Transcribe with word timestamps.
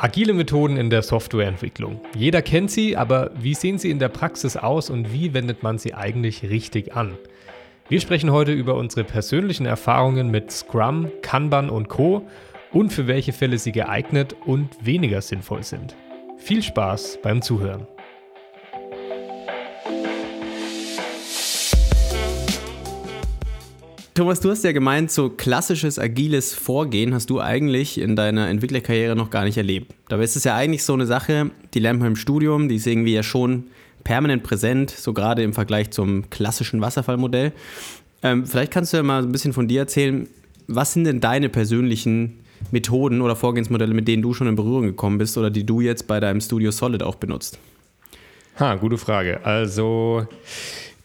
Agile 0.00 0.32
Methoden 0.32 0.76
in 0.76 0.90
der 0.90 1.02
Softwareentwicklung. 1.02 2.00
Jeder 2.14 2.40
kennt 2.40 2.70
sie, 2.70 2.96
aber 2.96 3.32
wie 3.36 3.54
sehen 3.54 3.78
sie 3.78 3.90
in 3.90 3.98
der 3.98 4.08
Praxis 4.08 4.56
aus 4.56 4.90
und 4.90 5.12
wie 5.12 5.34
wendet 5.34 5.64
man 5.64 5.76
sie 5.78 5.92
eigentlich 5.92 6.44
richtig 6.44 6.94
an? 6.94 7.18
Wir 7.88 8.00
sprechen 8.00 8.30
heute 8.30 8.52
über 8.52 8.76
unsere 8.76 9.02
persönlichen 9.02 9.66
Erfahrungen 9.66 10.30
mit 10.30 10.52
Scrum, 10.52 11.10
Kanban 11.20 11.68
und 11.68 11.88
Co. 11.88 12.28
und 12.70 12.92
für 12.92 13.08
welche 13.08 13.32
Fälle 13.32 13.58
sie 13.58 13.72
geeignet 13.72 14.36
und 14.46 14.68
weniger 14.80 15.20
sinnvoll 15.20 15.64
sind. 15.64 15.96
Viel 16.36 16.62
Spaß 16.62 17.18
beim 17.20 17.42
Zuhören. 17.42 17.88
Thomas, 24.18 24.40
du 24.40 24.50
hast 24.50 24.64
ja 24.64 24.72
gemeint, 24.72 25.12
so 25.12 25.30
klassisches 25.30 25.96
agiles 25.96 26.52
Vorgehen 26.52 27.14
hast 27.14 27.30
du 27.30 27.40
eigentlich 27.40 28.00
in 28.00 28.16
deiner 28.16 28.48
Entwicklerkarriere 28.48 29.14
noch 29.14 29.30
gar 29.30 29.44
nicht 29.44 29.56
erlebt. 29.56 29.94
Dabei 30.08 30.24
ist 30.24 30.34
es 30.34 30.42
ja 30.42 30.56
eigentlich 30.56 30.82
so 30.82 30.92
eine 30.94 31.06
Sache, 31.06 31.52
die 31.72 31.78
lernt 31.78 32.00
man 32.00 32.08
im 32.08 32.16
Studium, 32.16 32.68
die 32.68 32.74
ist 32.74 32.88
irgendwie 32.88 33.14
ja 33.14 33.22
schon 33.22 33.66
permanent 34.02 34.42
präsent, 34.42 34.90
so 34.90 35.12
gerade 35.12 35.44
im 35.44 35.52
Vergleich 35.52 35.92
zum 35.92 36.28
klassischen 36.30 36.80
Wasserfallmodell. 36.80 37.52
Ähm, 38.24 38.44
vielleicht 38.44 38.72
kannst 38.72 38.92
du 38.92 38.96
ja 38.96 39.04
mal 39.04 39.22
ein 39.22 39.30
bisschen 39.30 39.52
von 39.52 39.68
dir 39.68 39.82
erzählen, 39.82 40.26
was 40.66 40.94
sind 40.94 41.04
denn 41.04 41.20
deine 41.20 41.48
persönlichen 41.48 42.40
Methoden 42.72 43.20
oder 43.20 43.36
Vorgehensmodelle, 43.36 43.94
mit 43.94 44.08
denen 44.08 44.22
du 44.22 44.34
schon 44.34 44.48
in 44.48 44.56
Berührung 44.56 44.82
gekommen 44.82 45.18
bist 45.18 45.38
oder 45.38 45.48
die 45.48 45.64
du 45.64 45.80
jetzt 45.80 46.08
bei 46.08 46.18
deinem 46.18 46.40
Studio 46.40 46.72
Solid 46.72 47.04
auch 47.04 47.14
benutzt? 47.14 47.60
Ha, 48.58 48.74
gute 48.74 48.98
Frage. 48.98 49.46
Also 49.46 50.26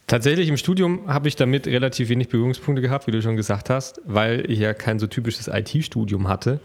Tatsächlich 0.07 0.49
im 0.49 0.57
Studium 0.57 1.07
habe 1.07 1.27
ich 1.27 1.35
damit 1.35 1.65
relativ 1.65 2.09
wenig 2.09 2.27
Berührungspunkte 2.27 2.81
gehabt, 2.81 3.07
wie 3.07 3.11
du 3.11 3.21
schon 3.21 3.37
gesagt 3.37 3.69
hast, 3.69 4.01
weil 4.05 4.49
ich 4.51 4.59
ja 4.59 4.73
kein 4.73 4.99
so 4.99 5.07
typisches 5.07 5.47
IT-Studium 5.47 6.27
hatte 6.27 6.59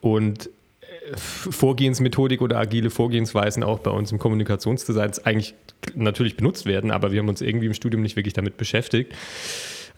und 0.00 0.48
äh, 0.80 1.16
Vorgehensmethodik 1.16 2.40
oder 2.40 2.58
agile 2.58 2.88
Vorgehensweisen 2.88 3.62
auch 3.62 3.80
bei 3.80 3.90
uns 3.90 4.10
im 4.10 4.18
Kommunikationsdesign 4.18 5.12
eigentlich 5.24 5.54
natürlich 5.94 6.36
benutzt 6.36 6.64
werden, 6.64 6.90
aber 6.90 7.12
wir 7.12 7.20
haben 7.20 7.28
uns 7.28 7.42
irgendwie 7.42 7.66
im 7.66 7.74
Studium 7.74 8.02
nicht 8.02 8.16
wirklich 8.16 8.34
damit 8.34 8.56
beschäftigt. 8.56 9.12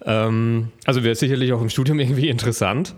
Ähm, 0.05 0.69
also 0.85 1.05
wäre 1.05 1.15
sicherlich 1.15 1.53
auch 1.53 1.63
im 1.63 1.71
Studium 1.71 2.01
irgendwie 2.01 2.29
interessant. 2.29 2.95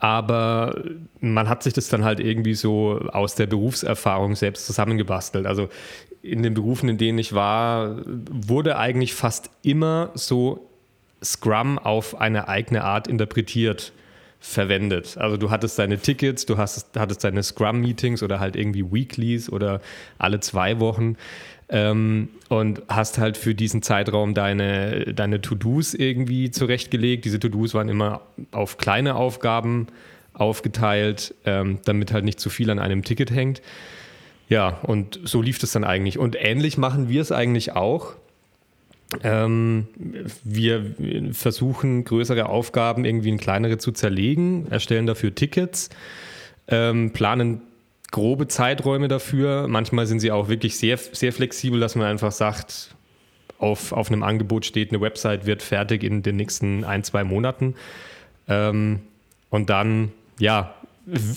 Aber 0.00 0.82
man 1.20 1.48
hat 1.48 1.62
sich 1.62 1.72
das 1.72 1.88
dann 1.88 2.04
halt 2.04 2.18
irgendwie 2.18 2.54
so 2.54 3.00
aus 3.12 3.36
der 3.36 3.46
Berufserfahrung 3.46 4.34
selbst 4.34 4.66
zusammengebastelt. 4.66 5.46
Also 5.46 5.68
in 6.30 6.42
den 6.42 6.54
Berufen, 6.54 6.88
in 6.88 6.98
denen 6.98 7.18
ich 7.18 7.34
war, 7.34 7.96
wurde 8.04 8.78
eigentlich 8.78 9.14
fast 9.14 9.50
immer 9.62 10.10
so 10.14 10.68
Scrum 11.22 11.78
auf 11.78 12.20
eine 12.20 12.48
eigene 12.48 12.84
Art 12.84 13.08
interpretiert 13.08 13.92
verwendet. 14.38 15.16
Also 15.18 15.36
du 15.36 15.50
hattest 15.50 15.78
deine 15.78 15.98
Tickets, 15.98 16.46
du 16.46 16.56
hast, 16.56 16.96
hattest 16.96 17.24
deine 17.24 17.42
Scrum-Meetings 17.42 18.22
oder 18.22 18.38
halt 18.38 18.54
irgendwie 18.54 18.92
Weeklies 18.92 19.50
oder 19.50 19.80
alle 20.18 20.40
zwei 20.40 20.78
Wochen 20.78 21.16
ähm, 21.68 22.28
und 22.48 22.82
hast 22.88 23.18
halt 23.18 23.36
für 23.36 23.54
diesen 23.54 23.82
Zeitraum 23.82 24.34
deine, 24.34 25.14
deine 25.14 25.40
To-Dos 25.40 25.94
irgendwie 25.94 26.50
zurechtgelegt. 26.50 27.24
Diese 27.24 27.40
To-Dos 27.40 27.74
waren 27.74 27.88
immer 27.88 28.20
auf 28.52 28.78
kleine 28.78 29.16
Aufgaben 29.16 29.88
aufgeteilt, 30.32 31.34
ähm, 31.44 31.78
damit 31.84 32.12
halt 32.12 32.24
nicht 32.24 32.38
zu 32.38 32.50
viel 32.50 32.70
an 32.70 32.78
einem 32.78 33.02
Ticket 33.02 33.30
hängt. 33.30 33.62
Ja, 34.48 34.78
und 34.82 35.20
so 35.24 35.42
lief 35.42 35.62
es 35.62 35.72
dann 35.72 35.84
eigentlich. 35.84 36.18
Und 36.18 36.36
ähnlich 36.38 36.78
machen 36.78 37.08
wir 37.08 37.20
es 37.20 37.32
eigentlich 37.32 37.72
auch. 37.72 38.14
Ähm, 39.22 39.86
wir 40.42 40.94
versuchen 41.32 42.04
größere 42.04 42.48
Aufgaben 42.48 43.04
irgendwie 43.04 43.28
in 43.28 43.38
kleinere 43.38 43.78
zu 43.78 43.92
zerlegen, 43.92 44.66
erstellen 44.70 45.06
dafür 45.06 45.34
Tickets, 45.34 45.90
ähm, 46.68 47.12
planen 47.12 47.60
grobe 48.10 48.48
Zeiträume 48.48 49.08
dafür. 49.08 49.68
Manchmal 49.68 50.06
sind 50.06 50.20
sie 50.20 50.32
auch 50.32 50.48
wirklich 50.48 50.76
sehr, 50.76 50.96
sehr 50.96 51.32
flexibel, 51.32 51.78
dass 51.78 51.94
man 51.94 52.06
einfach 52.06 52.32
sagt, 52.32 52.94
auf, 53.58 53.92
auf 53.92 54.10
einem 54.10 54.22
Angebot 54.22 54.66
steht, 54.66 54.90
eine 54.90 55.00
Website 55.00 55.46
wird 55.46 55.62
fertig 55.62 56.02
in 56.02 56.22
den 56.22 56.36
nächsten 56.36 56.84
ein, 56.84 57.04
zwei 57.04 57.24
Monaten. 57.24 57.74
Ähm, 58.48 59.00
und 59.50 59.70
dann, 59.70 60.12
ja, 60.38 60.74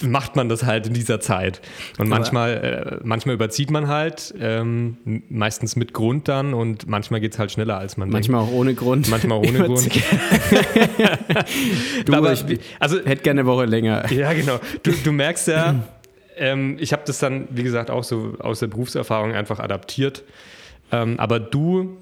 macht 0.01 0.35
man 0.35 0.49
das 0.49 0.63
halt 0.63 0.87
in 0.87 0.93
dieser 0.93 1.19
Zeit. 1.19 1.61
Und 1.99 2.09
manchmal, 2.09 2.99
äh, 3.01 3.03
manchmal 3.03 3.35
überzieht 3.35 3.69
man 3.69 3.87
halt, 3.87 4.33
ähm, 4.39 4.97
meistens 5.29 5.75
mit 5.75 5.93
Grund 5.93 6.27
dann 6.27 6.55
und 6.55 6.87
manchmal 6.87 7.19
geht 7.19 7.33
es 7.33 7.39
halt 7.39 7.51
schneller, 7.51 7.77
als 7.77 7.95
man 7.95 8.09
Manchmal 8.09 8.41
denkt. 8.41 8.53
auch 8.53 8.57
ohne 8.57 8.73
Grund. 8.73 9.09
Manchmal 9.09 9.37
auch 9.37 9.47
ohne 9.47 9.63
Grund. 9.65 9.85
du, 12.05 12.13
Aber, 12.13 12.33
ich 12.33 12.43
also, 12.79 12.97
hätte 12.97 13.21
gerne 13.21 13.41
eine 13.41 13.49
Woche 13.49 13.65
länger. 13.65 14.11
Ja, 14.11 14.33
genau. 14.33 14.59
Du, 14.81 14.91
du 14.91 15.11
merkst 15.11 15.47
ja, 15.47 15.83
ähm, 16.35 16.77
ich 16.79 16.91
habe 16.91 17.03
das 17.05 17.19
dann, 17.19 17.47
wie 17.51 17.63
gesagt, 17.63 17.91
auch 17.91 18.03
so 18.03 18.33
aus 18.39 18.59
der 18.59 18.67
Berufserfahrung 18.67 19.33
einfach 19.33 19.59
adaptiert. 19.59 20.23
Ähm, 20.91 21.19
aber 21.19 21.39
du 21.39 21.97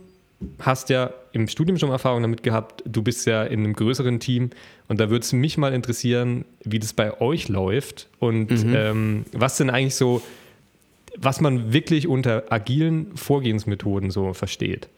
hast 0.59 0.89
ja 0.89 1.11
im 1.31 1.47
Studium 1.47 1.77
schon 1.77 1.89
Erfahrung 1.89 2.21
damit 2.21 2.43
gehabt, 2.43 2.83
du 2.85 3.01
bist 3.01 3.25
ja 3.25 3.43
in 3.43 3.59
einem 3.59 3.73
größeren 3.73 4.19
Team 4.19 4.51
und 4.87 4.99
da 4.99 5.09
würde 5.09 5.23
es 5.23 5.33
mich 5.33 5.57
mal 5.57 5.73
interessieren, 5.73 6.45
wie 6.63 6.79
das 6.79 6.93
bei 6.93 7.19
euch 7.19 7.49
läuft 7.49 8.07
und 8.19 8.51
mhm. 8.51 8.75
ähm, 8.75 9.25
was 9.31 9.57
denn 9.57 9.69
eigentlich 9.69 9.95
so, 9.95 10.21
was 11.17 11.41
man 11.41 11.73
wirklich 11.73 12.07
unter 12.07 12.51
agilen 12.51 13.15
Vorgehensmethoden 13.15 14.11
so 14.11 14.33
versteht. 14.33 14.89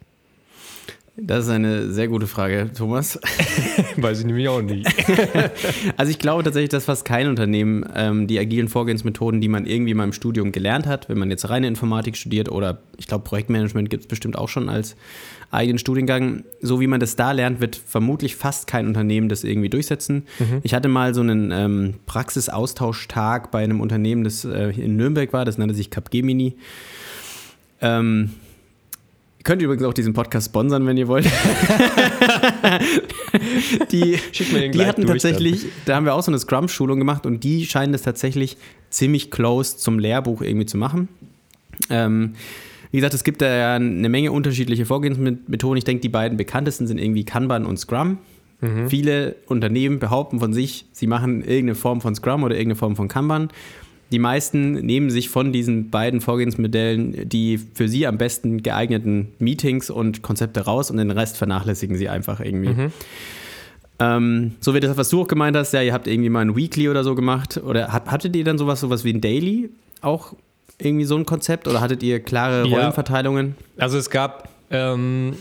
Das 1.22 1.46
ist 1.46 1.52
eine 1.52 1.90
sehr 1.92 2.08
gute 2.08 2.28
Frage, 2.28 2.70
Thomas. 2.76 3.20
Weiß 3.98 4.20
ich 4.20 4.26
nämlich 4.26 4.48
auch 4.48 4.62
nicht. 4.62 4.88
also 5.98 6.12
ich 6.12 6.20
glaube 6.20 6.44
tatsächlich, 6.44 6.70
dass 6.70 6.86
fast 6.86 7.06
kein 7.06 7.28
Unternehmen 7.28 7.86
ähm, 7.96 8.28
die 8.28 8.40
agilen 8.40 8.68
Vorgehensmethoden, 8.68 9.42
die 9.42 9.48
man 9.48 9.66
irgendwie 9.66 9.94
mal 9.94 10.06
im 10.06 10.14
Studium 10.14 10.52
gelernt 10.52 10.88
hat, 10.88 11.10
wenn 11.10 11.18
man 11.18 11.30
jetzt 11.30 11.50
reine 11.50 11.68
Informatik 11.68 12.18
studiert 12.18 12.50
oder 12.50 12.80
ich 12.98 13.08
glaube 13.08 13.24
Projektmanagement 13.24 13.90
gibt 13.90 14.04
es 14.04 14.08
bestimmt 14.08 14.38
auch 14.38 14.50
schon 14.50 14.70
als 14.70 14.96
eigenen 15.52 15.80
Studiengang, 15.80 16.44
so 16.62 16.80
wie 16.80 16.88
man 16.88 17.00
das 17.00 17.16
da 17.16 17.32
lernt, 17.32 17.60
wird 17.60 17.76
vermutlich 17.76 18.36
fast 18.36 18.68
kein 18.68 18.88
Unternehmen 18.88 19.30
das 19.30 19.44
irgendwie 19.44 19.70
durchsetzen. 19.70 20.24
Mhm. 20.38 20.60
Ich 20.64 20.74
hatte 20.74 20.90
mal 20.90 21.14
so 21.14 21.22
einen 21.22 21.52
ähm, 21.52 21.96
Praxisaustauschtag 22.06 23.52
bei 23.52 23.64
einem 23.64 23.82
Unternehmen, 23.82 24.24
das 24.24 24.46
äh, 24.46 24.70
in 24.70 24.96
Nürnberg 24.96 25.34
war, 25.34 25.46
das 25.46 25.58
nannte 25.58 25.74
sich 25.74 25.90
Capgemini. 25.90 26.56
Ähm, 27.82 28.32
könnt 29.44 29.62
ihr 29.62 29.66
übrigens 29.66 29.86
auch 29.86 29.94
diesen 29.94 30.14
Podcast 30.14 30.48
sponsern, 30.48 30.86
wenn 30.86 30.98
ihr 30.98 31.08
wollt. 31.08 31.26
die 33.92 34.18
die 34.34 34.86
hatten 34.86 35.06
tatsächlich, 35.06 35.62
dann. 35.62 35.72
da 35.86 35.96
haben 35.96 36.06
wir 36.06 36.14
auch 36.14 36.24
so 36.24 36.32
eine 36.32 36.40
Scrum-Schulung 36.40 37.00
gemacht 37.00 37.26
und 37.26 37.44
die 37.44 37.66
scheinen 37.66 37.94
das 37.94 38.02
tatsächlich 38.02 38.58
ziemlich 38.90 39.32
close 39.32 39.78
zum 39.78 40.00
Lehrbuch 40.00 40.42
irgendwie 40.42 40.66
zu 40.66 40.78
machen. 40.78 41.08
Ähm, 41.90 42.34
wie 42.92 42.98
gesagt, 42.98 43.14
es 43.14 43.24
gibt 43.24 43.42
da 43.42 43.56
ja 43.56 43.76
eine 43.76 44.10
Menge 44.10 44.32
unterschiedliche 44.32 44.86
Vorgehensmethoden. 44.86 45.78
Ich 45.78 45.84
denke, 45.84 46.02
die 46.02 46.10
beiden 46.10 46.38
bekanntesten 46.38 46.88
sind 46.88 47.00
irgendwie 47.00 47.24
Kanban 47.24 47.66
und 47.66 47.78
Scrum. 47.78 48.18
Mhm. 48.62 48.90
Viele 48.90 49.36
Unternehmen 49.46 50.00
behaupten 50.00 50.40
von 50.40 50.54
sich, 50.54 50.86
sie 50.92 51.08
machen 51.08 51.42
irgendeine 51.42 51.76
Form 51.76 52.02
von 52.02 52.16
Scrum 52.16 52.44
oder 52.44 52.56
irgendeine 52.56 52.76
Form 52.76 52.96
von 52.96 53.08
Kanban. 53.08 53.50
Die 54.12 54.20
meisten 54.20 54.74
nehmen 54.74 55.10
sich 55.10 55.30
von 55.30 55.54
diesen 55.54 55.90
beiden 55.90 56.22
Vorgehensmodellen 56.22 57.30
die 57.30 57.58
für 57.58 57.88
sie 57.88 58.08
am 58.08 58.18
besten 58.18 58.64
geeigneten 58.64 59.34
Meetings 59.40 59.90
und 59.90 60.22
Konzepte 60.22 60.62
raus 60.62 60.90
und 60.90 60.98
den 60.98 61.12
Rest 61.12 61.38
vernachlässigen 61.38 61.96
sie 61.96 62.10
einfach 62.10 62.40
irgendwie. 62.40 62.74
Mhm. 62.74 62.92
Ähm, 64.00 64.56
so 64.62 64.74
wie 64.74 64.80
das, 64.80 64.96
was 64.98 65.10
du 65.10 65.22
auch 65.22 65.28
gemeint 65.28 65.56
hast, 65.58 65.74
ja, 65.74 65.82
ihr 65.82 65.94
habt 65.94 66.08
irgendwie 66.08 66.30
mal 66.30 66.42
ein 66.42 66.56
Weekly 66.56 66.90
oder 66.90 67.04
so 67.04 67.16
gemacht. 67.16 67.58
Oder 67.58 67.92
hattet 67.92 68.36
ihr 68.36 68.44
dann 68.44 68.58
sowas, 68.58 68.80
sowas 68.80 69.04
wie 69.04 69.14
ein 69.14 69.22
Daily 69.22 69.70
auch 70.02 70.34
irgendwie 70.80 71.06
so 71.06 71.18
ein 71.18 71.26
Konzept 71.26 71.68
oder 71.68 71.82
hattet 71.82 72.02
ihr 72.04 72.22
klare 72.22 72.64
Rollenverteilungen? 72.64 73.56
Ja, 73.76 73.84
also 73.84 73.98
es 73.98 74.10
gab, 74.10 74.50
ähm, 74.72 75.34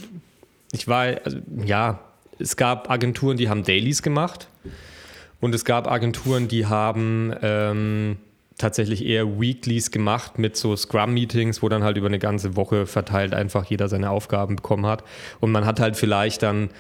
ich 0.73 0.89
war, 0.89 1.05
also, 1.25 1.39
ja, 1.65 2.01
es 2.39 2.57
gab 2.57 2.91
Agenturen, 2.91 3.37
die 3.37 3.49
haben 3.49 3.63
Dailies 3.63 4.03
gemacht 4.03 4.49
und 5.41 5.55
es 5.55 5.65
gab 5.65 5.89
Agenturen, 5.91 6.49
die 6.49 6.67
haben 6.67 7.33
ähm, 7.41 8.17
tatsächlich 8.59 9.07
eher 9.07 9.41
Weeklies 9.41 9.91
gemacht 9.91 10.39
mit 10.39 10.57
so 10.57 10.75
Scrum-Meetings, 10.77 11.63
wo 11.63 11.69
dann 11.69 11.85
halt 11.85 11.97
über 11.97 12.09
eine 12.09 12.19
ganze 12.19 12.57
Woche 12.57 12.87
verteilt 12.87 13.33
einfach 13.33 13.65
jeder 13.65 13.89
seine 13.89 14.11
Aufgaben 14.11 14.57
bekommen 14.57 14.85
hat. 14.85 15.05
Und 15.41 15.53
man 15.53 15.65
hat 15.65 15.81
halt 15.81 15.97
vielleicht 15.97 16.43
dann 16.43 16.71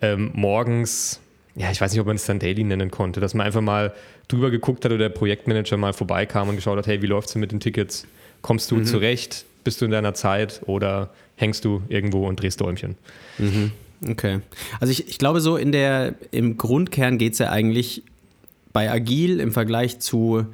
ähm, 0.00 0.30
morgens, 0.34 1.20
ja, 1.54 1.70
ich 1.70 1.80
weiß 1.80 1.92
nicht, 1.92 2.00
ob 2.00 2.06
man 2.06 2.16
es 2.16 2.24
dann 2.24 2.38
Daily 2.38 2.64
nennen 2.64 2.90
konnte, 2.90 3.20
dass 3.20 3.34
man 3.34 3.46
einfach 3.46 3.60
mal 3.60 3.94
drüber 4.28 4.50
geguckt 4.50 4.84
hat 4.84 4.92
oder 4.92 4.98
der 4.98 5.08
Projektmanager 5.10 5.76
mal 5.76 5.92
vorbeikam 5.92 6.48
und 6.48 6.56
geschaut 6.56 6.78
hat, 6.78 6.86
hey, 6.86 7.02
wie 7.02 7.06
läuft 7.06 7.28
es 7.28 7.34
denn 7.34 7.40
mit 7.40 7.52
den 7.52 7.60
Tickets? 7.60 8.06
Kommst 8.40 8.70
du 8.70 8.76
mhm. 8.76 8.84
zurecht? 8.86 9.44
Bist 9.62 9.80
du 9.80 9.84
in 9.84 9.90
deiner 9.90 10.14
Zeit 10.14 10.62
oder 10.66 11.10
hängst 11.36 11.64
du 11.64 11.82
irgendwo 11.88 12.26
und 12.26 12.40
drehst 12.40 12.60
Däumchen? 12.60 12.96
Mhm. 13.38 13.72
Okay. 14.08 14.40
Also 14.80 14.90
ich, 14.90 15.08
ich 15.08 15.18
glaube 15.18 15.40
so 15.40 15.56
in 15.56 15.72
der, 15.72 16.14
im 16.30 16.56
Grundkern 16.56 17.18
geht 17.18 17.34
es 17.34 17.38
ja 17.40 17.50
eigentlich 17.50 18.02
bei 18.72 18.90
Agil 18.90 19.40
im 19.40 19.52
Vergleich 19.52 19.98
zu 19.98 20.46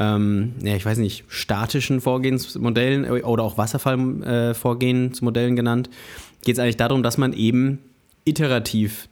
ähm, 0.00 0.54
ja, 0.62 0.74
ich 0.74 0.84
weiß 0.86 0.98
nicht, 0.98 1.24
statischen 1.28 2.00
Vorgehensmodellen 2.00 3.08
oder 3.22 3.44
auch 3.44 3.58
Wasserfallvorgehensmodellen 3.58 5.56
genannt, 5.56 5.90
geht 6.42 6.54
es 6.54 6.58
eigentlich 6.58 6.78
darum, 6.78 7.02
dass 7.02 7.18
man 7.18 7.34
eben 7.34 7.80
iterativ 8.24 9.08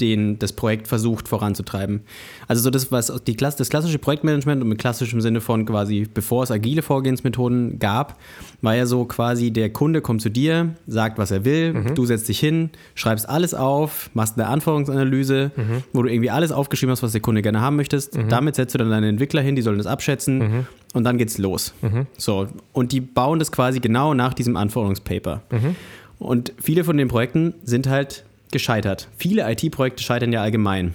den, 0.00 0.38
das 0.38 0.52
Projekt 0.52 0.88
versucht 0.88 1.28
voranzutreiben. 1.28 2.02
Also 2.48 2.62
so 2.62 2.70
das, 2.70 2.92
was 2.92 3.12
die, 3.26 3.36
das 3.36 3.68
klassische 3.68 3.98
Projektmanagement 3.98 4.62
und 4.62 4.68
mit 4.68 4.78
klassischem 4.78 5.20
Sinne 5.20 5.40
von 5.40 5.64
quasi, 5.64 6.06
bevor 6.12 6.42
es 6.42 6.50
agile 6.50 6.82
Vorgehensmethoden 6.82 7.78
gab, 7.78 8.18
war 8.62 8.74
ja 8.74 8.86
so 8.86 9.04
quasi, 9.04 9.50
der 9.50 9.70
Kunde 9.70 10.00
kommt 10.00 10.22
zu 10.22 10.28
dir, 10.28 10.74
sagt, 10.86 11.18
was 11.18 11.30
er 11.30 11.44
will, 11.44 11.72
mhm. 11.72 11.94
du 11.94 12.04
setzt 12.04 12.28
dich 12.28 12.38
hin, 12.38 12.70
schreibst 12.94 13.28
alles 13.28 13.54
auf, 13.54 14.10
machst 14.14 14.38
eine 14.38 14.48
Anforderungsanalyse, 14.48 15.50
mhm. 15.56 15.82
wo 15.92 16.02
du 16.02 16.08
irgendwie 16.10 16.30
alles 16.30 16.52
aufgeschrieben 16.52 16.92
hast, 16.92 17.02
was 17.02 17.12
der 17.12 17.20
Kunde 17.20 17.42
gerne 17.42 17.60
haben 17.60 17.76
möchtest. 17.76 18.16
Mhm. 18.16 18.28
Damit 18.28 18.56
setzt 18.56 18.74
du 18.74 18.78
dann 18.78 18.90
deine 18.90 19.08
Entwickler 19.08 19.40
hin, 19.40 19.56
die 19.56 19.62
sollen 19.62 19.78
das 19.78 19.86
abschätzen 19.86 20.38
mhm. 20.38 20.66
und 20.94 21.04
dann 21.04 21.18
geht's 21.18 21.38
los. 21.38 21.74
Mhm. 21.80 22.06
So, 22.18 22.48
und 22.72 22.92
die 22.92 23.00
bauen 23.00 23.38
das 23.38 23.50
quasi 23.50 23.80
genau 23.80 24.14
nach 24.14 24.34
diesem 24.34 24.56
Anforderungspaper. 24.56 25.42
Mhm. 25.50 25.76
Und 26.18 26.52
viele 26.58 26.84
von 26.84 26.96
den 26.96 27.08
Projekten 27.08 27.54
sind 27.62 27.88
halt 27.88 28.24
gescheitert. 28.52 29.08
Viele 29.16 29.50
IT-Projekte 29.50 30.02
scheitern 30.02 30.32
ja 30.32 30.42
allgemein. 30.42 30.94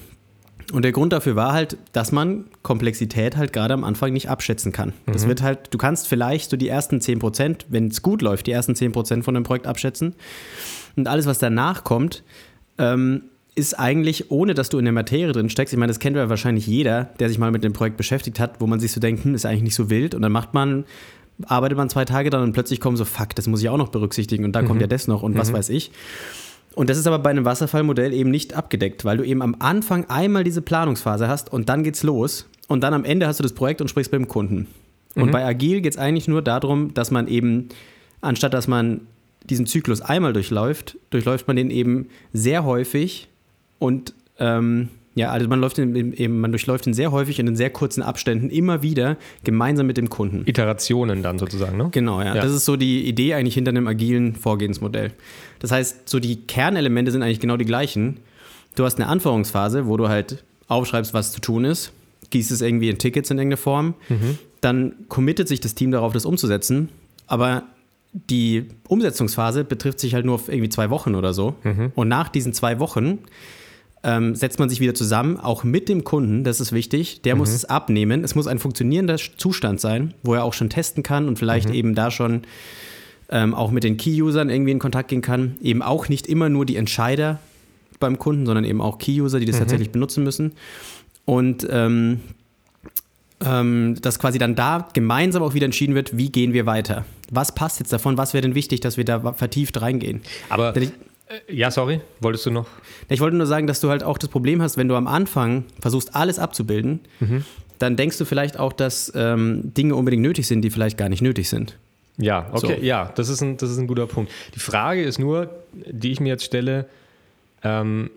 Und 0.71 0.83
der 0.83 0.91
Grund 0.91 1.11
dafür 1.11 1.35
war 1.35 1.53
halt, 1.53 1.77
dass 1.91 2.11
man 2.11 2.45
Komplexität 2.61 3.35
halt 3.35 3.51
gerade 3.51 3.73
am 3.73 3.83
Anfang 3.83 4.13
nicht 4.13 4.29
abschätzen 4.29 4.71
kann. 4.71 4.93
Mhm. 5.05 5.11
Das 5.11 5.27
wird 5.27 5.41
halt, 5.41 5.73
du 5.73 5.77
kannst 5.77 6.07
vielleicht 6.07 6.49
so 6.49 6.57
die 6.57 6.69
ersten 6.69 6.97
10%, 6.97 7.65
wenn 7.69 7.87
es 7.87 8.01
gut 8.01 8.21
läuft, 8.21 8.47
die 8.47 8.51
ersten 8.51 8.73
10% 8.73 9.23
von 9.23 9.33
dem 9.33 9.43
Projekt 9.43 9.67
abschätzen. 9.67 10.15
Und 10.95 11.07
alles, 11.07 11.25
was 11.25 11.39
danach 11.39 11.83
kommt, 11.83 12.23
ähm, 12.77 13.23
ist 13.53 13.77
eigentlich, 13.77 14.31
ohne 14.31 14.53
dass 14.53 14.69
du 14.69 14.77
in 14.77 14.85
der 14.85 14.93
Materie 14.93 15.31
drin 15.31 15.49
steckst, 15.49 15.73
ich 15.73 15.79
meine, 15.79 15.89
das 15.89 15.99
kennt 15.99 16.15
ja 16.15 16.29
wahrscheinlich 16.29 16.67
jeder, 16.67 17.05
der 17.19 17.27
sich 17.27 17.37
mal 17.37 17.51
mit 17.51 17.63
dem 17.63 17.73
Projekt 17.73 17.97
beschäftigt 17.97 18.39
hat, 18.39 18.61
wo 18.61 18.67
man 18.67 18.79
sich 18.79 18.93
so 18.93 19.01
denkt, 19.01 19.25
hm, 19.25 19.35
ist 19.35 19.45
eigentlich 19.45 19.63
nicht 19.63 19.75
so 19.75 19.89
wild. 19.89 20.15
Und 20.15 20.21
dann 20.21 20.31
macht 20.31 20.53
man, 20.53 20.85
arbeitet 21.47 21.77
man 21.77 21.89
zwei 21.89 22.05
Tage 22.05 22.29
dann 22.29 22.43
und 22.43 22.53
plötzlich 22.53 22.79
kommen 22.79 22.95
so, 22.95 23.03
fuck, 23.03 23.35
das 23.35 23.47
muss 23.47 23.61
ich 23.61 23.67
auch 23.67 23.77
noch 23.77 23.89
berücksichtigen 23.89 24.45
und 24.45 24.53
da 24.53 24.61
mhm. 24.61 24.67
kommt 24.67 24.81
ja 24.81 24.87
das 24.87 25.07
noch 25.07 25.21
und 25.21 25.33
mhm. 25.33 25.39
was 25.39 25.51
weiß 25.51 25.69
ich. 25.69 25.91
Und 26.75 26.89
das 26.89 26.97
ist 26.97 27.07
aber 27.07 27.19
bei 27.19 27.29
einem 27.29 27.45
Wasserfallmodell 27.45 28.13
eben 28.13 28.31
nicht 28.31 28.53
abgedeckt, 28.53 29.03
weil 29.03 29.17
du 29.17 29.23
eben 29.23 29.41
am 29.41 29.57
Anfang 29.59 30.05
einmal 30.05 30.43
diese 30.43 30.61
Planungsphase 30.61 31.27
hast 31.27 31.51
und 31.51 31.67
dann 31.69 31.83
geht's 31.83 32.03
los 32.03 32.47
und 32.67 32.81
dann 32.81 32.93
am 32.93 33.03
Ende 33.03 33.27
hast 33.27 33.39
du 33.39 33.43
das 33.43 33.53
Projekt 33.53 33.81
und 33.81 33.89
sprichst 33.89 34.11
mit 34.11 34.21
dem 34.21 34.27
Kunden. 34.27 34.67
Und 35.15 35.27
mhm. 35.27 35.31
bei 35.31 35.45
Agil 35.45 35.81
geht 35.81 35.93
es 35.93 35.99
eigentlich 35.99 36.27
nur 36.29 36.41
darum, 36.41 36.93
dass 36.93 37.11
man 37.11 37.27
eben, 37.27 37.69
anstatt 38.21 38.53
dass 38.53 38.67
man 38.67 39.01
diesen 39.43 39.65
Zyklus 39.65 40.01
einmal 40.01 40.33
durchläuft, 40.33 40.97
durchläuft 41.09 41.47
man 41.47 41.57
den 41.57 41.71
eben 41.71 42.07
sehr 42.31 42.63
häufig 42.63 43.27
und 43.79 44.13
ähm, 44.39 44.89
ja, 45.13 45.29
also 45.29 45.47
man, 45.47 45.59
läuft 45.59 45.77
in, 45.77 46.13
eben, 46.13 46.39
man 46.39 46.51
durchläuft 46.51 46.87
ihn 46.87 46.93
sehr 46.93 47.11
häufig 47.11 47.39
und 47.41 47.47
in 47.47 47.55
sehr 47.55 47.69
kurzen 47.69 48.01
Abständen 48.01 48.49
immer 48.49 48.81
wieder 48.81 49.17
gemeinsam 49.43 49.87
mit 49.87 49.97
dem 49.97 50.09
Kunden. 50.09 50.43
Iterationen 50.45 51.21
dann 51.21 51.37
sozusagen, 51.37 51.77
ne? 51.77 51.89
Genau, 51.91 52.21
ja. 52.21 52.35
ja. 52.35 52.41
Das 52.41 52.53
ist 52.53 52.63
so 52.63 52.77
die 52.77 53.05
Idee 53.07 53.33
eigentlich 53.33 53.55
hinter 53.55 53.69
einem 53.69 53.87
agilen 53.87 54.35
Vorgehensmodell. 54.35 55.11
Das 55.59 55.71
heißt, 55.71 56.07
so 56.07 56.19
die 56.19 56.37
Kernelemente 56.37 57.11
sind 57.11 57.23
eigentlich 57.23 57.41
genau 57.41 57.57
die 57.57 57.65
gleichen. 57.65 58.21
Du 58.75 58.85
hast 58.85 58.99
eine 58.99 59.07
Anforderungsphase, 59.07 59.85
wo 59.87 59.97
du 59.97 60.07
halt 60.07 60.43
aufschreibst, 60.67 61.13
was 61.13 61.33
zu 61.33 61.41
tun 61.41 61.65
ist, 61.65 61.91
gießt 62.29 62.51
es 62.51 62.61
irgendwie 62.61 62.89
in 62.89 62.97
Tickets 62.97 63.29
in 63.29 63.37
irgendeiner 63.37 63.57
Form, 63.57 63.95
mhm. 64.07 64.37
dann 64.61 64.93
committet 65.09 65.49
sich 65.49 65.59
das 65.59 65.75
Team 65.75 65.91
darauf, 65.91 66.13
das 66.13 66.25
umzusetzen, 66.25 66.87
aber 67.27 67.63
die 68.13 68.67
Umsetzungsphase 68.87 69.65
betrifft 69.65 69.99
sich 69.99 70.13
halt 70.13 70.25
nur 70.25 70.35
auf 70.35 70.47
irgendwie 70.47 70.69
zwei 70.69 70.89
Wochen 70.89 71.15
oder 71.15 71.33
so. 71.33 71.55
Mhm. 71.63 71.91
Und 71.95 72.07
nach 72.07 72.29
diesen 72.29 72.53
zwei 72.53 72.79
Wochen 72.79 73.19
ähm, 74.03 74.35
setzt 74.35 74.59
man 74.59 74.69
sich 74.69 74.79
wieder 74.79 74.93
zusammen, 74.93 75.37
auch 75.37 75.63
mit 75.63 75.87
dem 75.87 76.03
Kunden, 76.03 76.43
das 76.43 76.59
ist 76.59 76.71
wichtig. 76.71 77.21
Der 77.21 77.35
mhm. 77.35 77.39
muss 77.39 77.49
es 77.49 77.65
abnehmen. 77.65 78.23
Es 78.23 78.35
muss 78.35 78.47
ein 78.47 78.59
funktionierender 78.59 79.17
Zustand 79.37 79.79
sein, 79.79 80.13
wo 80.23 80.33
er 80.33 80.43
auch 80.43 80.53
schon 80.53 80.69
testen 80.69 81.03
kann 81.03 81.27
und 81.27 81.37
vielleicht 81.37 81.69
mhm. 81.69 81.75
eben 81.75 81.95
da 81.95 82.09
schon 82.09 82.41
ähm, 83.29 83.53
auch 83.53 83.71
mit 83.71 83.83
den 83.83 83.97
Key-Usern 83.97 84.49
irgendwie 84.49 84.71
in 84.71 84.79
Kontakt 84.79 85.09
gehen 85.09 85.21
kann. 85.21 85.55
Eben 85.61 85.81
auch 85.81 86.09
nicht 86.09 86.27
immer 86.27 86.49
nur 86.49 86.65
die 86.65 86.77
Entscheider 86.77 87.39
beim 87.99 88.17
Kunden, 88.17 88.45
sondern 88.45 88.65
eben 88.65 88.81
auch 88.81 88.97
Key-User, 88.97 89.39
die 89.39 89.45
das 89.45 89.55
mhm. 89.57 89.59
tatsächlich 89.59 89.91
benutzen 89.91 90.23
müssen. 90.23 90.53
Und 91.25 91.67
ähm, 91.69 92.21
ähm, 93.43 93.95
dass 94.01 94.19
quasi 94.19 94.37
dann 94.37 94.55
da 94.55 94.87
gemeinsam 94.93 95.43
auch 95.43 95.53
wieder 95.53 95.65
entschieden 95.65 95.95
wird, 95.95 96.17
wie 96.17 96.29
gehen 96.29 96.53
wir 96.53 96.65
weiter. 96.65 97.05
Was 97.31 97.53
passt 97.53 97.79
jetzt 97.79 97.93
davon? 97.93 98.17
Was 98.17 98.33
wäre 98.33 98.41
denn 98.41 98.55
wichtig, 98.55 98.81
dass 98.81 98.97
wir 98.97 99.05
da 99.05 99.33
vertieft 99.33 99.81
reingehen? 99.81 100.21
Aber 100.49 100.75
äh, 100.75 100.89
ja, 101.47 101.71
sorry, 101.71 102.01
wolltest 102.19 102.45
du 102.45 102.51
noch? 102.51 102.67
Ich 103.09 103.19
wollte 103.19 103.37
nur 103.37 103.45
sagen, 103.45 103.67
dass 103.67 103.79
du 103.79 103.89
halt 103.89 104.03
auch 104.03 104.17
das 104.17 104.29
Problem 104.29 104.61
hast, 104.61 104.77
wenn 104.77 104.87
du 104.87 104.95
am 104.95 105.07
Anfang 105.07 105.65
versuchst, 105.79 106.15
alles 106.15 106.39
abzubilden, 106.39 107.01
mhm. 107.19 107.45
dann 107.79 107.95
denkst 107.95 108.17
du 108.17 108.25
vielleicht 108.25 108.59
auch, 108.59 108.73
dass 108.73 109.11
ähm, 109.15 109.73
Dinge 109.73 109.95
unbedingt 109.95 110.23
nötig 110.23 110.47
sind, 110.47 110.61
die 110.61 110.69
vielleicht 110.69 110.97
gar 110.97 111.09
nicht 111.09 111.21
nötig 111.21 111.49
sind. 111.49 111.77
Ja, 112.17 112.49
okay, 112.51 112.77
so. 112.79 112.85
ja, 112.85 113.11
das 113.15 113.29
ist, 113.29 113.41
ein, 113.41 113.57
das 113.57 113.71
ist 113.71 113.77
ein 113.77 113.87
guter 113.87 114.07
Punkt. 114.07 114.31
Die 114.55 114.59
Frage 114.59 115.03
ist 115.03 115.17
nur, 115.17 115.49
die 115.73 116.11
ich 116.11 116.19
mir 116.19 116.29
jetzt 116.29 116.43
stelle, 116.43 116.87
ähm, 117.63 118.11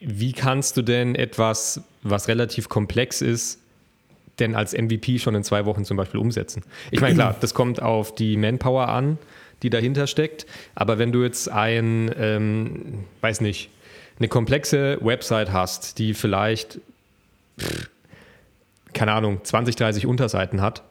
wie 0.00 0.32
kannst 0.32 0.76
du 0.76 0.82
denn 0.82 1.14
etwas, 1.14 1.80
was 2.02 2.28
relativ 2.28 2.68
komplex 2.68 3.22
ist, 3.22 3.58
denn 4.38 4.54
als 4.54 4.72
MVP 4.72 5.18
schon 5.18 5.34
in 5.34 5.44
zwei 5.44 5.64
Wochen 5.64 5.84
zum 5.84 5.96
Beispiel 5.96 6.20
umsetzen? 6.20 6.62
Ich 6.90 7.00
meine, 7.00 7.14
klar, 7.14 7.36
das 7.40 7.54
kommt 7.54 7.80
auf 7.80 8.14
die 8.14 8.36
Manpower 8.36 8.88
an 8.88 9.18
die 9.62 9.70
dahinter 9.70 10.06
steckt. 10.06 10.46
Aber 10.74 10.98
wenn 10.98 11.12
du 11.12 11.22
jetzt 11.22 11.48
ein, 11.48 12.10
ähm, 12.18 13.04
weiß 13.20 13.40
nicht, 13.40 13.70
eine 14.18 14.28
komplexe 14.28 14.98
Website 15.00 15.52
hast, 15.52 15.98
die 15.98 16.14
vielleicht, 16.14 16.80
pff, 17.60 17.90
keine 18.92 19.12
Ahnung, 19.12 19.40
20, 19.42 19.76
30 19.76 20.06
Unterseiten 20.06 20.60
hat 20.60 20.82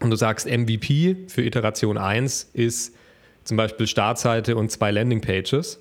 und 0.00 0.10
du 0.10 0.16
sagst, 0.16 0.46
MVP 0.46 1.16
für 1.28 1.42
Iteration 1.42 1.98
1 1.98 2.50
ist 2.54 2.94
zum 3.44 3.56
Beispiel 3.56 3.86
Startseite 3.86 4.56
und 4.56 4.70
zwei 4.70 4.90
Landingpages. 4.90 5.80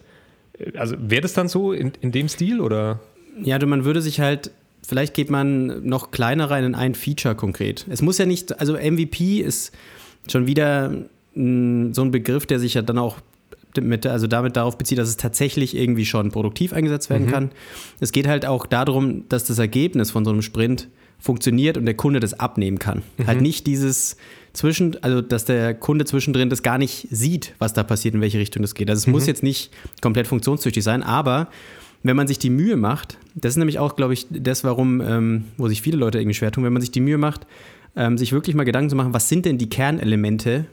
Also 0.75 0.95
wäre 0.99 1.21
das 1.21 1.33
dann 1.33 1.47
so 1.47 1.71
in, 1.71 1.93
in 2.01 2.11
dem 2.11 2.27
Stil 2.27 2.59
oder? 2.59 2.99
Ja, 3.41 3.63
man 3.65 3.85
würde 3.85 4.01
sich 4.01 4.19
halt 4.19 4.51
vielleicht 4.89 5.13
geht 5.13 5.29
man 5.29 5.85
noch 5.85 6.09
kleiner 6.09 6.49
rein 6.49 6.63
in 6.63 6.75
ein 6.75 6.95
Feature 6.95 7.35
konkret. 7.35 7.85
Es 7.89 8.01
muss 8.01 8.17
ja 8.17 8.25
nicht, 8.25 8.59
also 8.59 8.73
MVP 8.73 9.39
ist 9.39 9.71
schon 10.29 10.47
wieder 10.47 10.91
so 11.93 12.01
ein 12.01 12.11
Begriff, 12.11 12.45
der 12.45 12.59
sich 12.59 12.73
ja 12.73 12.81
dann 12.81 12.97
auch 12.97 13.17
mit, 13.79 14.05
also 14.05 14.27
damit 14.27 14.55
darauf 14.55 14.77
bezieht, 14.77 14.97
dass 14.97 15.09
es 15.09 15.17
tatsächlich 15.17 15.75
irgendwie 15.75 16.05
schon 16.05 16.31
produktiv 16.31 16.73
eingesetzt 16.73 17.09
werden 17.09 17.27
mhm. 17.27 17.31
kann. 17.31 17.51
Es 17.99 18.11
geht 18.11 18.27
halt 18.27 18.45
auch 18.45 18.65
darum, 18.65 19.27
dass 19.29 19.45
das 19.45 19.59
Ergebnis 19.59 20.11
von 20.11 20.25
so 20.25 20.31
einem 20.31 20.41
Sprint 20.41 20.89
funktioniert 21.19 21.77
und 21.77 21.85
der 21.85 21.93
Kunde 21.93 22.19
das 22.19 22.39
abnehmen 22.39 22.79
kann. 22.79 23.03
Mhm. 23.17 23.27
Halt 23.27 23.41
nicht 23.41 23.67
dieses 23.67 24.17
zwischen, 24.53 25.01
also 25.03 25.21
dass 25.21 25.45
der 25.45 25.75
Kunde 25.75 26.05
zwischendrin 26.05 26.49
das 26.49 26.63
gar 26.63 26.77
nicht 26.77 27.07
sieht, 27.11 27.53
was 27.59 27.73
da 27.73 27.83
passiert, 27.83 28.15
in 28.15 28.21
welche 28.21 28.39
Richtung 28.39 28.61
das 28.61 28.73
geht. 28.73 28.89
Also 28.89 29.01
es 29.01 29.07
mhm. 29.07 29.13
muss 29.13 29.27
jetzt 29.27 29.43
nicht 29.43 29.71
komplett 30.01 30.27
funktionstüchtig 30.27 30.83
sein, 30.83 31.03
aber 31.03 31.49
wenn 32.01 32.15
man 32.15 32.27
sich 32.27 32.39
die 32.39 32.49
Mühe 32.49 32.77
macht, 32.77 33.17
das 33.35 33.51
ist 33.51 33.57
nämlich 33.57 33.77
auch, 33.77 33.95
glaube 33.95 34.13
ich, 34.13 34.27
das, 34.29 34.63
warum, 34.63 35.01
ähm, 35.01 35.43
wo 35.57 35.67
sich 35.67 35.81
viele 35.81 35.97
Leute 35.97 36.19
irgendwie 36.19 36.33
schwer 36.33 36.51
tun, 36.51 36.63
wenn 36.63 36.73
man 36.73 36.81
sich 36.81 36.91
die 36.91 37.01
Mühe 37.01 37.17
macht, 37.17 37.45
ähm, 37.95 38.17
sich 38.17 38.31
wirklich 38.31 38.55
mal 38.55 38.63
Gedanken 38.63 38.89
zu 38.89 38.95
machen, 38.95 39.13
was 39.13 39.27
sind 39.27 39.45
denn 39.45 39.57
die 39.57 39.69
Kernelemente 39.69 40.65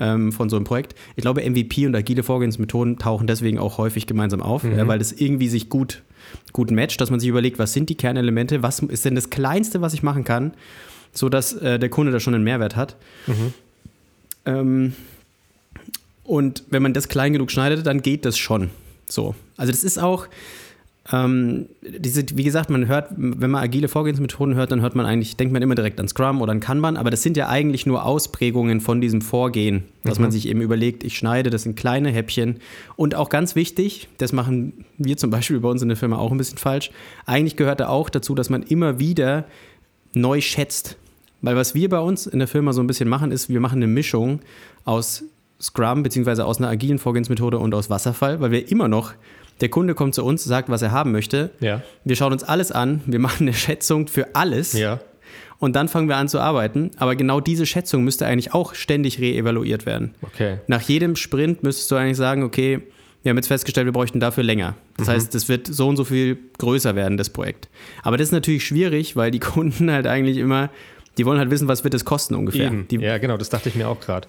ähm, 0.00 0.32
von 0.32 0.48
so 0.48 0.56
einem 0.56 0.64
Projekt. 0.64 0.94
Ich 1.14 1.22
glaube, 1.22 1.48
MVP 1.48 1.86
und 1.86 1.94
agile 1.94 2.22
Vorgehensmethoden 2.22 2.98
tauchen 2.98 3.26
deswegen 3.26 3.58
auch 3.58 3.78
häufig 3.78 4.06
gemeinsam 4.06 4.42
auf, 4.42 4.64
mhm. 4.64 4.78
äh, 4.78 4.88
weil 4.88 4.98
das 4.98 5.12
irgendwie 5.12 5.48
sich 5.48 5.68
gut, 5.68 6.02
gut 6.52 6.70
matcht, 6.70 7.00
dass 7.00 7.10
man 7.10 7.20
sich 7.20 7.28
überlegt, 7.28 7.58
was 7.58 7.72
sind 7.72 7.88
die 7.90 7.94
Kernelemente, 7.94 8.62
was 8.62 8.80
ist 8.80 9.04
denn 9.04 9.14
das 9.14 9.30
Kleinste, 9.30 9.80
was 9.80 9.94
ich 9.94 10.02
machen 10.02 10.24
kann, 10.24 10.54
sodass 11.12 11.52
äh, 11.52 11.78
der 11.78 11.90
Kunde 11.90 12.10
da 12.10 12.18
schon 12.18 12.34
einen 12.34 12.44
Mehrwert 12.44 12.74
hat. 12.74 12.96
Mhm. 13.26 13.54
Ähm, 14.46 14.92
und 16.24 16.64
wenn 16.70 16.82
man 16.82 16.94
das 16.94 17.08
klein 17.08 17.32
genug 17.32 17.50
schneidet, 17.50 17.86
dann 17.86 18.02
geht 18.02 18.24
das 18.24 18.38
schon. 18.38 18.70
So. 19.06 19.34
Also 19.56 19.72
das 19.72 19.84
ist 19.84 19.98
auch, 19.98 20.28
ähm, 21.12 21.66
diese, 21.82 22.24
wie 22.34 22.44
gesagt, 22.44 22.70
man 22.70 22.86
hört, 22.86 23.08
wenn 23.16 23.50
man 23.50 23.62
agile 23.62 23.88
Vorgehensmethoden 23.88 24.54
hört, 24.54 24.70
dann 24.70 24.80
hört 24.80 24.94
man 24.94 25.06
eigentlich, 25.06 25.36
denkt 25.36 25.52
man 25.52 25.60
immer 25.60 25.74
direkt 25.74 25.98
an 25.98 26.06
Scrum 26.06 26.40
oder 26.40 26.52
an 26.52 26.60
Kanban, 26.60 26.96
aber 26.96 27.10
das 27.10 27.22
sind 27.22 27.36
ja 27.36 27.48
eigentlich 27.48 27.84
nur 27.84 28.04
Ausprägungen 28.04 28.80
von 28.80 29.00
diesem 29.00 29.20
Vorgehen, 29.20 29.84
dass 30.04 30.18
mhm. 30.18 30.24
man 30.24 30.30
sich 30.30 30.46
eben 30.46 30.60
überlegt, 30.60 31.02
ich 31.02 31.16
schneide 31.16 31.50
das 31.50 31.66
in 31.66 31.74
kleine 31.74 32.10
Häppchen. 32.10 32.60
Und 32.96 33.16
auch 33.16 33.28
ganz 33.28 33.56
wichtig, 33.56 34.08
das 34.18 34.32
machen 34.32 34.84
wir 34.98 35.16
zum 35.16 35.30
Beispiel 35.30 35.58
bei 35.58 35.68
uns 35.68 35.82
in 35.82 35.88
der 35.88 35.96
Firma 35.96 36.18
auch 36.18 36.30
ein 36.30 36.38
bisschen 36.38 36.58
falsch, 36.58 36.90
eigentlich 37.26 37.56
gehört 37.56 37.80
da 37.80 37.88
auch 37.88 38.08
dazu, 38.08 38.34
dass 38.34 38.48
man 38.48 38.62
immer 38.62 39.00
wieder 39.00 39.46
neu 40.14 40.40
schätzt. 40.40 40.96
Weil 41.42 41.56
was 41.56 41.74
wir 41.74 41.88
bei 41.88 42.00
uns 42.00 42.26
in 42.26 42.38
der 42.38 42.48
Firma 42.48 42.72
so 42.72 42.82
ein 42.82 42.86
bisschen 42.86 43.08
machen, 43.08 43.32
ist, 43.32 43.48
wir 43.48 43.60
machen 43.60 43.76
eine 43.76 43.86
Mischung 43.86 44.40
aus 44.84 45.24
Scrum 45.60 46.02
beziehungsweise 46.02 46.44
aus 46.44 46.58
einer 46.58 46.68
agilen 46.68 46.98
Vorgehensmethode 46.98 47.58
und 47.58 47.74
aus 47.74 47.90
Wasserfall, 47.90 48.40
weil 48.40 48.50
wir 48.50 48.70
immer 48.70 48.88
noch 48.88 49.14
der 49.60 49.68
Kunde 49.68 49.94
kommt 49.94 50.14
zu 50.14 50.24
uns, 50.24 50.44
sagt, 50.44 50.68
was 50.68 50.82
er 50.82 50.90
haben 50.90 51.12
möchte. 51.12 51.50
Ja. 51.60 51.82
Wir 52.04 52.16
schauen 52.16 52.32
uns 52.32 52.42
alles 52.42 52.72
an, 52.72 53.02
wir 53.06 53.18
machen 53.18 53.46
eine 53.46 53.54
Schätzung 53.54 54.08
für 54.08 54.34
alles. 54.34 54.72
Ja. 54.72 55.00
Und 55.58 55.76
dann 55.76 55.88
fangen 55.88 56.08
wir 56.08 56.16
an 56.16 56.26
zu 56.28 56.40
arbeiten. 56.40 56.90
Aber 56.96 57.14
genau 57.16 57.40
diese 57.40 57.66
Schätzung 57.66 58.02
müsste 58.02 58.26
eigentlich 58.26 58.54
auch 58.54 58.74
ständig 58.74 59.20
reevaluiert 59.20 59.84
werden. 59.84 60.14
Okay. 60.22 60.58
Nach 60.66 60.80
jedem 60.80 61.16
Sprint 61.16 61.62
müsstest 61.62 61.90
du 61.90 61.96
eigentlich 61.96 62.16
sagen, 62.16 62.42
okay, 62.42 62.80
wir 63.22 63.30
haben 63.30 63.36
jetzt 63.36 63.48
festgestellt, 63.48 63.84
wir 63.84 63.92
bräuchten 63.92 64.18
dafür 64.20 64.42
länger. 64.42 64.74
Das 64.96 65.08
mhm. 65.08 65.12
heißt, 65.12 65.34
es 65.34 65.48
wird 65.50 65.66
so 65.66 65.88
und 65.88 65.96
so 65.96 66.04
viel 66.04 66.38
größer 66.56 66.96
werden, 66.96 67.18
das 67.18 67.28
Projekt. 67.28 67.68
Aber 68.02 68.16
das 68.16 68.28
ist 68.28 68.32
natürlich 68.32 68.66
schwierig, 68.66 69.16
weil 69.16 69.30
die 69.30 69.38
Kunden 69.40 69.90
halt 69.90 70.06
eigentlich 70.06 70.38
immer, 70.38 70.70
die 71.18 71.26
wollen 71.26 71.38
halt 71.38 71.50
wissen, 71.50 71.68
was 71.68 71.84
wird 71.84 71.92
es 71.92 72.06
kosten 72.06 72.34
ungefähr. 72.34 72.72
Ja, 72.90 73.18
genau, 73.18 73.36
das 73.36 73.50
dachte 73.50 73.68
ich 73.68 73.74
mir 73.74 73.88
auch 73.88 74.00
gerade. 74.00 74.26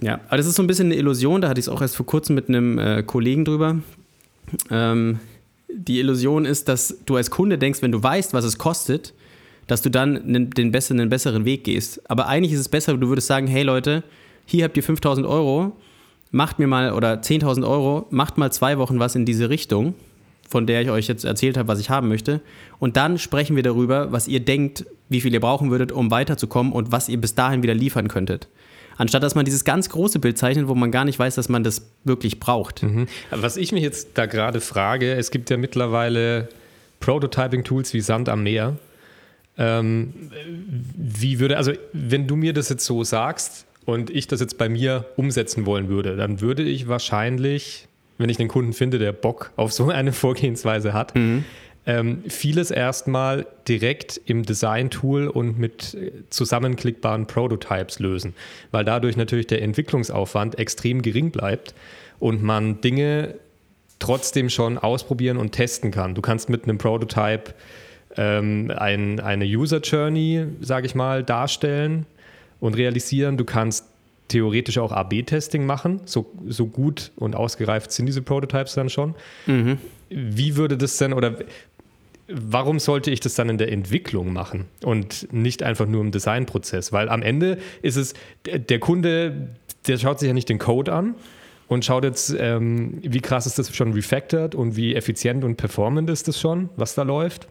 Ja, 0.00 0.20
aber 0.28 0.36
das 0.36 0.46
ist 0.46 0.56
so 0.56 0.62
ein 0.62 0.66
bisschen 0.66 0.86
eine 0.86 0.96
Illusion, 0.96 1.40
da 1.40 1.48
hatte 1.48 1.60
ich 1.60 1.66
es 1.66 1.68
auch 1.68 1.80
erst 1.80 1.96
vor 1.96 2.06
kurzem 2.06 2.34
mit 2.34 2.48
einem 2.48 2.78
äh, 2.78 3.02
Kollegen 3.02 3.44
drüber. 3.44 3.78
Ähm, 4.70 5.20
die 5.68 5.98
Illusion 5.98 6.44
ist, 6.44 6.68
dass 6.68 6.98
du 7.06 7.16
als 7.16 7.30
Kunde 7.30 7.58
denkst, 7.58 7.82
wenn 7.82 7.92
du 7.92 8.02
weißt, 8.02 8.32
was 8.32 8.44
es 8.44 8.58
kostet, 8.58 9.14
dass 9.66 9.82
du 9.82 9.90
dann 9.90 10.50
den 10.50 10.70
besseren, 10.70 11.00
einen 11.00 11.10
besseren 11.10 11.44
Weg 11.44 11.64
gehst. 11.64 12.08
Aber 12.10 12.28
eigentlich 12.28 12.52
ist 12.52 12.60
es 12.60 12.68
besser, 12.68 12.96
du 12.96 13.08
würdest 13.08 13.26
sagen, 13.26 13.46
hey 13.46 13.62
Leute, 13.62 14.04
hier 14.44 14.64
habt 14.64 14.76
ihr 14.76 14.82
5000 14.82 15.26
Euro, 15.26 15.76
macht 16.30 16.58
mir 16.58 16.68
mal, 16.68 16.92
oder 16.92 17.14
10.000 17.14 17.68
Euro, 17.68 18.06
macht 18.10 18.38
mal 18.38 18.52
zwei 18.52 18.78
Wochen 18.78 18.98
was 19.00 19.16
in 19.16 19.24
diese 19.24 19.50
Richtung, 19.50 19.94
von 20.48 20.66
der 20.66 20.82
ich 20.82 20.90
euch 20.90 21.08
jetzt 21.08 21.24
erzählt 21.24 21.56
habe, 21.56 21.68
was 21.68 21.80
ich 21.80 21.90
haben 21.90 22.08
möchte. 22.08 22.40
Und 22.78 22.96
dann 22.96 23.18
sprechen 23.18 23.56
wir 23.56 23.64
darüber, 23.64 24.12
was 24.12 24.28
ihr 24.28 24.40
denkt, 24.40 24.86
wie 25.08 25.20
viel 25.20 25.34
ihr 25.34 25.40
brauchen 25.40 25.70
würdet, 25.70 25.90
um 25.90 26.12
weiterzukommen 26.12 26.72
und 26.72 26.92
was 26.92 27.08
ihr 27.08 27.20
bis 27.20 27.34
dahin 27.34 27.64
wieder 27.64 27.74
liefern 27.74 28.06
könntet. 28.06 28.48
Anstatt 28.98 29.22
dass 29.22 29.34
man 29.34 29.44
dieses 29.44 29.64
ganz 29.64 29.88
große 29.88 30.18
Bild 30.18 30.38
zeichnet, 30.38 30.68
wo 30.68 30.74
man 30.74 30.90
gar 30.90 31.04
nicht 31.04 31.18
weiß, 31.18 31.34
dass 31.34 31.48
man 31.48 31.64
das 31.64 31.82
wirklich 32.04 32.40
braucht. 32.40 32.82
Mhm. 32.82 33.06
Was 33.30 33.56
ich 33.56 33.72
mich 33.72 33.82
jetzt 33.82 34.10
da 34.14 34.26
gerade 34.26 34.60
frage, 34.60 35.14
es 35.14 35.30
gibt 35.30 35.50
ja 35.50 35.56
mittlerweile 35.56 36.48
Prototyping-Tools 37.00 37.92
wie 37.92 38.00
Sand 38.00 38.28
am 38.28 38.42
Meer. 38.42 38.76
Ähm, 39.58 40.12
wie 40.96 41.38
würde, 41.38 41.56
also 41.56 41.72
wenn 41.92 42.26
du 42.26 42.36
mir 42.36 42.52
das 42.52 42.68
jetzt 42.68 42.84
so 42.84 43.04
sagst 43.04 43.66
und 43.86 44.10
ich 44.10 44.26
das 44.26 44.40
jetzt 44.40 44.58
bei 44.58 44.68
mir 44.68 45.06
umsetzen 45.16 45.64
wollen 45.64 45.88
würde, 45.88 46.16
dann 46.16 46.40
würde 46.40 46.62
ich 46.62 46.88
wahrscheinlich, 46.88 47.88
wenn 48.18 48.28
ich 48.28 48.38
einen 48.38 48.48
Kunden 48.48 48.74
finde, 48.74 48.98
der 48.98 49.12
Bock 49.12 49.52
auf 49.56 49.72
so 49.72 49.88
eine 49.88 50.12
Vorgehensweise 50.14 50.92
hat, 50.92 51.14
mhm 51.14 51.44
ähm, 51.86 52.24
vieles 52.28 52.72
erstmal 52.72 53.46
direkt 53.68 54.20
im 54.26 54.42
Design-Tool 54.42 55.28
und 55.28 55.58
mit 55.58 55.94
äh, 55.94 56.10
zusammenklickbaren 56.30 57.26
Prototypes 57.26 58.00
lösen, 58.00 58.34
weil 58.72 58.84
dadurch 58.84 59.16
natürlich 59.16 59.46
der 59.46 59.62
Entwicklungsaufwand 59.62 60.58
extrem 60.58 61.02
gering 61.02 61.30
bleibt 61.30 61.74
und 62.18 62.42
man 62.42 62.80
Dinge 62.80 63.36
trotzdem 64.00 64.50
schon 64.50 64.78
ausprobieren 64.78 65.36
und 65.36 65.52
testen 65.52 65.90
kann. 65.92 66.14
Du 66.14 66.22
kannst 66.22 66.48
mit 66.48 66.64
einem 66.64 66.78
Prototype 66.78 67.54
ähm, 68.16 68.72
ein, 68.76 69.20
eine 69.20 69.44
User 69.44 69.80
Journey, 69.80 70.46
sage 70.60 70.86
ich 70.86 70.94
mal, 70.94 71.22
darstellen 71.22 72.04
und 72.58 72.76
realisieren. 72.76 73.36
Du 73.36 73.44
kannst 73.44 73.86
theoretisch 74.28 74.78
auch 74.78 74.90
AB-Testing 74.90 75.64
machen. 75.64 76.00
So, 76.04 76.26
so 76.48 76.66
gut 76.66 77.12
und 77.16 77.36
ausgereift 77.36 77.92
sind 77.92 78.06
diese 78.06 78.22
Prototypes 78.22 78.74
dann 78.74 78.90
schon. 78.90 79.14
Mhm. 79.46 79.78
Wie 80.08 80.56
würde 80.56 80.76
das 80.76 80.98
denn 80.98 81.12
oder 81.12 81.36
warum 82.28 82.78
sollte 82.78 83.10
ich 83.10 83.20
das 83.20 83.34
dann 83.34 83.48
in 83.48 83.58
der 83.58 83.70
Entwicklung 83.70 84.32
machen 84.32 84.66
und 84.82 85.32
nicht 85.32 85.62
einfach 85.62 85.86
nur 85.86 86.00
im 86.00 86.10
Designprozess? 86.10 86.92
Weil 86.92 87.08
am 87.08 87.22
Ende 87.22 87.58
ist 87.82 87.96
es, 87.96 88.14
der 88.44 88.78
Kunde, 88.80 89.50
der 89.86 89.98
schaut 89.98 90.18
sich 90.18 90.26
ja 90.28 90.34
nicht 90.34 90.48
den 90.48 90.58
Code 90.58 90.92
an 90.92 91.14
und 91.68 91.84
schaut 91.84 92.04
jetzt, 92.04 92.34
ähm, 92.38 92.98
wie 93.02 93.20
krass 93.20 93.46
ist 93.46 93.58
das 93.58 93.74
schon 93.74 93.92
refactored 93.92 94.54
und 94.54 94.76
wie 94.76 94.94
effizient 94.94 95.44
und 95.44 95.56
performant 95.56 96.10
ist 96.10 96.28
das 96.28 96.40
schon, 96.40 96.68
was 96.76 96.94
da 96.94 97.02
läuft, 97.02 97.48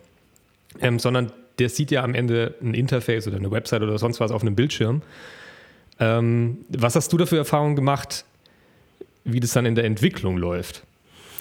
ähm, 0.81 0.99
sondern 0.99 1.31
der 1.59 1.69
sieht 1.69 1.91
ja 1.91 2.03
am 2.03 2.13
Ende 2.13 2.55
ein 2.61 2.73
Interface 2.73 3.27
oder 3.27 3.37
eine 3.37 3.51
Website 3.51 3.81
oder 3.81 3.97
sonst 3.97 4.19
was 4.19 4.31
auf 4.31 4.41
einem 4.41 4.55
Bildschirm. 4.55 5.01
Ähm, 5.99 6.57
was 6.69 6.95
hast 6.95 7.13
du 7.13 7.17
da 7.17 7.25
für 7.25 7.37
Erfahrungen 7.37 7.77
gemacht, 7.77 8.25
wie 9.23 9.39
das 9.39 9.53
dann 9.53 9.65
in 9.65 9.75
der 9.75 9.85
Entwicklung 9.85 10.37
läuft? 10.37 10.83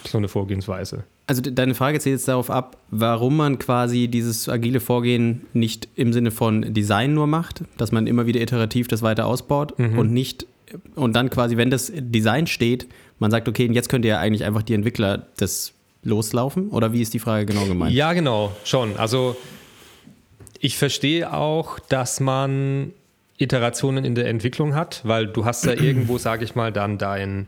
So 0.05 0.19
eine 0.19 0.29
Vorgehensweise. 0.29 1.05
Also 1.27 1.41
deine 1.41 1.75
Frage 1.75 2.01
zählt 2.01 2.17
jetzt 2.17 2.29
darauf 2.29 2.51
ab, 2.51 2.77
warum 2.91 3.37
man 3.37 3.59
quasi 3.59 4.09
dieses 4.09 4.49
agile 4.49 4.81
Vorgehen 4.81 5.47
nicht 5.55 5.89
im 5.97 6.13
Sinne 6.13 6.31
von 6.31 6.75
Design 6.75 7.15
nur 7.15 7.27
macht, 7.27 7.63
dass 7.79 7.93
man 7.93 8.07
immer 8.07 8.27
wieder 8.27 8.41
iterativ 8.43 8.89
das 8.89 9.01
weiter 9.01 9.27
ausbaut 9.27 9.79
mhm. 9.79 9.99
und 9.99 10.13
nicht 10.13 10.47
und 10.95 11.15
dann 11.15 11.31
quasi, 11.31 11.57
wenn 11.57 11.71
das 11.71 11.93
Design 11.95 12.47
steht, 12.47 12.89
man 13.19 13.31
sagt, 13.31 13.49
okay, 13.49 13.69
jetzt 13.73 13.89
könnt 13.89 14.05
ihr 14.05 14.13
ja 14.13 14.19
eigentlich 14.19 14.45
einfach 14.45 14.63
die 14.63 14.75
Entwickler 14.75 15.27
das 15.37 15.73
loslaufen? 16.03 16.71
Oder 16.71 16.93
wie 16.93 17.01
ist 17.01 17.15
die 17.15 17.19
Frage 17.19 17.47
genau 17.47 17.65
gemeint? 17.67 17.95
Ja, 17.95 18.13
genau, 18.13 18.53
schon. 18.65 18.97
Also 18.97 19.37
ich 20.61 20.77
verstehe 20.77 21.33
auch, 21.33 21.79
dass 21.79 22.21
man 22.21 22.93
Iterationen 23.39 24.05
in 24.05 24.15
der 24.15 24.27
Entwicklung 24.27 24.75
hat, 24.75 25.01
weil 25.05 25.27
du 25.27 25.45
hast 25.45 25.65
ja 25.65 25.73
irgendwo, 25.73 26.19
sage 26.19 26.45
ich 26.45 26.55
mal, 26.55 26.73
dann 26.73 26.99
dein 26.99 27.47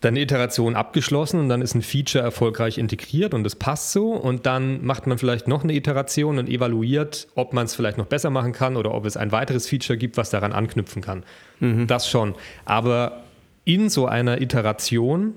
dann 0.00 0.14
eine 0.14 0.20
Iteration 0.20 0.76
abgeschlossen 0.76 1.40
und 1.40 1.48
dann 1.48 1.62
ist 1.62 1.74
ein 1.74 1.82
Feature 1.82 2.22
erfolgreich 2.22 2.78
integriert 2.78 3.34
und 3.34 3.46
es 3.46 3.56
passt 3.56 3.92
so 3.92 4.12
und 4.12 4.46
dann 4.46 4.84
macht 4.84 5.06
man 5.06 5.18
vielleicht 5.18 5.48
noch 5.48 5.64
eine 5.64 5.74
Iteration 5.74 6.38
und 6.38 6.48
evaluiert, 6.48 7.28
ob 7.34 7.52
man 7.52 7.64
es 7.66 7.74
vielleicht 7.74 7.98
noch 7.98 8.06
besser 8.06 8.30
machen 8.30 8.52
kann 8.52 8.76
oder 8.76 8.92
ob 8.92 9.06
es 9.06 9.16
ein 9.16 9.32
weiteres 9.32 9.68
Feature 9.68 9.96
gibt, 9.96 10.16
was 10.16 10.30
daran 10.30 10.52
anknüpfen 10.52 11.02
kann. 11.02 11.24
Mhm. 11.60 11.86
Das 11.86 12.08
schon. 12.08 12.34
Aber 12.64 13.24
in 13.64 13.88
so 13.88 14.06
einer 14.06 14.40
Iteration 14.40 15.34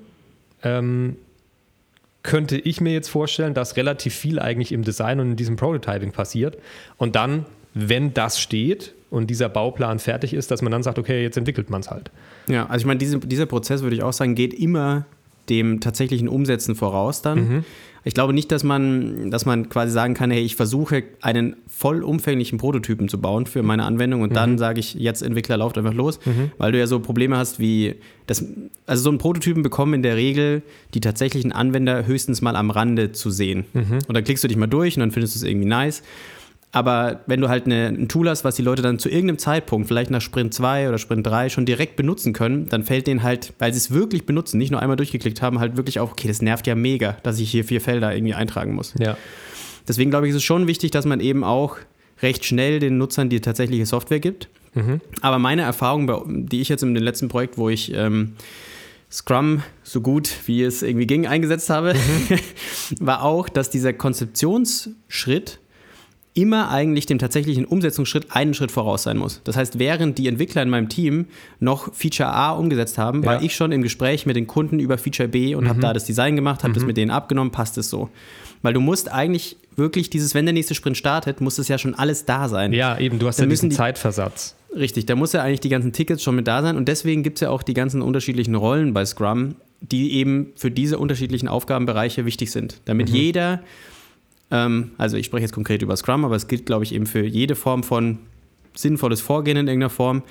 ähm, 0.64 1.18
könnte 2.24 2.58
ich 2.58 2.82
mir 2.82 2.92
jetzt 2.92 3.10
vorstellen, 3.10 3.54
dass 3.54 3.78
relativ 3.78 4.14
viel 4.14 4.40
eigentlich 4.40 4.72
im 4.74 4.84
Design 4.84 5.20
und 5.20 5.32
in 5.32 5.36
diesem 5.38 5.56
Prototyping 5.56 6.12
passiert 6.12 6.58
und 6.98 7.16
dann, 7.16 7.46
wenn 7.74 8.14
das 8.14 8.40
steht, 8.40 8.94
und 9.10 9.30
dieser 9.30 9.50
Bauplan 9.50 10.00
fertig 10.00 10.34
ist, 10.34 10.52
dass 10.52 10.62
man 10.62 10.72
dann 10.72 10.84
sagt, 10.84 11.00
okay, 11.00 11.24
jetzt 11.24 11.38
entwickelt 11.38 11.70
man 11.70 11.82
es 11.82 11.90
halt. 11.90 12.12
Ja, 12.48 12.66
also 12.66 12.84
ich 12.84 12.86
meine, 12.86 12.98
diese, 12.98 13.20
dieser 13.20 13.46
Prozess, 13.46 13.82
würde 13.82 13.96
ich 13.96 14.04
auch 14.04 14.14
sagen, 14.14 14.36
geht 14.36 14.54
immer 14.54 15.06
dem 15.50 15.80
tatsächlichen 15.80 16.28
Umsetzen 16.28 16.76
voraus 16.76 17.22
dann. 17.22 17.40
Mhm. 17.40 17.64
Ich 18.04 18.14
glaube 18.14 18.32
nicht, 18.32 18.54
dass 18.54 18.64
man, 18.64 19.32
dass 19.32 19.46
man 19.46 19.68
quasi 19.68 19.92
sagen 19.92 20.14
kann, 20.14 20.32
hey, 20.32 20.42
ich 20.42 20.56
versuche 20.56 21.04
einen 21.22 21.58
vollumfänglichen 21.68 22.58
Prototypen 22.58 23.10
zu 23.10 23.20
bauen 23.20 23.46
für 23.46 23.64
meine 23.64 23.84
Anwendung 23.84 24.22
und 24.22 24.30
mhm. 24.30 24.36
dann 24.36 24.58
sage 24.58 24.80
ich, 24.80 24.94
jetzt 24.94 25.22
Entwickler, 25.22 25.58
lauft 25.58 25.78
einfach 25.78 25.94
los, 25.94 26.20
mhm. 26.26 26.52
weil 26.58 26.72
du 26.72 26.80
ja 26.80 26.88
so 26.88 27.02
Probleme 27.02 27.36
hast 27.36 27.60
wie, 27.60 27.96
das, 28.26 28.46
also 28.86 29.04
so 29.04 29.10
einen 29.10 29.18
Prototypen 29.18 29.62
bekommen 29.62 29.94
in 29.96 30.04
der 30.04 30.16
Regel 30.16 30.62
die 30.94 31.02
tatsächlichen 31.02 31.52
Anwender 31.52 32.06
höchstens 32.06 32.42
mal 32.42 32.56
am 32.56 32.70
Rande 32.72 33.12
zu 33.12 33.30
sehen. 33.30 33.66
Mhm. 33.74 34.00
Und 34.08 34.14
dann 34.14 34.24
klickst 34.24 34.44
du 34.44 34.48
dich 34.48 34.58
mal 34.58 34.68
durch 34.68 34.96
und 34.96 35.02
dann 35.02 35.12
findest 35.12 35.36
du 35.36 35.40
es 35.40 35.44
irgendwie 35.44 35.68
nice. 35.68 36.02
Aber 36.72 37.22
wenn 37.28 37.40
du 37.40 37.48
halt 37.48 37.66
eine, 37.66 37.88
ein 37.88 38.10
Tool 38.10 38.30
hast, 38.30 38.44
was 38.44 38.56
die 38.56 38.62
Leute 38.62 38.82
dann 38.82 39.00
zu 39.00 39.10
irgendeinem 39.10 39.38
Zeitpunkt, 39.38 39.88
vielleicht 39.88 40.12
nach 40.12 40.22
Sprint 40.22 40.54
2 40.54 40.90
oder 40.90 40.98
Sprint 40.98 41.26
3, 41.26 41.50
schon 41.50 41.66
direkt 41.66 41.96
benutzen 41.96 42.34
können, 42.34 42.68
dann 42.68 42.84
fällt 42.84 43.08
denen 43.08 43.24
halt, 43.24 43.54
weil 43.58 43.72
sie 43.74 43.78
es 43.78 43.92
wirklich 43.92 44.26
benutzen, 44.26 44.58
nicht 44.58 44.72
nur 44.72 44.82
einmal 44.82 44.98
durchgeklickt 44.98 45.42
haben, 45.42 45.60
halt 45.60 45.78
wirklich 45.78 46.00
auch, 46.00 46.12
okay, 46.12 46.28
das 46.28 46.42
nervt 46.42 46.68
ja 46.68 46.76
mega, 46.76 47.18
dass 47.24 47.40
ich 47.40 47.50
hier 47.50 47.64
vier 47.64 47.80
Felder 47.80 48.14
irgendwie 48.14 48.34
eintragen 48.34 48.76
muss. 48.76 48.94
Ja. 49.00 49.18
Deswegen 49.88 50.10
glaube 50.10 50.28
ich, 50.28 50.32
ist 50.32 50.38
es 50.38 50.44
schon 50.44 50.68
wichtig, 50.68 50.92
dass 50.92 51.06
man 51.06 51.22
eben 51.22 51.44
auch 51.44 51.78
recht 52.22 52.46
schnell 52.46 52.80
den 52.80 52.98
Nutzern 52.98 53.30
die 53.30 53.40
tatsächliche 53.40 53.86
Software 53.86 54.20
gibt. 54.20 54.50
Mhm. 54.74 55.02
Aber 55.22 55.40
meine 55.40 55.62
Erfahrung, 55.62 56.48
die 56.48 56.62
ich 56.62 56.70
jetzt 56.70 56.84
in 56.84 56.94
dem 56.94 57.04
letzten 57.04 57.30
Projekt, 57.30 57.58
wo 57.58 57.70
ich 57.70 57.94
ähm, 57.94 58.34
Scrum 59.10 59.64
so 59.84 60.02
gut 60.02 60.30
wie 60.46 60.64
es 60.64 60.84
irgendwie 60.84 61.08
ging 61.08 61.26
eingesetzt 61.28 61.70
habe, 61.70 61.94
mhm. 61.94 62.40
war 63.00 63.24
auch, 63.24 63.48
dass 63.48 63.70
dieser 63.70 63.94
Konzeptionsschritt 63.94 65.60
immer 66.38 66.70
eigentlich 66.70 67.08
dem 67.08 67.18
tatsächlichen 67.18 67.66
Umsetzungsschritt 67.66 68.28
einen 68.30 68.54
Schritt 68.54 68.72
voraus 68.72 69.04
sein 69.04 69.18
muss. 69.18 69.42
Das 69.44 69.58
heißt, 69.58 69.80
während 69.80 70.20
die 70.20 70.28
Entwickler 70.28 70.62
in 70.62 70.70
meinem 70.70 70.88
Team 70.88 71.26
noch 71.60 71.92
Feature 71.96 72.30
A 72.30 72.52
umgesetzt 72.52 73.00
haben, 73.00 73.24
ja. 73.24 73.30
war 73.32 73.42
ich 73.42 73.56
schon 73.56 73.72
im 73.72 73.82
Gespräch 73.82 74.28
mit 74.28 74.36
den 74.36 74.46
Kunden 74.46 74.80
über 74.80 75.00
Feature 75.00 75.28
B 75.28 75.56
und 75.56 75.64
mhm. 75.64 75.70
habe 75.70 75.80
da 75.80 75.94
das 75.94 76.06
Design 76.06 76.36
gemacht, 76.36 76.62
habe 76.62 76.72
mhm. 76.72 76.76
das 76.76 76.86
mit 76.86 76.96
denen 76.96 77.10
abgenommen, 77.10 77.52
passt 77.52 77.80
es 77.80 77.90
so. 77.90 78.10
Weil 78.62 78.74
du 78.74 78.80
musst 78.82 79.12
eigentlich 79.12 79.58
wirklich 79.76 80.12
dieses, 80.12 80.36
wenn 80.36 80.46
der 80.46 80.54
nächste 80.54 80.76
Sprint 80.76 80.98
startet, 80.98 81.42
muss 81.42 81.58
es 81.58 81.68
ja 81.70 81.80
schon 81.80 81.96
alles 81.96 82.26
da 82.26 82.50
sein. 82.50 82.72
Ja, 82.72 83.00
eben, 83.00 83.18
du 83.18 83.28
hast 83.28 83.40
Dann 83.40 83.48
ja 83.48 83.52
diesen 83.52 83.72
die, 83.72 83.76
Zeitversatz. 83.76 84.56
Richtig, 84.76 85.08
da 85.08 85.16
muss 85.16 85.34
ja 85.34 85.42
eigentlich 85.42 85.62
die 85.62 85.70
ganzen 85.70 85.92
Tickets 85.92 86.22
schon 86.22 86.36
mit 86.36 86.48
da 86.48 86.62
sein 86.62 86.78
und 86.78 86.88
deswegen 86.88 87.24
gibt 87.24 87.38
es 87.38 87.42
ja 87.42 87.50
auch 87.50 87.64
die 87.64 87.74
ganzen 87.74 88.04
unterschiedlichen 88.04 88.54
Rollen 88.54 88.94
bei 88.94 89.06
Scrum, 89.06 89.56
die 89.82 90.14
eben 90.14 90.52
für 90.56 90.70
diese 90.70 91.00
unterschiedlichen 91.00 91.48
Aufgabenbereiche 91.48 92.26
wichtig 92.26 92.52
sind. 92.52 92.80
Damit 92.86 93.10
mhm. 93.10 93.16
jeder 93.16 93.64
ähm, 94.52 94.92
also 94.98 95.18
ich 95.18 95.26
spreche 95.26 95.44
jetzt 95.44 95.54
konkret 95.54 95.82
über 95.82 95.96
Scrum, 95.96 96.26
aber 96.26 96.36
es 96.36 96.48
gilt, 96.48 96.66
glaube 96.66 96.84
ich, 96.84 96.94
eben 96.94 97.06
für 97.06 97.26
jede 97.26 97.56
Form 97.56 97.84
von 97.84 98.20
sinnvolles 98.76 99.22
Vorgehen 99.22 99.58
in 99.58 99.68
irgendeiner 99.68 99.90
Form. 99.90 100.24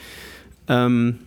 Ähm, 0.68 1.18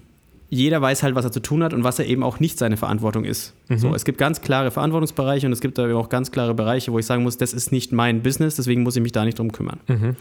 jeder 0.49 0.81
weiß 0.81 1.03
halt, 1.03 1.13
was 1.13 1.25
er 1.25 1.31
zu 1.31 1.41
tun 1.41 1.63
hat 1.63 1.73
und 1.73 1.83
was 1.83 1.99
er 1.99 2.07
eben 2.07 2.23
auch 2.23 2.39
nicht 2.39 2.57
seine 2.57 2.75
Verantwortung 2.75 3.23
ist. 3.23 3.53
Mhm. 3.67 3.77
So, 3.77 3.93
es 3.93 4.03
gibt 4.03 4.17
ganz 4.17 4.41
klare 4.41 4.71
Verantwortungsbereiche 4.71 5.45
und 5.45 5.53
es 5.53 5.61
gibt 5.61 5.77
aber 5.77 5.95
auch 5.95 6.09
ganz 6.09 6.31
klare 6.31 6.55
Bereiche, 6.55 6.91
wo 6.91 6.97
ich 6.97 7.05
sagen 7.05 7.21
muss, 7.21 7.37
das 7.37 7.53
ist 7.53 7.71
nicht 7.71 7.91
mein 7.91 8.23
Business, 8.23 8.55
deswegen 8.55 8.81
muss 8.81 8.95
ich 8.95 9.03
mich 9.03 9.11
da 9.11 9.25
nicht 9.25 9.37
drum 9.37 9.51
kümmern. 9.51 9.79
Mhm. 9.87 10.15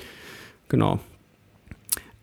Genau. 0.69 1.01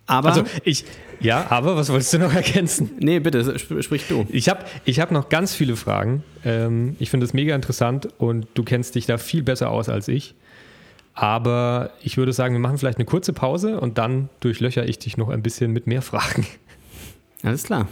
Aber 0.05 0.29
also 0.29 0.43
ich, 0.63 0.85
ja, 1.19 1.45
aber 1.49 1.75
was 1.75 1.89
wolltest 1.89 2.13
du 2.13 2.19
noch 2.19 2.33
ergänzen? 2.33 2.91
Nee, 2.99 3.19
bitte, 3.19 3.57
sprich 3.59 4.07
du. 4.07 4.25
Ich 4.29 4.49
habe 4.49 4.65
ich 4.85 4.99
hab 4.99 5.11
noch 5.11 5.29
ganz 5.29 5.53
viele 5.53 5.75
Fragen. 5.75 6.23
Ähm, 6.43 6.95
ich 6.99 7.09
finde 7.09 7.25
es 7.25 7.33
mega 7.33 7.55
interessant 7.55 8.09
und 8.17 8.47
du 8.53 8.63
kennst 8.63 8.95
dich 8.95 9.05
da 9.05 9.17
viel 9.17 9.43
besser 9.43 9.71
aus 9.71 9.89
als 9.89 10.07
ich. 10.07 10.35
Aber 11.13 11.91
ich 12.03 12.17
würde 12.17 12.33
sagen, 12.33 12.53
wir 12.53 12.59
machen 12.59 12.77
vielleicht 12.77 12.97
eine 12.97 13.05
kurze 13.05 13.31
Pause 13.31 13.79
und 13.79 13.97
dann 13.97 14.29
durchlöcher 14.41 14.87
ich 14.87 14.99
dich 14.99 15.15
noch 15.15 15.29
ein 15.29 15.41
bisschen 15.41 15.71
mit 15.71 15.87
mehr 15.87 16.01
Fragen. 16.01 16.45
Alles 17.43 17.63
klar. 17.63 17.87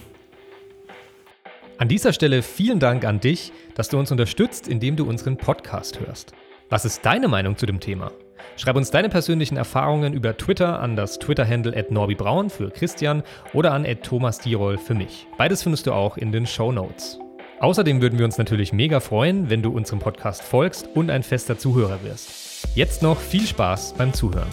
An 1.78 1.88
dieser 1.88 2.14
Stelle 2.14 2.44
vielen 2.44 2.80
Dank 2.80 3.06
an 3.06 3.20
dich, 3.20 3.52
dass 3.76 3.90
du 3.90 3.98
uns 3.98 4.12
unterstützt, 4.12 4.68
indem 4.68 4.96
du 4.96 5.06
unseren 5.06 5.38
Podcast 5.38 6.00
hörst. 6.00 6.34
Was 6.70 6.86
ist 6.86 7.06
deine 7.06 7.28
Meinung 7.28 7.58
zu 7.58 7.66
dem 7.66 7.80
Thema? 7.80 8.12
Schreib 8.56 8.76
uns 8.76 8.92
deine 8.92 9.10
persönlichen 9.10 9.58
Erfahrungen 9.58 10.14
über 10.14 10.38
Twitter 10.38 10.80
an 10.80 10.96
das 10.96 11.20
Twitter-Handle 11.20 11.76
at 11.76 11.92
norbibraun 11.92 12.50
für 12.50 12.70
Christian 12.70 13.24
oder 13.54 13.74
an 13.74 13.86
at 13.86 14.04
Thomas 14.04 14.40
Dierol 14.40 14.78
für 14.78 14.94
mich. 14.94 15.28
Beides 15.38 15.64
findest 15.64 15.88
du 15.88 15.94
auch 15.94 16.18
in 16.18 16.32
den 16.32 16.46
Show 16.46 16.72
Notes. 16.72 17.20
Außerdem 17.60 18.02
würden 18.02 18.20
wir 18.20 18.26
uns 18.26 18.38
natürlich 18.38 18.74
mega 18.74 19.00
freuen, 19.00 19.50
wenn 19.50 19.62
du 19.62 19.72
unserem 19.72 20.00
Podcast 20.00 20.44
folgst 20.44 20.90
und 20.94 21.10
ein 21.10 21.24
fester 21.24 21.58
Zuhörer 21.58 22.04
wirst. 22.04 22.68
Jetzt 22.76 23.02
noch 23.02 23.20
viel 23.20 23.48
Spaß 23.48 23.94
beim 23.98 24.14
Zuhören. 24.14 24.50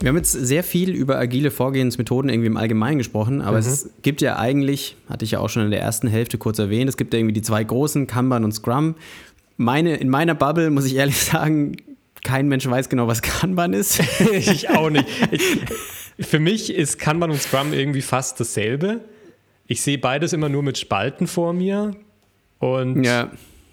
Wir 0.00 0.08
haben 0.08 0.16
jetzt 0.16 0.32
sehr 0.32 0.64
viel 0.64 0.90
über 0.90 1.18
agile 1.18 1.50
Vorgehensmethoden 1.50 2.30
irgendwie 2.30 2.46
im 2.46 2.56
Allgemeinen 2.56 2.96
gesprochen, 2.96 3.42
aber 3.42 3.60
mhm. 3.60 3.66
es 3.66 3.90
gibt 4.00 4.22
ja 4.22 4.38
eigentlich, 4.38 4.96
hatte 5.10 5.26
ich 5.26 5.32
ja 5.32 5.40
auch 5.40 5.50
schon 5.50 5.62
in 5.62 5.70
der 5.70 5.82
ersten 5.82 6.08
Hälfte 6.08 6.38
kurz 6.38 6.58
erwähnt, 6.58 6.88
es 6.88 6.96
gibt 6.96 7.12
ja 7.12 7.20
irgendwie 7.20 7.34
die 7.34 7.42
zwei 7.42 7.62
großen, 7.62 8.06
Kanban 8.06 8.42
und 8.42 8.52
Scrum. 8.52 8.94
Meine, 9.60 9.96
in 9.96 10.08
meiner 10.08 10.34
Bubble, 10.34 10.70
muss 10.70 10.86
ich 10.86 10.96
ehrlich 10.96 11.16
sagen, 11.22 11.76
kein 12.24 12.48
Mensch 12.48 12.66
weiß 12.66 12.88
genau, 12.88 13.06
was 13.08 13.20
Kanban 13.20 13.74
ist. 13.74 14.00
ich 14.32 14.70
auch 14.70 14.88
nicht. 14.88 15.06
Ich, 15.30 15.42
für 16.26 16.38
mich 16.38 16.72
ist 16.72 16.98
Kanban 16.98 17.30
und 17.30 17.42
Scrum 17.42 17.74
irgendwie 17.74 18.00
fast 18.00 18.40
dasselbe. 18.40 19.02
Ich 19.66 19.82
sehe 19.82 19.98
beides 19.98 20.32
immer 20.32 20.48
nur 20.48 20.62
mit 20.62 20.78
Spalten 20.78 21.26
vor 21.26 21.52
mir. 21.52 21.94
Und 22.58 23.04
ja. 23.04 23.30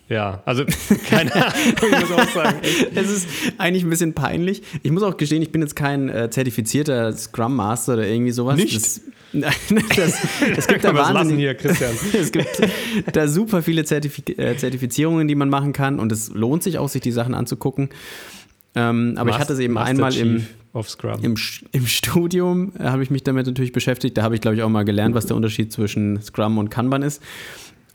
Ja, 0.10 0.42
also 0.46 0.66
keine 1.10 1.34
Ahnung, 1.34 1.54
ich 1.82 2.00
muss 2.00 2.12
auch 2.12 2.34
sagen. 2.34 2.60
Es 2.96 3.10
ist 3.10 3.28
eigentlich 3.58 3.84
ein 3.84 3.90
bisschen 3.90 4.14
peinlich. 4.14 4.64
Ich 4.84 4.92
muss 4.92 5.04
auch 5.04 5.16
gestehen, 5.18 5.42
ich 5.42 5.52
bin 5.52 5.62
jetzt 5.62 5.76
kein 5.76 6.08
äh, 6.10 6.30
zertifizierter 6.30 7.14
Scrum 7.14 7.56
Master 7.56 7.94
oder 7.94 8.08
irgendwie 8.08 8.32
sowas. 8.32 8.56
Nicht? 8.56 8.76
Das, 8.76 9.02
das, 9.34 10.14
es 10.58 10.68
gibt 10.68 10.84
da 10.84 10.94
wahnsinnig, 10.94 11.38
hier, 11.38 11.56
Christian. 11.56 11.92
es 12.14 12.32
gibt 12.32 12.62
da 13.12 13.28
super 13.28 13.62
viele 13.62 13.84
Zertif 13.86 14.22
äh, 14.38 14.56
Zertifizierungen, 14.56 15.28
die 15.28 15.36
man 15.36 15.50
machen 15.50 15.74
kann 15.74 16.00
und 16.00 16.12
es 16.12 16.30
lohnt 16.30 16.64
sich 16.64 16.78
auch, 16.78 16.90
sich 16.90 17.02
die 17.02 17.12
Sachen 17.12 17.34
anzugucken. 17.34 17.90
Ähm, 18.76 19.14
aber 19.18 19.26
Master, 19.26 19.30
ich 19.30 19.42
hatte 19.42 19.54
es 19.54 19.60
eben 19.60 19.74
Master 19.74 19.90
einmal 19.90 20.16
im, 20.16 20.48
im, 21.22 21.36
im, 21.72 21.88
Studium, 21.88 22.74
äh, 22.80 22.84
habe 22.84 23.04
ich 23.04 23.10
mich 23.10 23.24
damit 23.24 23.48
natürlich 23.48 23.72
beschäftigt. 23.72 24.18
Da 24.18 24.24
habe 24.24 24.36
ich, 24.36 24.42
glaube 24.42 24.56
ich, 24.56 24.64
auch 24.64 24.70
mal 24.70 24.86
gelernt, 24.86 25.16
was 25.16 25.26
der 25.26 25.36
Unterschied 25.36 25.72
zwischen 25.74 26.22
Scrum 26.22 26.58
und 26.58 26.70
Kanban 26.70 27.02
ist 27.02 27.22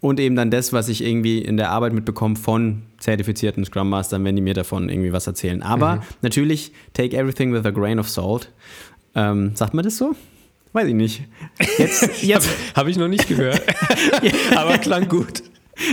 und 0.02 0.18
eben 0.18 0.34
dann 0.34 0.50
das, 0.50 0.72
was 0.72 0.88
ich 0.88 1.02
irgendwie 1.02 1.38
in 1.38 1.56
der 1.56 1.70
Arbeit 1.70 1.92
mitbekomme 1.92 2.34
von 2.34 2.82
zertifizierten 2.98 3.64
Scrum 3.64 3.88
Mastern, 3.88 4.24
wenn 4.24 4.34
die 4.34 4.42
mir 4.42 4.52
davon 4.52 4.88
irgendwie 4.88 5.12
was 5.12 5.28
erzählen. 5.28 5.62
Aber 5.62 5.96
mhm. 5.96 6.00
natürlich, 6.22 6.72
take 6.92 7.16
everything 7.16 7.52
with 7.52 7.64
a 7.64 7.70
grain 7.70 8.00
of 8.00 8.08
salt. 8.08 8.50
Ähm, 9.14 9.52
sagt 9.54 9.74
man 9.74 9.84
das 9.84 9.96
so? 9.96 10.16
Weiß 10.72 10.88
ich 10.88 10.94
nicht. 10.94 11.22
Jetzt, 11.78 12.08
jetzt 12.22 12.48
habe 12.74 12.90
ich 12.90 12.96
noch 12.96 13.08
nicht 13.08 13.28
gehört, 13.28 13.62
aber 14.56 14.78
klang 14.78 15.08
gut. 15.08 15.42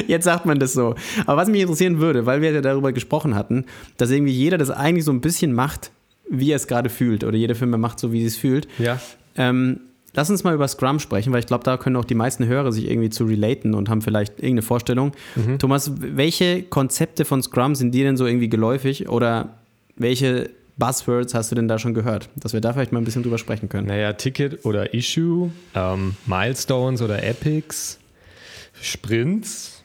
Jetzt 0.08 0.26
sagt 0.26 0.46
man 0.46 0.60
das 0.60 0.74
so. 0.74 0.96
Aber 1.26 1.38
was 1.38 1.50
mich 1.50 1.62
interessieren 1.62 2.00
würde, 2.00 2.26
weil 2.26 2.42
wir 2.42 2.52
ja 2.52 2.62
darüber 2.62 2.92
gesprochen 2.92 3.36
hatten, 3.36 3.66
dass 3.98 4.12
irgendwie 4.12 4.34
jeder 4.34 4.58
das 4.58 4.70
eigentlich 4.70 5.06
so 5.06 5.12
ein 5.12 5.22
bisschen 5.22 5.54
macht, 5.54 5.92
wie 6.30 6.52
er 6.52 6.58
es 6.58 6.68
gerade 6.68 6.90
fühlt, 6.90 7.24
oder 7.24 7.38
jede 7.38 7.56
Firma 7.56 7.78
macht 7.78 8.00
so, 8.00 8.12
wie 8.12 8.22
sie 8.22 8.28
es 8.28 8.38
fühlt. 8.38 8.68
Ja. 8.78 9.00
Ähm, 9.36 9.80
Lass 10.14 10.30
uns 10.30 10.44
mal 10.44 10.56
über 10.56 10.68
Scrum 10.68 11.00
sprechen, 11.00 11.32
weil 11.32 11.40
ich 11.40 11.46
glaube, 11.46 11.64
da 11.64 11.78
können 11.78 11.96
auch 11.96 12.06
die 12.06 12.16
meisten 12.16 12.46
Hörer 12.46 12.72
sich 12.72 12.90
irgendwie 12.90 13.10
zu 13.10 13.26
relaten 13.26 13.76
und 13.76 13.90
haben 13.90 14.02
vielleicht 14.02 14.34
irgendeine 14.40 14.64
Vorstellung. 14.64 15.12
Mhm. 15.36 15.60
Thomas, 15.60 15.92
welche 16.00 16.64
Konzepte 16.64 17.26
von 17.26 17.44
Scrum 17.44 17.76
sind 17.76 17.92
dir 17.94 18.06
denn 18.06 18.18
so 18.18 18.26
irgendwie 18.26 18.50
geläufig 18.50 19.08
oder 19.10 19.60
welche 19.96 20.50
Buzzwords 20.80 21.34
hast 21.34 21.52
du 21.52 21.56
denn 21.56 21.68
da 21.68 21.78
schon 21.78 21.94
gehört? 21.94 22.30
Dass 22.36 22.54
wir 22.54 22.62
da 22.62 22.74
vielleicht 22.74 22.92
mal 22.92 23.00
ein 23.00 23.06
bisschen 23.06 23.24
drüber 23.24 23.38
sprechen 23.38 23.70
können. 23.70 23.88
Naja, 23.88 24.14
Ticket 24.14 24.66
oder 24.66 24.94
Issue, 24.94 25.52
ähm, 25.76 26.16
Milestones 26.26 27.02
oder 27.02 27.22
Epics, 27.24 28.00
Sprints, 28.82 29.80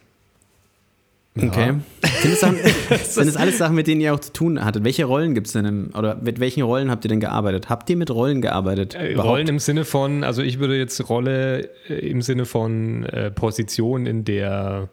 Okay. 1.36 1.74
Sind 2.22 2.32
es, 2.32 2.40
Sachen, 2.40 2.56
sind 3.04 3.28
es 3.28 3.36
alles 3.36 3.58
Sachen, 3.58 3.74
mit 3.74 3.88
denen 3.88 4.00
ihr 4.00 4.14
auch 4.14 4.20
zu 4.20 4.32
tun 4.32 4.64
hattet? 4.64 4.84
Welche 4.84 5.04
Rollen 5.04 5.34
gibt 5.34 5.48
es 5.48 5.52
denn? 5.52 5.64
Im, 5.64 5.90
oder 5.98 6.14
mit 6.14 6.38
welchen 6.38 6.62
Rollen 6.62 6.90
habt 6.90 7.04
ihr 7.04 7.08
denn 7.08 7.18
gearbeitet? 7.18 7.68
Habt 7.68 7.90
ihr 7.90 7.96
mit 7.96 8.10
Rollen 8.10 8.40
gearbeitet? 8.40 8.94
Äh, 8.94 9.14
Rollen 9.16 9.48
im 9.48 9.58
Sinne 9.58 9.84
von, 9.84 10.22
also 10.22 10.42
ich 10.42 10.60
würde 10.60 10.78
jetzt 10.78 11.08
Rolle 11.08 11.70
äh, 11.88 11.94
im 12.08 12.22
Sinne 12.22 12.44
von 12.44 13.04
äh, 13.06 13.32
Position 13.32 14.06
in 14.06 14.24
der 14.24 14.88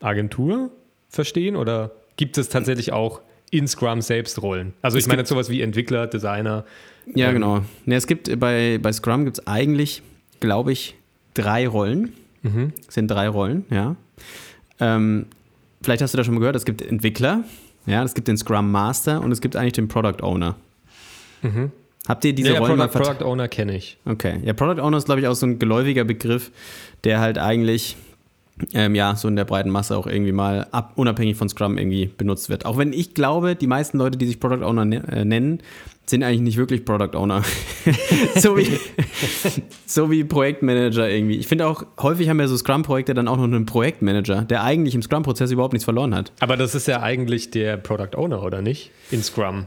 Agentur 0.00 0.70
verstehen 1.08 1.56
oder 1.56 1.90
gibt 2.16 2.38
es 2.38 2.48
tatsächlich 2.48 2.92
auch 2.92 3.20
in 3.50 3.68
Scrum 3.68 4.00
selbst 4.00 4.40
Rollen? 4.42 4.72
Also 4.82 4.98
ich 4.98 5.06
meine 5.06 5.20
jetzt 5.22 5.28
sowas 5.28 5.50
wie 5.50 5.60
Entwickler, 5.60 6.06
Designer. 6.06 6.64
Ja, 7.14 7.28
ähm, 7.28 7.34
genau. 7.34 7.60
Ne, 7.84 7.96
es 7.96 8.06
gibt 8.06 8.38
bei, 8.38 8.78
bei 8.80 8.92
Scrum 8.92 9.24
gibt 9.24 9.38
es 9.38 9.46
eigentlich, 9.46 10.02
glaube 10.40 10.72
ich, 10.72 10.94
drei 11.34 11.66
Rollen. 11.68 12.12
Mhm. 12.42 12.72
Es 12.88 12.94
sind 12.94 13.08
drei 13.08 13.28
Rollen, 13.28 13.64
ja. 13.70 13.96
Ähm, 14.78 15.26
vielleicht 15.82 16.02
hast 16.02 16.14
du 16.14 16.18
da 16.18 16.24
schon 16.24 16.34
mal 16.34 16.40
gehört, 16.40 16.56
es 16.56 16.64
gibt 16.64 16.82
Entwickler, 16.82 17.44
ja, 17.86 18.02
es 18.02 18.14
gibt 18.14 18.28
den 18.28 18.36
Scrum 18.36 18.70
Master 18.70 19.20
und 19.20 19.32
es 19.32 19.40
gibt 19.40 19.56
eigentlich 19.56 19.74
den 19.74 19.88
Product 19.88 20.22
Owner. 20.22 20.56
Mhm. 21.42 21.70
Habt 22.08 22.24
ihr 22.24 22.32
diese 22.32 22.54
ja, 22.54 22.58
Rollen 22.58 22.78
Product, 22.78 22.98
Product 22.98 23.24
Owner 23.24 23.48
kenne 23.48 23.76
ich. 23.76 23.98
Okay. 24.04 24.40
Ja, 24.42 24.52
Product 24.52 24.80
Owner 24.80 24.96
ist, 24.96 25.04
glaube 25.04 25.20
ich, 25.20 25.26
auch 25.26 25.34
so 25.34 25.46
ein 25.46 25.58
geläufiger 25.58 26.04
Begriff, 26.04 26.50
der 27.04 27.20
halt 27.20 27.38
eigentlich 27.38 27.96
ähm, 28.72 28.94
ja, 28.94 29.16
so 29.16 29.28
in 29.28 29.36
der 29.36 29.44
breiten 29.44 29.70
Masse 29.70 29.96
auch 29.96 30.06
irgendwie 30.06 30.32
mal 30.32 30.66
ab, 30.70 30.92
unabhängig 30.96 31.36
von 31.36 31.48
Scrum 31.48 31.78
irgendwie 31.78 32.06
benutzt 32.06 32.48
wird. 32.48 32.66
Auch 32.66 32.78
wenn 32.78 32.92
ich 32.92 33.14
glaube, 33.14 33.56
die 33.56 33.66
meisten 33.66 33.98
Leute, 33.98 34.18
die 34.18 34.26
sich 34.26 34.40
Product 34.40 34.64
Owner 34.64 34.84
ne 34.84 35.02
äh, 35.10 35.24
nennen, 35.24 35.60
sind 36.06 36.22
eigentlich 36.22 36.40
nicht 36.40 36.56
wirklich 36.56 36.84
Product 36.84 37.16
Owner. 37.16 37.42
so, 38.36 38.56
wie, 38.56 38.78
so 39.86 40.10
wie 40.10 40.24
Projektmanager 40.24 41.08
irgendwie. 41.08 41.36
Ich 41.36 41.46
finde 41.46 41.66
auch, 41.66 41.84
häufig 42.00 42.28
haben 42.28 42.40
ja 42.40 42.48
so 42.48 42.56
Scrum-Projekte 42.56 43.14
dann 43.14 43.28
auch 43.28 43.36
noch 43.36 43.44
einen 43.44 43.66
Projektmanager, 43.66 44.42
der 44.42 44.64
eigentlich 44.64 44.94
im 44.94 45.02
Scrum-Prozess 45.02 45.50
überhaupt 45.52 45.72
nichts 45.72 45.84
verloren 45.84 46.14
hat. 46.14 46.32
Aber 46.40 46.56
das 46.56 46.74
ist 46.74 46.88
ja 46.88 47.00
eigentlich 47.00 47.50
der 47.50 47.76
Product 47.76 48.16
Owner, 48.16 48.42
oder 48.42 48.60
nicht? 48.60 48.90
In 49.10 49.22
Scrum. 49.22 49.66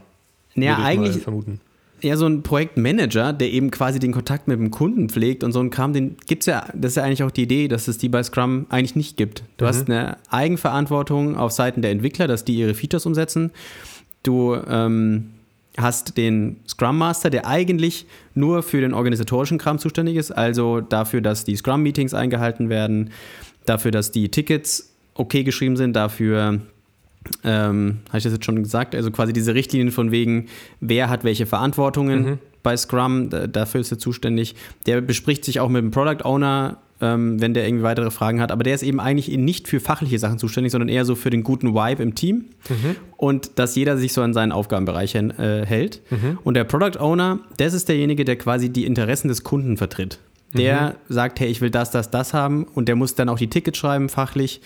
Ja, 0.56 0.78
eigentlich. 0.78 1.24
Vermuten. 1.24 1.62
Ja, 2.04 2.18
so 2.18 2.26
ein 2.26 2.44
Projektmanager, 2.44 3.32
der 3.32 3.50
eben 3.50 3.72
quasi 3.72 3.98
den 3.98 4.12
Kontakt 4.12 4.50
mit 4.50 4.60
dem 4.60 4.72
Kunden 4.72 5.08
pflegt 5.08 5.42
und 5.44 5.54
so 5.54 5.62
ein 5.62 5.70
Kram, 5.70 5.94
den 5.94 6.18
gibt 6.28 6.42
es 6.42 6.48
ja, 6.48 6.68
das 6.74 6.92
ist 6.92 6.96
ja 6.98 7.04
eigentlich 7.04 7.24
auch 7.24 7.32
die 7.32 7.44
Idee, 7.44 7.70
dass 7.70 7.88
es 7.88 7.98
die 7.98 8.10
bei 8.10 8.22
Scrum 8.22 8.66
eigentlich 8.68 8.98
nicht 8.98 9.16
gibt. 9.16 9.44
Du 9.56 9.64
mhm. 9.64 9.70
hast 9.70 9.90
eine 9.90 10.18
Eigenverantwortung 10.30 11.38
auf 11.38 11.54
Seiten 11.54 11.82
der 11.82 11.92
Entwickler, 11.92 12.28
dass 12.28 12.44
die 12.44 12.56
ihre 12.56 12.74
Features 12.74 13.06
umsetzen. 13.06 13.52
Du 14.22 14.54
ähm, 14.68 15.30
hast 15.78 16.18
den 16.18 16.58
Scrum 16.68 16.98
Master, 16.98 17.30
der 17.30 17.48
eigentlich 17.48 18.06
nur 18.36 18.64
für 18.64 18.82
den 18.82 18.94
organisatorischen 18.94 19.58
Kram 19.58 19.80
zuständig 19.80 20.18
ist, 20.18 20.32
also 20.32 20.82
dafür, 20.82 21.22
dass 21.22 21.46
die 21.46 21.56
Scrum-Meetings 21.56 22.14
eingehalten 22.14 22.70
werden, 22.70 23.12
dafür, 23.66 23.92
dass 23.92 24.12
die 24.12 24.30
Tickets 24.30 24.94
okay 25.16 25.44
geschrieben 25.44 25.78
sind, 25.78 25.94
dafür, 25.94 26.60
ähm, 27.44 28.00
habe 28.10 28.18
ich 28.18 28.24
das 28.24 28.34
jetzt 28.34 28.46
schon 28.46 28.62
gesagt, 28.62 28.96
also 28.96 29.12
quasi 29.12 29.34
diese 29.34 29.54
Richtlinien 29.54 29.92
von 29.92 30.12
wegen, 30.12 30.48
wer 30.80 31.10
hat 31.10 31.24
welche 31.24 31.46
Verantwortungen 31.46 32.24
mhm. 32.24 32.40
bei 32.64 32.76
Scrum, 32.78 33.30
dafür 33.30 33.82
ist 33.82 33.92
er 33.92 34.00
zuständig. 34.00 34.56
Der 34.86 35.02
bespricht 35.02 35.46
sich 35.46 35.60
auch 35.60 35.70
mit 35.70 35.82
dem 35.82 35.92
Product 35.92 36.26
Owner 36.26 36.78
ähm, 37.04 37.42
wenn 37.42 37.54
der 37.54 37.68
irgendwie 37.68 37.84
weitere 37.84 38.12
Fragen 38.12 38.40
hat. 38.40 38.52
Aber 38.52 38.64
der 38.64 38.74
ist 38.74 38.84
eben 38.84 39.00
eigentlich 39.00 39.36
nicht 39.38 39.68
für 39.68 39.80
fachliche 39.80 40.18
Sachen 40.20 40.40
zuständig, 40.40 40.72
sondern 40.72 40.90
eher 40.90 41.06
so 41.06 41.16
für 41.16 41.30
den 41.30 41.44
guten 41.44 41.74
Vibe 41.74 42.02
im 42.02 42.16
Team 42.16 42.46
mhm. 42.70 42.96
und 43.18 43.60
dass 43.60 43.76
jeder 43.76 43.98
sich 43.98 44.14
so 44.14 44.22
an 44.22 44.34
seinen 44.34 44.52
Aufgabenbereich 44.52 45.16
äh, 45.16 45.66
hält. 45.66 46.02
Mhm. 46.10 46.40
Und 46.44 46.54
der 46.54 46.64
Product 46.64 47.00
Owner, 47.00 47.40
das 47.58 47.74
ist 47.74 47.90
derjenige, 47.90 48.26
der 48.26 48.38
quasi 48.38 48.70
die 48.70 48.86
Interessen 48.86 49.28
des 49.28 49.44
Kunden 49.44 49.78
vertritt. 49.78 50.20
Der 50.54 50.96
mhm. 51.10 51.14
sagt, 51.14 51.40
hey, 51.40 51.50
ich 51.50 51.62
will 51.62 51.72
das, 51.72 51.92
das, 51.92 52.10
das 52.10 52.34
haben 52.34 52.64
und 52.64 52.88
der 52.88 52.96
muss 52.96 53.16
dann 53.16 53.28
auch 53.28 53.38
die 53.38 53.50
Tickets 53.50 53.78
schreiben, 53.78 54.08
fachlich. 54.08 54.62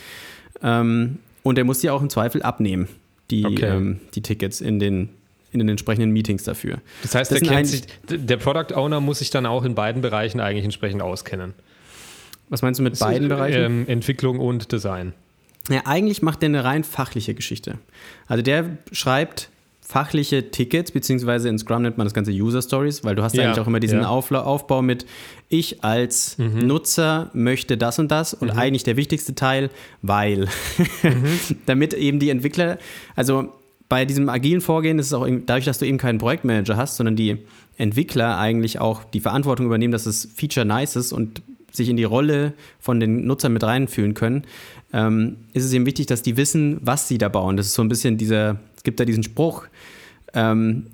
Ähm, 0.61 1.17
und 1.47 1.55
der 1.55 1.63
muss 1.63 1.79
die 1.79 1.89
auch 1.89 2.01
im 2.01 2.09
Zweifel 2.09 2.41
abnehmen, 2.41 2.87
die, 3.31 3.45
okay. 3.45 3.65
ähm, 3.65 3.99
die 4.13 4.21
Tickets 4.21 4.61
in 4.61 4.79
den 4.79 5.09
in 5.53 5.59
den 5.59 5.69
entsprechenden 5.69 6.11
Meetings 6.11 6.43
dafür. 6.43 6.79
Das 7.03 7.15
heißt, 7.15 7.31
das 7.31 7.39
der, 7.39 7.65
sich, 7.65 7.83
der 8.09 8.35
Product 8.35 8.75
Owner 8.75 8.99
muss 8.99 9.19
sich 9.19 9.29
dann 9.29 9.45
auch 9.45 9.63
in 9.63 9.75
beiden 9.75 10.01
Bereichen 10.01 10.41
eigentlich 10.41 10.65
entsprechend 10.65 11.01
auskennen. 11.01 11.53
Was 12.49 12.61
meinst 12.61 12.79
du 12.79 12.83
mit 12.83 12.99
beiden 12.99 13.29
Bereichen? 13.29 13.63
Ähm, 13.63 13.85
Entwicklung 13.87 14.39
und 14.39 14.73
Design. 14.73 15.13
Ja, 15.69 15.81
eigentlich 15.85 16.21
macht 16.21 16.41
der 16.41 16.49
eine 16.49 16.65
rein 16.65 16.83
fachliche 16.83 17.33
Geschichte. 17.33 17.77
Also 18.27 18.43
der 18.43 18.77
schreibt 18.91 19.49
fachliche 19.87 20.51
Tickets, 20.51 20.91
beziehungsweise 20.91 21.47
in 21.47 21.57
Scrum 21.57 21.81
nennt 21.81 21.97
man 21.97 22.05
das 22.05 22.13
Ganze 22.13 22.31
User 22.31 22.61
Stories, 22.61 23.05
weil 23.05 23.15
du 23.15 23.23
hast 23.23 23.35
ja, 23.35 23.45
eigentlich 23.45 23.59
auch 23.61 23.67
immer 23.67 23.79
diesen 23.79 24.01
ja. 24.01 24.09
Aufbau 24.09 24.81
mit, 24.81 25.05
ich 25.47 25.81
als 25.81 26.37
mhm. 26.37 26.67
Nutzer 26.67 27.31
möchte 27.33 27.77
das 27.77 27.97
und 27.97 28.11
das 28.11 28.33
und 28.33 28.51
mhm. 28.51 28.59
eigentlich 28.59 28.83
der 28.83 28.97
wichtigste 28.97 29.33
Teil, 29.33 29.69
weil. 30.01 30.49
Mhm. 31.03 31.57
Damit 31.67 31.93
eben 31.93 32.19
die 32.19 32.29
Entwickler, 32.31 32.79
also 33.15 33.53
bei 33.87 34.03
diesem 34.03 34.27
agilen 34.27 34.59
Vorgehen 34.59 34.99
ist 34.99 35.05
es 35.05 35.13
auch 35.13 35.25
dadurch, 35.45 35.63
dass 35.63 35.79
du 35.79 35.85
eben 35.85 35.97
keinen 35.97 36.17
Projektmanager 36.17 36.75
hast, 36.75 36.97
sondern 36.97 37.15
die 37.15 37.37
Entwickler 37.77 38.37
eigentlich 38.37 38.79
auch 38.79 39.05
die 39.05 39.21
Verantwortung 39.21 39.67
übernehmen, 39.67 39.93
dass 39.93 40.03
das 40.03 40.27
Feature 40.35 40.65
nice 40.65 40.97
ist 40.97 41.13
und 41.13 41.41
sich 41.71 41.87
in 41.87 41.95
die 41.95 42.03
Rolle 42.03 42.53
von 42.79 42.99
den 42.99 43.25
Nutzern 43.25 43.53
mit 43.53 43.63
reinfühlen 43.63 44.15
können, 44.15 44.43
ähm, 44.91 45.37
ist 45.53 45.63
es 45.63 45.71
eben 45.73 45.85
wichtig, 45.85 46.07
dass 46.07 46.21
die 46.21 46.35
wissen, 46.35 46.79
was 46.81 47.07
sie 47.07 47.17
da 47.17 47.29
bauen. 47.29 47.55
Das 47.55 47.67
ist 47.67 47.73
so 47.73 47.81
ein 47.81 47.89
bisschen 47.89 48.17
dieser, 48.17 48.59
es 48.75 48.76
gibt 48.87 49.01
da 49.01 49.05
diesen 49.05 49.23
Spruch, 49.23 49.65
ähm, 50.33 50.85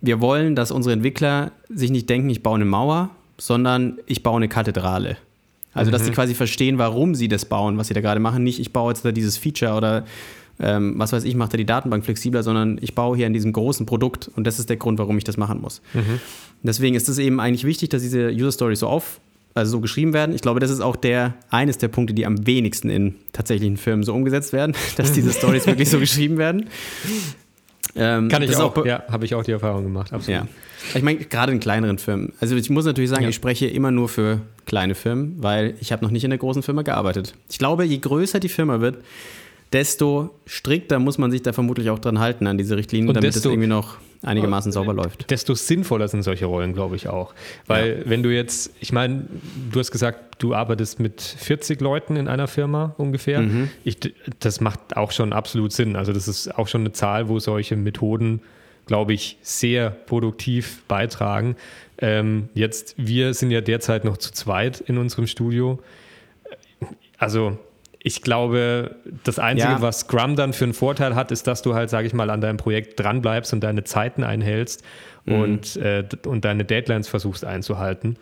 wir 0.00 0.22
wollen, 0.22 0.56
dass 0.56 0.70
unsere 0.70 0.94
Entwickler 0.94 1.52
sich 1.68 1.90
nicht 1.90 2.08
denken, 2.08 2.30
ich 2.30 2.42
baue 2.42 2.54
eine 2.56 2.64
Mauer, 2.64 3.10
sondern 3.36 3.98
ich 4.06 4.22
baue 4.22 4.38
eine 4.38 4.48
Kathedrale. 4.48 5.18
Also, 5.74 5.90
mhm. 5.90 5.92
dass 5.92 6.04
sie 6.04 6.10
mhm. 6.10 6.14
quasi 6.14 6.34
verstehen, 6.34 6.78
warum 6.78 7.14
sie 7.14 7.28
das 7.28 7.44
bauen, 7.44 7.76
was 7.76 7.88
sie 7.88 7.94
da 7.94 8.00
gerade 8.00 8.20
machen. 8.20 8.42
Nicht, 8.42 8.58
ich 8.58 8.72
baue 8.72 8.92
jetzt 8.92 9.04
da 9.04 9.12
dieses 9.12 9.36
Feature 9.36 9.74
oder 9.74 10.04
ähm, 10.60 10.94
was 10.96 11.12
weiß 11.12 11.24
ich, 11.24 11.34
mache 11.34 11.50
da 11.50 11.56
die 11.56 11.66
Datenbank 11.66 12.04
flexibler, 12.04 12.42
sondern 12.42 12.78
ich 12.80 12.94
baue 12.94 13.16
hier 13.16 13.26
an 13.26 13.32
diesem 13.32 13.52
großen 13.52 13.86
Produkt 13.86 14.30
und 14.34 14.46
das 14.46 14.58
ist 14.58 14.68
der 14.68 14.76
Grund, 14.76 14.98
warum 14.98 15.18
ich 15.18 15.24
das 15.24 15.36
machen 15.36 15.60
muss. 15.60 15.82
Mhm. 15.92 16.20
Deswegen 16.62 16.94
ist 16.94 17.08
es 17.08 17.18
eben 17.18 17.40
eigentlich 17.40 17.64
wichtig, 17.64 17.90
dass 17.90 18.02
diese 18.02 18.30
User 18.30 18.52
Stories 18.52 18.80
so 18.80 18.86
auf, 18.86 19.20
also 19.54 19.72
so 19.72 19.80
geschrieben 19.80 20.12
werden. 20.12 20.34
Ich 20.34 20.42
glaube, 20.42 20.60
das 20.60 20.70
ist 20.70 20.80
auch 20.80 20.96
der, 20.96 21.34
eines 21.50 21.78
der 21.78 21.88
Punkte, 21.88 22.14
die 22.14 22.26
am 22.26 22.46
wenigsten 22.46 22.90
in 22.90 23.14
tatsächlichen 23.32 23.76
Firmen 23.76 24.04
so 24.04 24.14
umgesetzt 24.14 24.52
werden, 24.52 24.74
dass 24.96 25.12
diese 25.12 25.32
Stories 25.32 25.66
wirklich 25.66 25.90
so 25.90 25.98
geschrieben 25.98 26.38
werden. 26.38 26.68
Ähm, 27.94 28.28
Kann 28.28 28.42
ich 28.42 28.56
auch, 28.56 28.76
auch 28.76 28.86
ja, 28.86 29.02
habe 29.08 29.24
ich 29.24 29.34
auch 29.34 29.44
die 29.44 29.52
Erfahrung 29.52 29.84
gemacht, 29.84 30.12
absolut. 30.12 30.42
Ja. 30.42 30.48
Ich 30.94 31.02
meine, 31.02 31.18
gerade 31.18 31.52
in 31.52 31.60
kleineren 31.60 31.98
Firmen. 31.98 32.32
Also 32.40 32.56
ich 32.56 32.70
muss 32.70 32.84
natürlich 32.84 33.10
sagen, 33.10 33.24
ja. 33.24 33.28
ich 33.28 33.34
spreche 33.34 33.66
immer 33.66 33.90
nur 33.90 34.08
für 34.08 34.40
kleine 34.66 34.94
Firmen, 34.94 35.36
weil 35.38 35.74
ich 35.80 35.92
habe 35.92 36.04
noch 36.04 36.10
nicht 36.10 36.24
in 36.24 36.32
einer 36.32 36.38
großen 36.38 36.62
Firma 36.62 36.82
gearbeitet. 36.82 37.34
Ich 37.50 37.58
glaube, 37.58 37.84
je 37.84 37.98
größer 37.98 38.40
die 38.40 38.48
Firma 38.48 38.80
wird, 38.80 38.96
desto 39.72 40.30
strikter 40.46 40.98
muss 40.98 41.18
man 41.18 41.30
sich 41.30 41.42
da 41.42 41.52
vermutlich 41.52 41.90
auch 41.90 41.98
dran 41.98 42.18
halten 42.18 42.46
an 42.46 42.58
diese 42.58 42.76
Richtlinien, 42.76 43.08
Und 43.08 43.14
damit 43.14 43.34
es 43.34 43.44
irgendwie 43.44 43.68
noch 43.68 43.96
einigermaßen 44.22 44.72
sauber 44.72 44.94
läuft. 44.94 45.30
Desto 45.30 45.54
sinnvoller 45.54 46.08
sind 46.08 46.22
solche 46.22 46.46
Rollen, 46.46 46.74
glaube 46.74 46.96
ich 46.96 47.08
auch. 47.08 47.34
Weil 47.66 48.00
ja. 48.00 48.10
wenn 48.10 48.22
du 48.22 48.30
jetzt, 48.30 48.72
ich 48.80 48.92
meine, 48.92 49.26
du 49.70 49.80
hast 49.80 49.90
gesagt, 49.90 50.42
du 50.42 50.54
arbeitest 50.54 51.00
mit 51.00 51.20
40 51.20 51.80
Leuten 51.80 52.16
in 52.16 52.28
einer 52.28 52.48
Firma 52.48 52.94
ungefähr. 52.98 53.40
Mhm. 53.40 53.70
Ich, 53.84 53.98
das 54.38 54.60
macht 54.60 54.96
auch 54.96 55.12
schon 55.12 55.32
absolut 55.32 55.72
Sinn. 55.72 55.96
Also 55.96 56.12
das 56.12 56.28
ist 56.28 56.56
auch 56.58 56.68
schon 56.68 56.82
eine 56.82 56.92
Zahl, 56.92 57.28
wo 57.28 57.38
solche 57.38 57.76
Methoden, 57.76 58.40
glaube 58.86 59.12
ich, 59.12 59.38
sehr 59.42 59.90
produktiv 59.90 60.82
beitragen. 60.88 61.56
Ähm, 61.98 62.48
jetzt, 62.54 62.94
wir 62.96 63.34
sind 63.34 63.50
ja 63.50 63.60
derzeit 63.60 64.04
noch 64.04 64.16
zu 64.16 64.32
zweit 64.32 64.80
in 64.80 64.98
unserem 64.98 65.26
Studio. 65.26 65.78
Also 67.18 67.58
ich 68.04 68.22
glaube, 68.22 68.96
das 69.22 69.38
Einzige, 69.38 69.72
ja. 69.72 69.82
was 69.82 70.00
Scrum 70.00 70.34
dann 70.34 70.52
für 70.52 70.64
einen 70.64 70.74
Vorteil 70.74 71.14
hat, 71.14 71.30
ist, 71.30 71.46
dass 71.46 71.62
du 71.62 71.74
halt, 71.74 71.88
sage 71.88 72.06
ich 72.06 72.12
mal, 72.12 72.30
an 72.30 72.40
deinem 72.40 72.56
Projekt 72.56 72.98
dranbleibst 72.98 73.52
und 73.52 73.60
deine 73.60 73.84
Zeiten 73.84 74.24
einhältst 74.24 74.82
mhm. 75.24 75.34
und, 75.34 75.76
äh, 75.76 76.04
und 76.26 76.44
deine 76.44 76.64
Deadlines 76.64 77.08
versuchst 77.08 77.44
einzuhalten. 77.44 78.16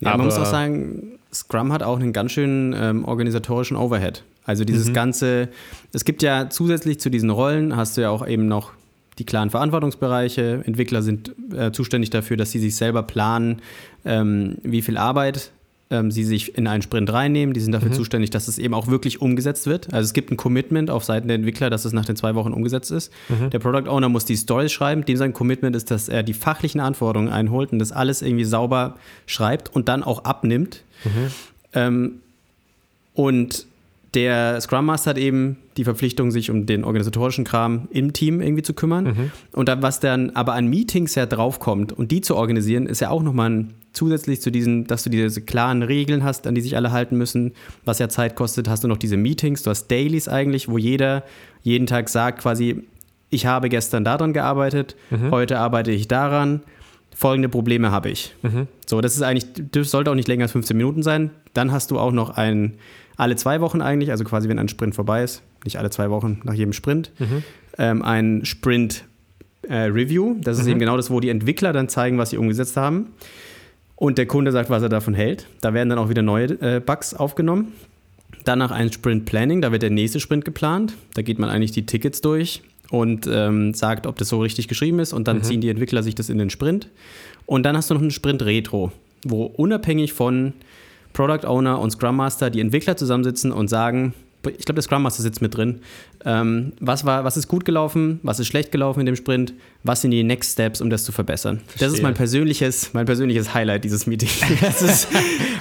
Ja, 0.00 0.08
Aber 0.08 0.18
man 0.18 0.26
muss 0.26 0.36
auch 0.36 0.46
sagen, 0.46 1.18
Scrum 1.32 1.72
hat 1.72 1.82
auch 1.82 1.98
einen 1.98 2.12
ganz 2.12 2.32
schönen 2.32 2.74
ähm, 2.76 3.04
organisatorischen 3.04 3.76
Overhead. 3.76 4.24
Also 4.44 4.64
dieses 4.64 4.88
mhm. 4.88 4.94
ganze, 4.94 5.48
es 5.92 6.04
gibt 6.04 6.22
ja 6.22 6.50
zusätzlich 6.50 6.98
zu 6.98 7.08
diesen 7.08 7.30
Rollen, 7.30 7.76
hast 7.76 7.96
du 7.96 8.02
ja 8.02 8.10
auch 8.10 8.26
eben 8.26 8.48
noch 8.48 8.72
die 9.18 9.24
klaren 9.24 9.50
Verantwortungsbereiche. 9.50 10.62
Entwickler 10.66 11.02
sind 11.02 11.32
äh, 11.56 11.70
zuständig 11.70 12.10
dafür, 12.10 12.36
dass 12.36 12.50
sie 12.50 12.58
sich 12.58 12.74
selber 12.74 13.04
planen, 13.04 13.62
ähm, 14.04 14.56
wie 14.62 14.82
viel 14.82 14.98
Arbeit 14.98 15.52
ähm, 15.90 16.10
sie 16.10 16.24
sich 16.24 16.56
in 16.56 16.66
einen 16.66 16.82
Sprint 16.82 17.12
reinnehmen. 17.12 17.52
Die 17.52 17.60
sind 17.60 17.72
dafür 17.72 17.90
mhm. 17.90 17.94
zuständig, 17.94 18.30
dass 18.30 18.48
es 18.48 18.58
eben 18.58 18.74
auch 18.74 18.88
wirklich 18.88 19.20
umgesetzt 19.20 19.66
wird. 19.66 19.92
Also 19.92 20.06
es 20.06 20.12
gibt 20.12 20.30
ein 20.30 20.36
Commitment 20.36 20.90
auf 20.90 21.04
Seiten 21.04 21.28
der 21.28 21.36
Entwickler, 21.36 21.70
dass 21.70 21.84
es 21.84 21.92
nach 21.92 22.04
den 22.04 22.16
zwei 22.16 22.34
Wochen 22.34 22.52
umgesetzt 22.52 22.90
ist. 22.90 23.12
Mhm. 23.28 23.50
Der 23.50 23.58
Product 23.58 23.88
Owner 23.88 24.08
muss 24.08 24.24
die 24.24 24.36
Stories 24.36 24.72
schreiben. 24.72 25.04
Dem 25.04 25.16
sein 25.16 25.32
Commitment 25.32 25.76
ist, 25.76 25.90
dass 25.90 26.08
er 26.08 26.22
die 26.22 26.34
fachlichen 26.34 26.80
Anforderungen 26.80 27.30
einholt 27.30 27.72
und 27.72 27.78
das 27.78 27.92
alles 27.92 28.22
irgendwie 28.22 28.44
sauber 28.44 28.96
schreibt 29.26 29.74
und 29.74 29.88
dann 29.88 30.02
auch 30.02 30.24
abnimmt. 30.24 30.82
Mhm. 31.04 31.30
Ähm, 31.74 32.12
und 33.14 33.66
der 34.14 34.60
Scrum 34.60 34.86
Master 34.86 35.10
hat 35.10 35.18
eben 35.18 35.58
die 35.76 35.84
Verpflichtung, 35.84 36.30
sich 36.30 36.50
um 36.50 36.66
den 36.66 36.84
organisatorischen 36.84 37.44
Kram 37.44 37.88
im 37.90 38.12
Team 38.12 38.40
irgendwie 38.40 38.62
zu 38.62 38.74
kümmern. 38.74 39.04
Mhm. 39.04 39.30
Und 39.52 39.68
dann, 39.68 39.82
was 39.82 40.00
dann 40.00 40.30
aber 40.30 40.54
an 40.54 40.68
Meetings 40.68 41.14
ja 41.14 41.26
draufkommt 41.26 41.92
und 41.92 42.10
die 42.10 42.20
zu 42.20 42.36
organisieren, 42.36 42.86
ist 42.86 43.00
ja 43.00 43.10
auch 43.10 43.22
nochmal 43.22 43.50
ein 43.50 43.74
zusätzlich 43.92 44.40
zu 44.40 44.50
diesen, 44.50 44.86
dass 44.86 45.04
du 45.04 45.10
diese 45.10 45.40
klaren 45.40 45.82
Regeln 45.82 46.24
hast, 46.24 46.46
an 46.46 46.54
die 46.54 46.60
sich 46.60 46.76
alle 46.76 46.92
halten 46.92 47.16
müssen, 47.16 47.52
was 47.84 48.00
ja 48.00 48.08
Zeit 48.08 48.34
kostet, 48.34 48.68
hast 48.68 48.84
du 48.84 48.88
noch 48.88 48.96
diese 48.96 49.16
Meetings, 49.16 49.62
du 49.62 49.70
hast 49.70 49.88
Dailies 49.88 50.28
eigentlich, 50.28 50.68
wo 50.68 50.78
jeder 50.78 51.22
jeden 51.62 51.86
Tag 51.86 52.08
sagt 52.08 52.40
quasi, 52.40 52.82
ich 53.30 53.46
habe 53.46 53.68
gestern 53.68 54.04
daran 54.04 54.32
gearbeitet, 54.32 54.96
mhm. 55.10 55.30
heute 55.30 55.58
arbeite 55.58 55.92
ich 55.92 56.08
daran, 56.08 56.60
folgende 57.14 57.48
Probleme 57.48 57.90
habe 57.90 58.10
ich. 58.10 58.34
Mhm. 58.42 58.66
So, 58.86 59.00
das 59.00 59.14
ist 59.14 59.22
eigentlich, 59.22 59.46
das 59.70 59.90
sollte 59.90 60.10
auch 60.10 60.14
nicht 60.14 60.28
länger 60.28 60.42
als 60.42 60.52
15 60.52 60.76
Minuten 60.76 61.02
sein. 61.02 61.30
Dann 61.54 61.72
hast 61.72 61.90
du 61.90 61.98
auch 61.98 62.12
noch 62.12 62.30
ein, 62.30 62.74
alle 63.16 63.36
zwei 63.36 63.60
Wochen 63.60 63.80
eigentlich, 63.80 64.10
also 64.10 64.24
quasi 64.24 64.48
wenn 64.48 64.58
ein 64.58 64.68
Sprint 64.68 64.94
vorbei 64.94 65.22
ist, 65.22 65.42
nicht 65.64 65.78
alle 65.78 65.90
zwei 65.90 66.10
Wochen 66.10 66.40
nach 66.44 66.54
jedem 66.54 66.72
Sprint, 66.72 67.12
mhm. 67.18 67.42
ähm, 67.78 68.02
ein 68.02 68.44
Sprint 68.44 69.04
äh, 69.62 69.74
Review. 69.74 70.36
Das 70.40 70.58
ist 70.58 70.64
mhm. 70.64 70.72
eben 70.72 70.80
genau 70.80 70.96
das, 70.96 71.10
wo 71.10 71.20
die 71.20 71.28
Entwickler 71.28 71.72
dann 71.72 71.88
zeigen, 71.88 72.18
was 72.18 72.30
sie 72.30 72.36
umgesetzt 72.36 72.76
haben 72.76 73.08
und 73.96 74.18
der 74.18 74.26
Kunde 74.26 74.52
sagt, 74.52 74.70
was 74.70 74.82
er 74.82 74.88
davon 74.88 75.14
hält. 75.14 75.46
Da 75.60 75.74
werden 75.74 75.88
dann 75.88 75.98
auch 75.98 76.08
wieder 76.08 76.22
neue 76.22 76.60
äh, 76.60 76.80
Bugs 76.84 77.14
aufgenommen. 77.14 77.72
Danach 78.44 78.70
ein 78.70 78.92
Sprint 78.92 79.24
Planning, 79.24 79.62
da 79.62 79.72
wird 79.72 79.82
der 79.82 79.90
nächste 79.90 80.20
Sprint 80.20 80.44
geplant. 80.44 80.94
Da 81.14 81.22
geht 81.22 81.38
man 81.38 81.48
eigentlich 81.48 81.72
die 81.72 81.86
Tickets 81.86 82.20
durch 82.20 82.62
und 82.90 83.26
ähm, 83.30 83.72
sagt, 83.74 84.06
ob 84.06 84.18
das 84.18 84.28
so 84.28 84.40
richtig 84.40 84.68
geschrieben 84.68 84.98
ist 84.98 85.12
und 85.12 85.26
dann 85.28 85.38
mhm. 85.38 85.42
ziehen 85.44 85.60
die 85.60 85.70
Entwickler 85.70 86.02
sich 86.02 86.14
das 86.14 86.28
in 86.28 86.38
den 86.38 86.50
Sprint. 86.50 86.88
Und 87.46 87.64
dann 87.64 87.76
hast 87.76 87.90
du 87.90 87.94
noch 87.94 88.02
einen 88.02 88.10
Sprint 88.10 88.42
Retro, 88.44 88.92
wo 89.24 89.44
unabhängig 89.44 90.12
von 90.12 90.52
Product 91.14 91.46
Owner 91.46 91.80
und 91.80 91.90
Scrum 91.90 92.16
Master 92.16 92.50
die 92.50 92.60
Entwickler 92.60 92.98
zusammensitzen 92.98 93.50
und 93.50 93.68
sagen, 93.68 94.12
ich 94.50 94.66
glaube, 94.66 94.74
der 94.74 94.82
Scrum 94.82 95.02
Master 95.02 95.22
sitzt 95.22 95.40
mit 95.40 95.56
drin. 95.56 95.80
Ähm, 96.24 96.72
was, 96.80 97.06
war, 97.06 97.24
was 97.24 97.38
ist 97.38 97.48
gut 97.48 97.64
gelaufen? 97.64 98.20
Was 98.22 98.40
ist 98.40 98.48
schlecht 98.48 98.72
gelaufen 98.72 99.00
in 99.00 99.06
dem 99.06 99.16
Sprint? 99.16 99.54
Was 99.84 100.02
sind 100.02 100.10
die 100.10 100.22
Next 100.22 100.52
Steps, 100.52 100.82
um 100.82 100.90
das 100.90 101.04
zu 101.04 101.12
verbessern? 101.12 101.60
Verstehe. 101.66 101.88
Das 101.88 101.96
ist 101.96 102.02
mein 102.02 102.12
persönliches, 102.12 102.92
mein 102.92 103.06
persönliches 103.06 103.54
Highlight 103.54 103.84
dieses 103.84 104.06
Meetings. 104.06 104.40
Das 104.60 104.82
ist, 104.82 105.08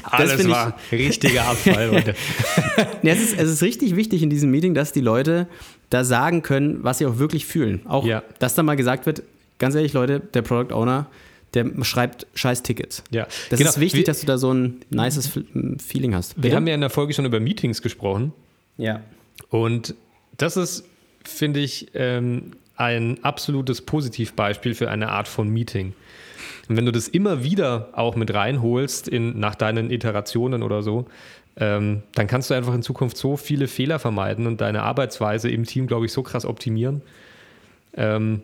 Alles 0.03 0.37
das 0.37 0.49
war 0.49 0.77
ich, 0.91 0.99
richtiger 0.99 1.45
Abfall 1.45 1.91
heute. 1.91 2.15
es, 3.03 3.21
ist, 3.21 3.37
es 3.37 3.49
ist 3.49 3.61
richtig 3.61 3.95
wichtig 3.95 4.23
in 4.23 4.29
diesem 4.29 4.51
Meeting, 4.51 4.73
dass 4.73 4.91
die 4.91 5.01
Leute 5.01 5.47
da 5.89 6.03
sagen 6.03 6.41
können, 6.41 6.83
was 6.83 6.97
sie 6.97 7.05
auch 7.05 7.19
wirklich 7.19 7.45
fühlen. 7.45 7.81
Auch, 7.85 8.05
ja. 8.05 8.23
dass 8.39 8.55
da 8.55 8.63
mal 8.63 8.75
gesagt 8.75 9.05
wird, 9.05 9.23
ganz 9.59 9.75
ehrlich, 9.75 9.93
Leute, 9.93 10.19
der 10.19 10.41
Product 10.41 10.73
Owner, 10.73 11.07
der 11.53 11.65
schreibt 11.83 12.27
scheiß 12.33 12.63
Tickets. 12.63 13.03
Ja. 13.11 13.27
Das 13.49 13.59
genau. 13.59 13.69
ist 13.69 13.79
wichtig, 13.79 13.99
wir, 13.99 14.05
dass 14.05 14.21
du 14.21 14.25
da 14.25 14.37
so 14.37 14.53
ein 14.53 14.81
nices 14.89 15.31
Feeling 15.85 16.15
hast. 16.15 16.35
Bitte? 16.35 16.49
Wir 16.49 16.55
haben 16.55 16.67
ja 16.67 16.75
in 16.75 16.81
der 16.81 16.89
Folge 16.89 17.13
schon 17.13 17.25
über 17.25 17.39
Meetings 17.39 17.81
gesprochen. 17.81 18.33
Ja. 18.77 19.01
Und 19.49 19.95
das 20.37 20.57
ist, 20.57 20.85
finde 21.23 21.59
ich, 21.59 21.91
ähm, 21.93 22.53
ein 22.75 23.23
absolutes 23.23 23.81
Positivbeispiel 23.81 24.73
für 24.73 24.89
eine 24.89 25.09
Art 25.09 25.27
von 25.27 25.47
Meeting. 25.49 25.93
Und 26.67 26.77
wenn 26.77 26.85
du 26.85 26.91
das 26.91 27.07
immer 27.07 27.43
wieder 27.43 27.89
auch 27.93 28.15
mit 28.15 28.33
reinholst 28.33 29.07
in, 29.07 29.39
nach 29.39 29.55
deinen 29.55 29.91
Iterationen 29.91 30.63
oder 30.63 30.81
so, 30.81 31.05
ähm, 31.57 32.01
dann 32.15 32.27
kannst 32.27 32.49
du 32.49 32.55
einfach 32.55 32.73
in 32.73 32.81
Zukunft 32.81 33.17
so 33.17 33.37
viele 33.37 33.67
Fehler 33.67 33.99
vermeiden 33.99 34.47
und 34.47 34.61
deine 34.61 34.81
Arbeitsweise 34.81 35.49
im 35.49 35.65
Team, 35.65 35.87
glaube 35.87 36.05
ich, 36.05 36.11
so 36.11 36.23
krass 36.23 36.45
optimieren. 36.45 37.01
Ähm, 37.95 38.41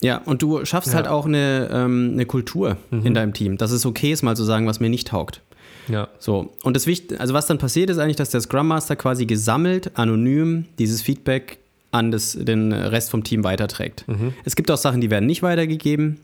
ja, 0.00 0.18
und 0.18 0.42
du 0.42 0.64
schaffst 0.64 0.90
ja. 0.90 0.96
halt 0.96 1.08
auch 1.08 1.26
eine, 1.26 1.68
ähm, 1.72 2.10
eine 2.12 2.26
Kultur 2.26 2.76
mhm. 2.90 3.06
in 3.06 3.14
deinem 3.14 3.32
Team, 3.32 3.56
dass 3.56 3.70
es 3.70 3.86
okay 3.86 4.12
ist, 4.12 4.22
mal 4.22 4.36
zu 4.36 4.44
sagen, 4.44 4.66
was 4.66 4.80
mir 4.80 4.90
nicht 4.90 5.08
taugt. 5.08 5.40
Ja. 5.88 6.08
So. 6.18 6.52
Und 6.62 6.74
das 6.74 6.86
Wichtige, 6.86 7.20
also 7.20 7.34
was 7.34 7.46
dann 7.46 7.58
passiert 7.58 7.90
ist 7.90 7.98
eigentlich, 7.98 8.16
dass 8.16 8.30
der 8.30 8.40
Scrum 8.40 8.68
Master 8.68 8.96
quasi 8.96 9.26
gesammelt, 9.26 9.92
anonym, 9.94 10.66
dieses 10.78 11.02
Feedback 11.02 11.58
an 11.92 12.10
das, 12.10 12.36
den 12.38 12.72
Rest 12.72 13.10
vom 13.10 13.24
Team 13.24 13.44
weiterträgt. 13.44 14.06
Mhm. 14.08 14.34
Es 14.44 14.56
gibt 14.56 14.70
auch 14.70 14.76
Sachen, 14.76 15.00
die 15.00 15.10
werden 15.10 15.26
nicht 15.26 15.42
weitergegeben, 15.42 16.18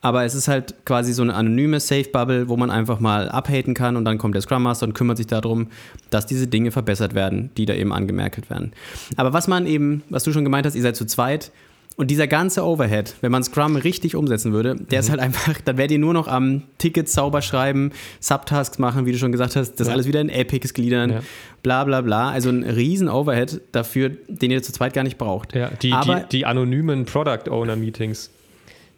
aber 0.00 0.24
es 0.24 0.34
ist 0.34 0.48
halt 0.48 0.84
quasi 0.84 1.12
so 1.12 1.22
eine 1.22 1.34
anonyme 1.34 1.78
Safe-Bubble, 1.78 2.48
wo 2.48 2.56
man 2.56 2.70
einfach 2.70 2.98
mal 2.98 3.28
abhaten 3.28 3.74
kann 3.74 3.96
und 3.96 4.04
dann 4.04 4.18
kommt 4.18 4.34
der 4.34 4.42
Scrum 4.42 4.62
Master 4.64 4.86
und 4.86 4.94
kümmert 4.94 5.16
sich 5.16 5.28
darum, 5.28 5.68
dass 6.10 6.26
diese 6.26 6.48
Dinge 6.48 6.72
verbessert 6.72 7.14
werden, 7.14 7.50
die 7.56 7.66
da 7.66 7.74
eben 7.74 7.92
angemerkt 7.92 8.50
werden. 8.50 8.72
Aber 9.16 9.32
was 9.32 9.46
man 9.46 9.66
eben, 9.66 10.02
was 10.08 10.24
du 10.24 10.32
schon 10.32 10.44
gemeint 10.44 10.66
hast, 10.66 10.74
ihr 10.74 10.82
seid 10.82 10.96
zu 10.96 11.06
zweit, 11.06 11.52
und 11.96 12.10
dieser 12.10 12.26
ganze 12.26 12.64
Overhead, 12.64 13.14
wenn 13.20 13.30
man 13.30 13.42
Scrum 13.42 13.76
richtig 13.76 14.16
umsetzen 14.16 14.52
würde, 14.52 14.76
der 14.76 14.98
mhm. 14.98 15.04
ist 15.04 15.10
halt 15.10 15.20
einfach, 15.20 15.60
dann 15.60 15.76
wärt 15.76 15.90
ihr 15.90 15.98
nur 15.98 16.14
noch 16.14 16.26
am 16.26 16.62
Tickets 16.78 17.12
sauber 17.12 17.42
schreiben, 17.42 17.92
Subtasks 18.20 18.78
machen, 18.78 19.06
wie 19.06 19.12
du 19.12 19.18
schon 19.18 19.32
gesagt 19.32 19.56
hast, 19.56 19.74
das 19.78 19.88
ja. 19.88 19.92
alles 19.92 20.06
wieder 20.06 20.20
in 20.20 20.28
Epics 20.28 20.72
gliedern, 20.74 21.10
ja. 21.10 21.20
bla 21.62 21.84
bla 21.84 22.00
bla. 22.00 22.30
Also 22.30 22.48
ein 22.48 22.62
riesen 22.64 23.08
Overhead 23.08 23.60
dafür, 23.72 24.10
den 24.28 24.50
ihr 24.50 24.62
zu 24.62 24.72
zweit 24.72 24.94
gar 24.94 25.04
nicht 25.04 25.18
braucht. 25.18 25.54
Ja, 25.54 25.70
die, 25.82 25.92
Aber, 25.92 26.20
die, 26.20 26.38
die 26.38 26.46
anonymen 26.46 27.04
Product 27.04 27.50
Owner 27.50 27.76
Meetings. 27.76 28.30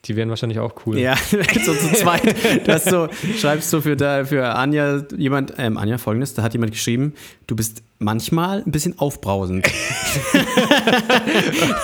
Die 0.07 0.17
wären 0.17 0.29
wahrscheinlich 0.29 0.59
auch 0.59 0.75
cool. 0.87 0.99
Ja, 0.99 1.17
so 1.65 1.75
zu 1.75 1.93
zweit. 1.95 2.35
Das 2.67 2.85
so, 2.85 3.09
schreibst 3.39 3.73
du 3.73 3.81
für, 3.81 3.97
da, 3.97 4.25
für 4.25 4.55
Anja 4.55 5.03
jemand, 5.17 5.55
ähm, 5.59 5.79
Anja 5.79 5.99
folgendes, 5.99 6.35
da 6.35 6.43
hat 6.43 6.53
jemand 6.53 6.73
geschrieben, 6.73 7.15
du 7.47 7.57
bist 7.57 7.83
manchmal 7.99 8.63
ein 8.67 8.71
bisschen 8.71 8.99
aufbrausend. 8.99 9.67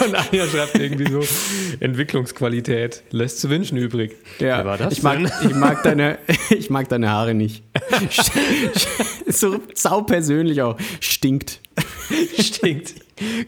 Und 0.04 0.14
Anja 0.14 0.46
schreibt 0.46 0.78
irgendwie 0.78 1.10
so, 1.10 1.22
Entwicklungsqualität 1.80 3.02
lässt 3.10 3.40
zu 3.40 3.48
wünschen 3.48 3.78
übrig. 3.78 4.16
Ja, 4.38 4.58
Wer 4.58 4.66
war 4.66 4.78
das 4.78 4.92
ich 4.92 5.02
mag, 5.02 5.18
ich 5.42 5.54
mag, 5.54 5.82
deine, 5.82 6.18
ich 6.50 6.68
mag 6.68 6.88
deine 6.90 7.10
Haare 7.10 7.32
nicht. 7.32 7.62
so 9.26 9.60
sau 9.74 10.02
persönlich 10.02 10.60
auch. 10.60 10.76
Stinkt. 11.00 11.60
Stinkt. 12.38 12.94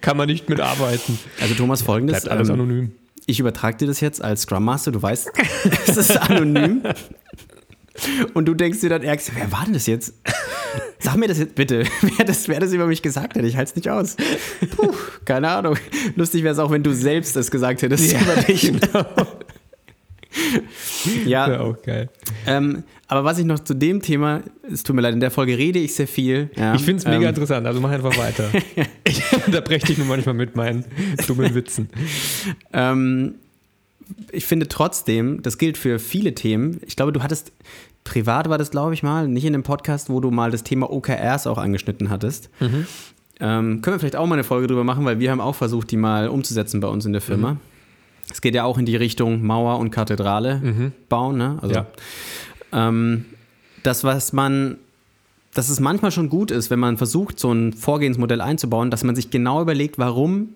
Kann 0.00 0.16
man 0.16 0.28
nicht 0.28 0.48
mitarbeiten. 0.48 1.18
Also 1.40 1.54
Thomas, 1.54 1.82
folgendes. 1.82 2.22
Bleibt 2.22 2.34
alles 2.34 2.48
ähm, 2.48 2.54
anonym 2.54 2.92
ich 3.32 3.40
übertrage 3.40 3.78
dir 3.78 3.86
das 3.86 4.00
jetzt 4.00 4.22
als 4.22 4.42
Scrum 4.42 4.64
Master, 4.64 4.92
du 4.92 5.02
weißt, 5.02 5.30
es 5.86 5.96
ist 5.96 6.16
anonym. 6.16 6.82
Und 8.34 8.46
du 8.46 8.54
denkst 8.54 8.80
dir 8.80 8.90
dann, 8.90 9.02
wer 9.02 9.52
war 9.52 9.64
denn 9.64 9.74
das 9.74 9.86
jetzt? 9.86 10.14
Sag 10.98 11.16
mir 11.16 11.28
das 11.28 11.38
jetzt 11.38 11.54
bitte, 11.54 11.84
wer 12.16 12.24
das, 12.24 12.46
wer 12.48 12.60
das 12.60 12.72
über 12.72 12.86
mich 12.86 13.02
gesagt 13.02 13.34
hätte. 13.34 13.46
Ich 13.46 13.56
halte 13.56 13.70
es 13.70 13.76
nicht 13.76 13.88
aus. 13.88 14.16
Puh, 14.76 14.92
keine 15.24 15.48
Ahnung. 15.48 15.76
Lustig 16.14 16.42
wäre 16.42 16.52
es 16.52 16.58
auch, 16.58 16.70
wenn 16.70 16.82
du 16.82 16.92
selbst 16.92 17.36
es 17.36 17.50
gesagt 17.50 17.82
hättest 17.82 18.12
ja, 18.12 18.20
über 18.22 18.42
dich. 18.42 18.72
Genau. 18.72 19.06
Ja. 21.26 21.50
ja, 21.50 21.60
auch 21.60 21.80
geil. 21.82 22.08
Ähm, 22.46 22.84
aber 23.08 23.24
was 23.24 23.38
ich 23.38 23.44
noch 23.44 23.58
zu 23.58 23.74
dem 23.74 24.00
Thema, 24.00 24.40
es 24.70 24.82
tut 24.82 24.96
mir 24.96 25.02
leid, 25.02 25.14
in 25.14 25.20
der 25.20 25.30
Folge 25.30 25.58
rede 25.58 25.78
ich 25.78 25.94
sehr 25.94 26.08
viel. 26.08 26.50
Ja, 26.56 26.74
ich 26.74 26.82
finde 26.82 27.00
es 27.00 27.04
mega 27.04 27.22
ähm, 27.22 27.28
interessant, 27.28 27.66
also 27.66 27.80
mach 27.80 27.90
einfach 27.90 28.16
weiter. 28.16 28.50
ich 29.04 29.22
unterbreche 29.46 29.86
dich 29.86 29.98
nur 29.98 30.06
manchmal 30.06 30.34
mit 30.34 30.56
meinen 30.56 30.84
dummen 31.26 31.54
Witzen. 31.54 31.90
Ähm, 32.72 33.34
ich 34.30 34.46
finde 34.46 34.68
trotzdem, 34.68 35.42
das 35.42 35.58
gilt 35.58 35.76
für 35.78 35.98
viele 35.98 36.34
Themen. 36.34 36.80
Ich 36.86 36.96
glaube, 36.96 37.12
du 37.12 37.22
hattest, 37.22 37.52
privat 38.04 38.48
war 38.48 38.58
das, 38.58 38.70
glaube 38.70 38.94
ich, 38.94 39.02
mal, 39.02 39.28
nicht 39.28 39.44
in 39.44 39.52
dem 39.52 39.62
Podcast, 39.62 40.10
wo 40.10 40.20
du 40.20 40.30
mal 40.30 40.50
das 40.50 40.64
Thema 40.64 40.90
OKRs 40.90 41.46
auch 41.46 41.58
angeschnitten 41.58 42.10
hattest. 42.10 42.50
Mhm. 42.60 42.86
Ähm, 43.40 43.82
können 43.82 43.96
wir 43.96 43.98
vielleicht 43.98 44.16
auch 44.16 44.26
mal 44.26 44.36
eine 44.36 44.44
Folge 44.44 44.68
drüber 44.68 44.84
machen, 44.84 45.04
weil 45.04 45.18
wir 45.18 45.30
haben 45.30 45.40
auch 45.40 45.54
versucht, 45.54 45.90
die 45.90 45.96
mal 45.96 46.28
umzusetzen 46.28 46.80
bei 46.80 46.88
uns 46.88 47.04
in 47.04 47.12
der 47.12 47.22
Firma. 47.22 47.54
Mhm. 47.54 47.60
Es 48.32 48.40
geht 48.40 48.54
ja 48.54 48.64
auch 48.64 48.78
in 48.78 48.86
die 48.86 48.96
Richtung 48.96 49.42
Mauer 49.42 49.78
und 49.78 49.90
Kathedrale 49.90 50.60
mhm. 50.62 50.92
bauen. 51.08 51.36
Ne? 51.36 51.58
Also, 51.60 51.74
ja. 51.74 51.86
ähm, 52.72 53.26
das, 53.82 54.04
was 54.04 54.32
man, 54.32 54.78
dass 55.54 55.68
es 55.68 55.80
manchmal 55.80 56.10
schon 56.10 56.28
gut 56.28 56.50
ist, 56.50 56.70
wenn 56.70 56.78
man 56.78 56.96
versucht, 56.96 57.38
so 57.38 57.52
ein 57.52 57.72
Vorgehensmodell 57.72 58.40
einzubauen, 58.40 58.90
dass 58.90 59.04
man 59.04 59.14
sich 59.14 59.30
genau 59.30 59.60
überlegt, 59.60 59.98
warum 59.98 60.50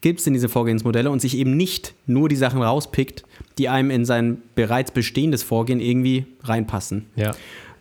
gibt 0.00 0.18
es 0.20 0.24
denn 0.24 0.32
diese 0.32 0.48
Vorgehensmodelle 0.48 1.10
und 1.10 1.20
sich 1.20 1.36
eben 1.36 1.56
nicht 1.56 1.94
nur 2.06 2.28
die 2.28 2.36
Sachen 2.36 2.62
rauspickt, 2.62 3.24
die 3.58 3.68
einem 3.68 3.90
in 3.90 4.04
sein 4.04 4.38
bereits 4.54 4.90
bestehendes 4.90 5.42
Vorgehen 5.42 5.80
irgendwie 5.80 6.26
reinpassen. 6.42 7.06
Ja. 7.16 7.32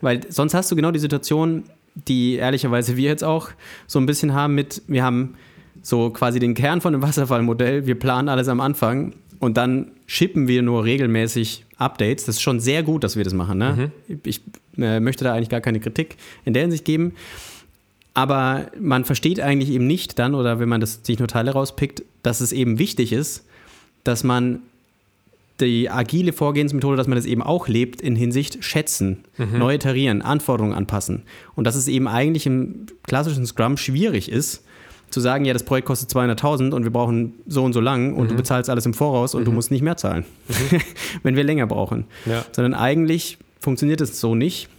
Weil 0.01 0.21
sonst 0.29 0.53
hast 0.53 0.71
du 0.71 0.75
genau 0.75 0.91
die 0.91 0.99
Situation, 0.99 1.63
die 1.95 2.35
ehrlicherweise 2.35 2.97
wir 2.97 3.09
jetzt 3.09 3.23
auch 3.23 3.49
so 3.87 3.99
ein 3.99 4.05
bisschen 4.05 4.33
haben 4.33 4.55
mit, 4.55 4.81
wir 4.87 5.03
haben 5.03 5.35
so 5.81 6.09
quasi 6.09 6.39
den 6.39 6.53
Kern 6.53 6.81
von 6.81 6.93
dem 6.93 7.01
Wasserfallmodell, 7.01 7.85
wir 7.85 7.97
planen 7.97 8.27
alles 8.27 8.47
am 8.47 8.59
Anfang 8.59 9.13
und 9.39 9.57
dann 9.57 9.91
schippen 10.05 10.47
wir 10.47 10.61
nur 10.61 10.83
regelmäßig 10.83 11.65
Updates. 11.77 12.25
Das 12.25 12.35
ist 12.35 12.41
schon 12.41 12.59
sehr 12.59 12.83
gut, 12.83 13.03
dass 13.03 13.15
wir 13.15 13.23
das 13.23 13.33
machen. 13.33 13.57
Ne? 13.57 13.91
Mhm. 14.07 14.19
Ich 14.23 14.41
äh, 14.77 14.99
möchte 14.99 15.23
da 15.23 15.33
eigentlich 15.33 15.49
gar 15.49 15.61
keine 15.61 15.79
Kritik 15.79 16.17
in 16.45 16.53
der 16.53 16.63
Hinsicht 16.63 16.85
geben. 16.85 17.13
Aber 18.13 18.67
man 18.79 19.05
versteht 19.05 19.39
eigentlich 19.39 19.69
eben 19.69 19.87
nicht 19.87 20.19
dann, 20.19 20.35
oder 20.35 20.59
wenn 20.59 20.67
man 20.67 20.81
das 20.81 21.01
sich 21.03 21.19
nur 21.19 21.27
Teile 21.27 21.51
rauspickt, 21.51 22.03
dass 22.21 22.41
es 22.41 22.51
eben 22.51 22.79
wichtig 22.79 23.13
ist, 23.13 23.45
dass 24.03 24.23
man 24.23 24.59
die 25.61 25.89
agile 25.89 26.33
Vorgehensmethode, 26.33 26.97
dass 26.97 27.07
man 27.07 27.17
das 27.17 27.25
eben 27.25 27.41
auch 27.41 27.67
lebt, 27.67 28.01
in 28.01 28.15
Hinsicht 28.15 28.63
schätzen, 28.63 29.23
mhm. 29.37 29.57
neu 29.57 29.75
iterieren, 29.75 30.21
Anforderungen 30.21 30.73
anpassen. 30.73 31.23
Und 31.55 31.65
dass 31.65 31.75
es 31.75 31.87
eben 31.87 32.07
eigentlich 32.07 32.45
im 32.45 32.87
klassischen 33.03 33.45
Scrum 33.45 33.77
schwierig 33.77 34.31
ist, 34.31 34.63
zu 35.09 35.19
sagen, 35.19 35.45
ja, 35.45 35.53
das 35.53 35.63
Projekt 35.63 35.87
kostet 35.87 36.09
200.000 36.09 36.71
und 36.71 36.83
wir 36.83 36.91
brauchen 36.91 37.33
so 37.47 37.63
und 37.63 37.73
so 37.73 37.79
lang 37.79 38.13
und 38.13 38.25
mhm. 38.25 38.29
du 38.29 38.35
bezahlst 38.35 38.69
alles 38.69 38.85
im 38.85 38.93
Voraus 38.93 39.35
und 39.35 39.41
mhm. 39.41 39.45
du 39.45 39.51
musst 39.51 39.71
nicht 39.71 39.81
mehr 39.81 39.97
zahlen, 39.97 40.25
mhm. 40.47 40.81
wenn 41.23 41.35
wir 41.35 41.43
länger 41.43 41.67
brauchen. 41.67 42.05
Ja. 42.25 42.45
Sondern 42.51 42.73
eigentlich 42.73 43.37
funktioniert 43.59 44.01
es 44.01 44.19
so 44.19 44.35
nicht. 44.35 44.69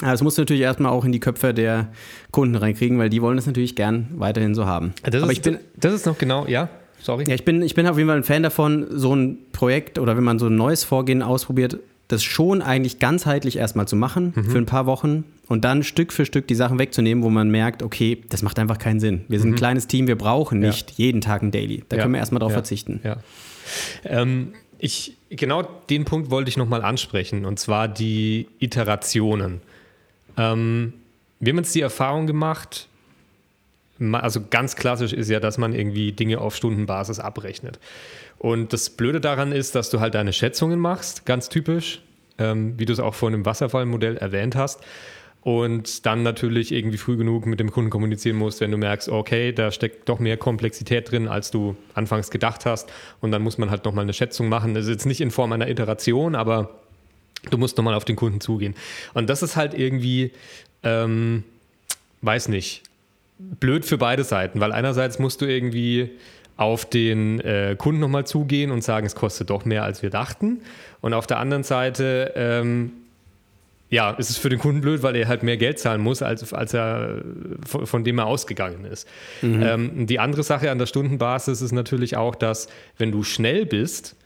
Das 0.00 0.22
musst 0.22 0.38
du 0.38 0.42
natürlich 0.42 0.62
erstmal 0.62 0.92
auch 0.92 1.04
in 1.04 1.12
die 1.12 1.20
Köpfe 1.20 1.54
der 1.54 1.88
Kunden 2.32 2.56
reinkriegen, 2.56 2.98
weil 2.98 3.10
die 3.10 3.22
wollen 3.22 3.36
das 3.36 3.46
natürlich 3.46 3.76
gern 3.76 4.08
weiterhin 4.16 4.54
so 4.54 4.66
haben. 4.66 4.92
Das 5.04 5.22
Aber 5.22 5.30
ist, 5.30 5.38
ich 5.38 5.42
bin, 5.42 5.58
das 5.76 5.92
ist 5.94 6.06
noch 6.06 6.18
genau, 6.18 6.46
ja, 6.46 6.68
sorry. 7.00 7.24
Ja, 7.28 7.34
ich 7.34 7.44
bin, 7.44 7.62
ich 7.62 7.74
bin 7.74 7.86
auf 7.86 7.96
jeden 7.96 8.08
Fall 8.08 8.16
ein 8.16 8.24
Fan 8.24 8.42
davon, 8.42 8.86
so 8.90 9.14
ein 9.14 9.38
Projekt 9.52 9.98
oder 9.98 10.16
wenn 10.16 10.24
man 10.24 10.38
so 10.38 10.46
ein 10.46 10.56
neues 10.56 10.82
Vorgehen 10.82 11.22
ausprobiert, 11.22 11.78
das 12.08 12.22
schon 12.22 12.62
eigentlich 12.62 12.98
ganzheitlich 12.98 13.56
erstmal 13.56 13.88
zu 13.88 13.96
machen 13.96 14.32
mhm. 14.34 14.44
für 14.44 14.58
ein 14.58 14.66
paar 14.66 14.86
Wochen 14.86 15.24
und 15.46 15.64
dann 15.64 15.82
Stück 15.82 16.12
für 16.12 16.26
Stück 16.26 16.46
die 16.46 16.54
Sachen 16.54 16.78
wegzunehmen, 16.78 17.24
wo 17.24 17.30
man 17.30 17.50
merkt, 17.50 17.82
okay, 17.82 18.22
das 18.28 18.42
macht 18.42 18.58
einfach 18.58 18.78
keinen 18.78 19.00
Sinn. 19.00 19.24
Wir 19.28 19.38
sind 19.38 19.50
mhm. 19.50 19.54
ein 19.54 19.58
kleines 19.58 19.86
Team, 19.86 20.06
wir 20.06 20.16
brauchen 20.16 20.58
nicht 20.60 20.90
ja. 20.92 21.06
jeden 21.06 21.20
Tag 21.20 21.42
ein 21.42 21.50
Daily. 21.50 21.82
Da 21.88 21.96
ja. 21.96 22.02
können 22.02 22.14
wir 22.14 22.18
erstmal 22.18 22.40
drauf 22.40 22.50
ja. 22.50 22.56
verzichten. 22.56 23.00
Ähm, 24.04 24.52
ich, 24.78 25.16
genau 25.30 25.62
den 25.62 26.04
Punkt 26.04 26.30
wollte 26.30 26.50
ich 26.50 26.56
nochmal 26.56 26.82
ansprechen 26.82 27.46
und 27.46 27.58
zwar 27.58 27.88
die 27.88 28.48
Iterationen. 28.58 29.62
Ähm, 30.36 30.92
wir 31.40 31.52
haben 31.52 31.58
jetzt 31.58 31.74
die 31.74 31.80
Erfahrung 31.80 32.26
gemacht, 32.26 32.88
also 34.12 34.40
ganz 34.50 34.76
klassisch 34.76 35.12
ist 35.12 35.30
ja, 35.30 35.40
dass 35.40 35.56
man 35.56 35.72
irgendwie 35.72 36.12
Dinge 36.12 36.40
auf 36.40 36.56
Stundenbasis 36.56 37.20
abrechnet. 37.20 37.78
Und 38.44 38.74
das 38.74 38.90
Blöde 38.90 39.22
daran 39.22 39.52
ist, 39.52 39.74
dass 39.74 39.88
du 39.88 40.00
halt 40.00 40.14
deine 40.14 40.34
Schätzungen 40.34 40.78
machst, 40.78 41.24
ganz 41.24 41.48
typisch, 41.48 42.02
ähm, 42.36 42.78
wie 42.78 42.84
du 42.84 42.92
es 42.92 43.00
auch 43.00 43.14
vor 43.14 43.30
einem 43.30 43.46
Wasserfallmodell 43.46 44.18
erwähnt 44.18 44.54
hast. 44.54 44.82
Und 45.40 46.04
dann 46.04 46.22
natürlich 46.22 46.70
irgendwie 46.70 46.98
früh 46.98 47.16
genug 47.16 47.46
mit 47.46 47.58
dem 47.58 47.70
Kunden 47.70 47.88
kommunizieren 47.88 48.36
musst, 48.36 48.60
wenn 48.60 48.70
du 48.70 48.76
merkst, 48.76 49.08
okay, 49.08 49.52
da 49.52 49.70
steckt 49.70 50.10
doch 50.10 50.18
mehr 50.18 50.36
Komplexität 50.36 51.10
drin, 51.10 51.26
als 51.26 51.50
du 51.52 51.74
anfangs 51.94 52.30
gedacht 52.30 52.66
hast. 52.66 52.92
Und 53.22 53.30
dann 53.30 53.40
muss 53.40 53.56
man 53.56 53.70
halt 53.70 53.86
nochmal 53.86 54.02
eine 54.02 54.12
Schätzung 54.12 54.50
machen. 54.50 54.74
Das 54.74 54.84
ist 54.84 54.90
jetzt 54.90 55.06
nicht 55.06 55.22
in 55.22 55.30
Form 55.30 55.50
einer 55.52 55.70
Iteration, 55.70 56.34
aber 56.34 56.68
du 57.48 57.56
musst 57.56 57.78
nochmal 57.78 57.94
auf 57.94 58.04
den 58.04 58.16
Kunden 58.16 58.42
zugehen. 58.42 58.74
Und 59.14 59.30
das 59.30 59.42
ist 59.42 59.56
halt 59.56 59.72
irgendwie, 59.72 60.32
ähm, 60.82 61.44
weiß 62.20 62.48
nicht, 62.48 62.82
blöd 63.38 63.86
für 63.86 63.96
beide 63.96 64.22
Seiten, 64.22 64.60
weil 64.60 64.72
einerseits 64.72 65.18
musst 65.18 65.40
du 65.40 65.46
irgendwie 65.46 66.10
auf 66.56 66.84
den 66.84 67.40
äh, 67.40 67.74
Kunden 67.76 68.00
nochmal 68.00 68.26
zugehen 68.26 68.70
und 68.70 68.84
sagen, 68.84 69.06
es 69.06 69.14
kostet 69.14 69.50
doch 69.50 69.64
mehr, 69.64 69.82
als 69.82 70.02
wir 70.02 70.10
dachten. 70.10 70.60
Und 71.00 71.12
auf 71.12 71.26
der 71.26 71.38
anderen 71.38 71.64
Seite, 71.64 72.32
ähm, 72.36 72.92
ja, 73.90 74.12
ist 74.12 74.30
es 74.30 74.38
für 74.38 74.48
den 74.48 74.58
Kunden 74.58 74.80
blöd, 74.80 75.02
weil 75.02 75.16
er 75.16 75.28
halt 75.28 75.42
mehr 75.42 75.56
Geld 75.56 75.78
zahlen 75.78 76.00
muss, 76.00 76.22
als, 76.22 76.52
als 76.52 76.74
er 76.74 77.22
von, 77.66 77.86
von 77.86 78.04
dem 78.04 78.18
er 78.18 78.26
ausgegangen 78.26 78.84
ist. 78.84 79.08
Mhm. 79.42 79.62
Ähm, 79.62 80.06
die 80.06 80.18
andere 80.18 80.42
Sache 80.42 80.70
an 80.70 80.78
der 80.78 80.86
Stundenbasis 80.86 81.60
ist 81.60 81.72
natürlich 81.72 82.16
auch, 82.16 82.34
dass 82.34 82.68
wenn 82.98 83.12
du 83.12 83.22
schnell 83.22 83.66
bist 83.66 84.16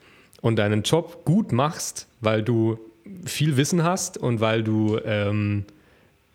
und 0.41 0.57
deinen 0.57 0.83
Job 0.83 1.25
gut 1.25 1.53
machst, 1.53 2.07
weil 2.21 2.43
du 2.43 2.79
viel 3.25 3.57
Wissen 3.57 3.83
hast 3.83 4.19
und 4.19 4.41
weil 4.41 4.63
du 4.63 4.99
ähm, 5.05 5.65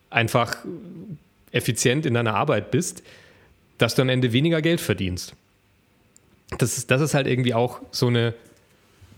einfach 0.09 0.57
effizient 1.51 2.05
in 2.05 2.15
deiner 2.15 2.33
Arbeit 2.35 2.71
bist, 2.71 3.03
dass 3.77 3.95
du 3.95 4.01
am 4.01 4.09
Ende 4.09 4.33
weniger 4.33 4.61
Geld 4.61 4.81
verdienst. 4.81 5.35
Das 6.57 6.77
ist, 6.77 6.91
das 6.91 7.01
ist 7.01 7.13
halt 7.13 7.27
irgendwie 7.27 7.53
auch 7.53 7.81
so 7.91 8.07
eine 8.07 8.33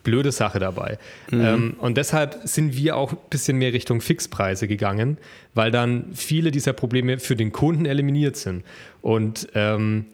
blöde 0.06 0.32
Sache 0.32 0.60
dabei. 0.60 0.98
Mhm. 1.32 1.42
Ähm, 1.42 1.76
und 1.80 1.98
deshalb 1.98 2.40
sind 2.46 2.78
wir 2.78 2.96
auch 2.96 3.12
ein 3.12 3.18
bisschen 3.30 3.58
mehr 3.58 3.74
Richtung 3.74 4.00
Fixpreise 4.00 4.70
gegangen, 4.70 5.18
weil 5.54 5.72
dann 5.72 6.06
viele 6.14 6.52
dieser 6.52 6.72
Probleme 6.72 7.20
für 7.20 7.36
den 7.36 7.52
Kunden 7.52 7.86
eliminiert 7.86 8.38
sind. 8.38 8.64
Und 9.02 9.50
ähm, 9.54 10.06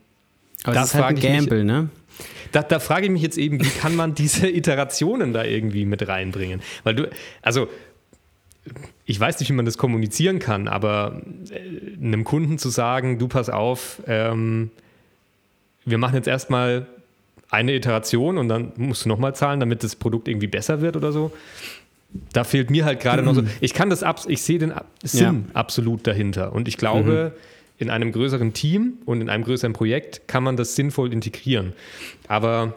Aber 0.63 0.73
das, 0.73 0.91
das 0.91 0.95
ist 0.95 1.03
halt 1.03 1.17
ein 1.17 1.37
Gamble, 1.37 1.63
mich, 1.63 1.67
ne? 1.67 1.89
Da, 2.51 2.63
da 2.63 2.79
frage 2.79 3.05
ich 3.05 3.11
mich 3.11 3.21
jetzt 3.21 3.37
eben, 3.37 3.63
wie 3.63 3.69
kann 3.69 3.95
man 3.95 4.15
diese 4.15 4.47
Iterationen 4.49 5.33
da 5.33 5.43
irgendwie 5.43 5.85
mit 5.85 6.07
reinbringen? 6.07 6.61
Weil 6.83 6.95
du, 6.95 7.09
also 7.41 7.69
ich 9.05 9.19
weiß 9.19 9.39
nicht, 9.39 9.49
wie 9.49 9.53
man 9.53 9.65
das 9.65 9.77
kommunizieren 9.77 10.39
kann, 10.39 10.67
aber 10.67 11.21
äh, 11.49 11.97
einem 12.01 12.23
Kunden 12.23 12.57
zu 12.57 12.69
sagen, 12.69 13.19
du 13.19 13.27
pass 13.27 13.49
auf, 13.49 14.01
ähm, 14.07 14.71
wir 15.83 15.97
machen 15.97 16.15
jetzt 16.15 16.27
erstmal 16.27 16.85
eine 17.51 17.75
Iteration 17.75 18.37
und 18.39 18.47
dann 18.47 18.71
musst 18.77 19.05
du 19.05 19.09
nochmal 19.09 19.35
zahlen, 19.35 19.59
damit 19.59 19.83
das 19.83 19.95
Produkt 19.95 20.27
irgendwie 20.27 20.47
besser 20.47 20.81
wird 20.81 20.95
oder 20.95 21.11
so. 21.11 21.31
Da 22.33 22.43
fehlt 22.43 22.71
mir 22.71 22.85
halt 22.85 22.99
gerade 22.99 23.21
mhm. 23.21 23.27
noch 23.27 23.35
so. 23.35 23.43
Ich 23.59 23.73
kann 23.73 23.89
das, 23.89 24.03
ich 24.27 24.41
sehe 24.41 24.57
den 24.57 24.73
Sinn 25.03 25.45
ja. 25.53 25.53
absolut 25.53 26.07
dahinter. 26.07 26.53
Und 26.53 26.67
ich 26.67 26.77
glaube, 26.77 27.33
mhm 27.35 27.51
in 27.81 27.89
einem 27.89 28.11
größeren 28.11 28.53
Team 28.53 28.99
und 29.05 29.21
in 29.21 29.29
einem 29.29 29.43
größeren 29.43 29.73
Projekt 29.73 30.27
kann 30.27 30.43
man 30.43 30.55
das 30.55 30.75
sinnvoll 30.75 31.11
integrieren. 31.11 31.73
Aber 32.27 32.75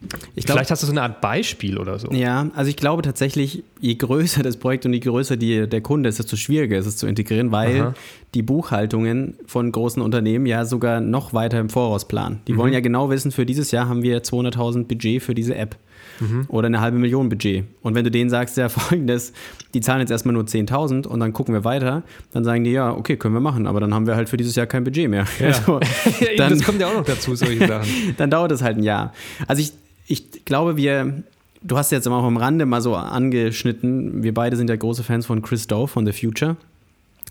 glaub, 0.00 0.56
Vielleicht 0.56 0.70
hast 0.70 0.82
du 0.82 0.86
so 0.86 0.92
eine 0.92 1.02
Art 1.02 1.20
Beispiel 1.20 1.78
oder 1.78 1.98
so. 1.98 2.10
Ja, 2.12 2.48
also 2.54 2.68
ich 2.68 2.76
glaube 2.76 3.02
tatsächlich, 3.02 3.64
je 3.80 3.94
größer 3.94 4.42
das 4.42 4.56
Projekt 4.56 4.86
und 4.86 4.92
je 4.92 5.00
größer 5.00 5.36
die, 5.36 5.68
der 5.68 5.80
Kunde 5.80 6.08
ist, 6.08 6.18
desto 6.18 6.36
schwieriger 6.36 6.76
ist 6.78 6.86
es 6.86 6.96
zu 6.96 7.06
integrieren, 7.06 7.52
weil 7.52 7.80
Aha. 7.80 7.94
die 8.34 8.42
Buchhaltungen 8.42 9.34
von 9.46 9.72
großen 9.72 10.02
Unternehmen 10.02 10.46
ja 10.46 10.64
sogar 10.64 11.00
noch 11.00 11.32
weiter 11.32 11.58
im 11.58 11.70
Voraus 11.70 12.06
planen. 12.06 12.40
Die 12.46 12.52
mhm. 12.52 12.58
wollen 12.58 12.72
ja 12.72 12.80
genau 12.80 13.10
wissen, 13.10 13.32
für 13.32 13.46
dieses 13.46 13.70
Jahr 13.70 13.88
haben 13.88 14.02
wir 14.02 14.22
200.000 14.22 14.84
Budget 14.84 15.22
für 15.22 15.34
diese 15.34 15.54
App 15.54 15.76
mhm. 16.20 16.44
oder 16.48 16.66
eine 16.66 16.80
halbe 16.80 16.98
Million 16.98 17.28
Budget. 17.28 17.64
Und 17.82 17.94
wenn 17.94 18.04
du 18.04 18.10
denen 18.10 18.30
sagst, 18.30 18.56
ja, 18.56 18.68
folgendes, 18.70 19.32
die 19.74 19.80
zahlen 19.80 20.00
jetzt 20.00 20.10
erstmal 20.10 20.34
nur 20.34 20.44
10.000 20.44 21.06
und 21.06 21.20
dann 21.20 21.32
gucken 21.32 21.54
wir 21.54 21.64
weiter, 21.64 22.02
dann 22.32 22.44
sagen 22.44 22.64
die, 22.64 22.72
ja, 22.72 22.92
okay, 22.92 23.16
können 23.16 23.34
wir 23.34 23.40
machen, 23.40 23.66
aber 23.66 23.80
dann 23.80 23.94
haben 23.94 24.06
wir 24.06 24.16
halt 24.16 24.28
für 24.28 24.36
dieses 24.36 24.54
Jahr 24.56 24.66
kein 24.66 24.84
Budget 24.84 25.08
mehr. 25.08 25.26
Ja. 25.40 25.46
Also, 25.56 25.80
dann, 26.36 26.50
das 26.50 26.62
kommt 26.62 26.80
ja 26.80 26.88
auch 26.88 26.94
noch 26.94 27.04
dazu, 27.04 27.34
solche 27.34 27.66
Sachen. 27.66 27.88
dann 28.16 28.30
dauert 28.30 28.52
es 28.52 28.62
halt 28.62 28.76
ein 28.76 28.82
Jahr. 28.82 29.14
Also 29.46 29.62
ich, 29.62 29.72
ich 30.06 30.44
glaube, 30.44 30.76
wir, 30.76 31.22
du 31.62 31.76
hast 31.76 31.92
jetzt 31.92 32.06
auch 32.08 32.24
am 32.24 32.36
Rande 32.36 32.66
mal 32.66 32.80
so 32.80 32.94
angeschnitten, 32.94 34.22
wir 34.22 34.34
beide 34.34 34.56
sind 34.56 34.70
ja 34.70 34.76
große 34.76 35.02
Fans 35.02 35.26
von 35.26 35.42
Chris 35.42 35.66
Doe 35.66 35.86
von 35.86 36.06
The 36.06 36.12
Future 36.12 36.56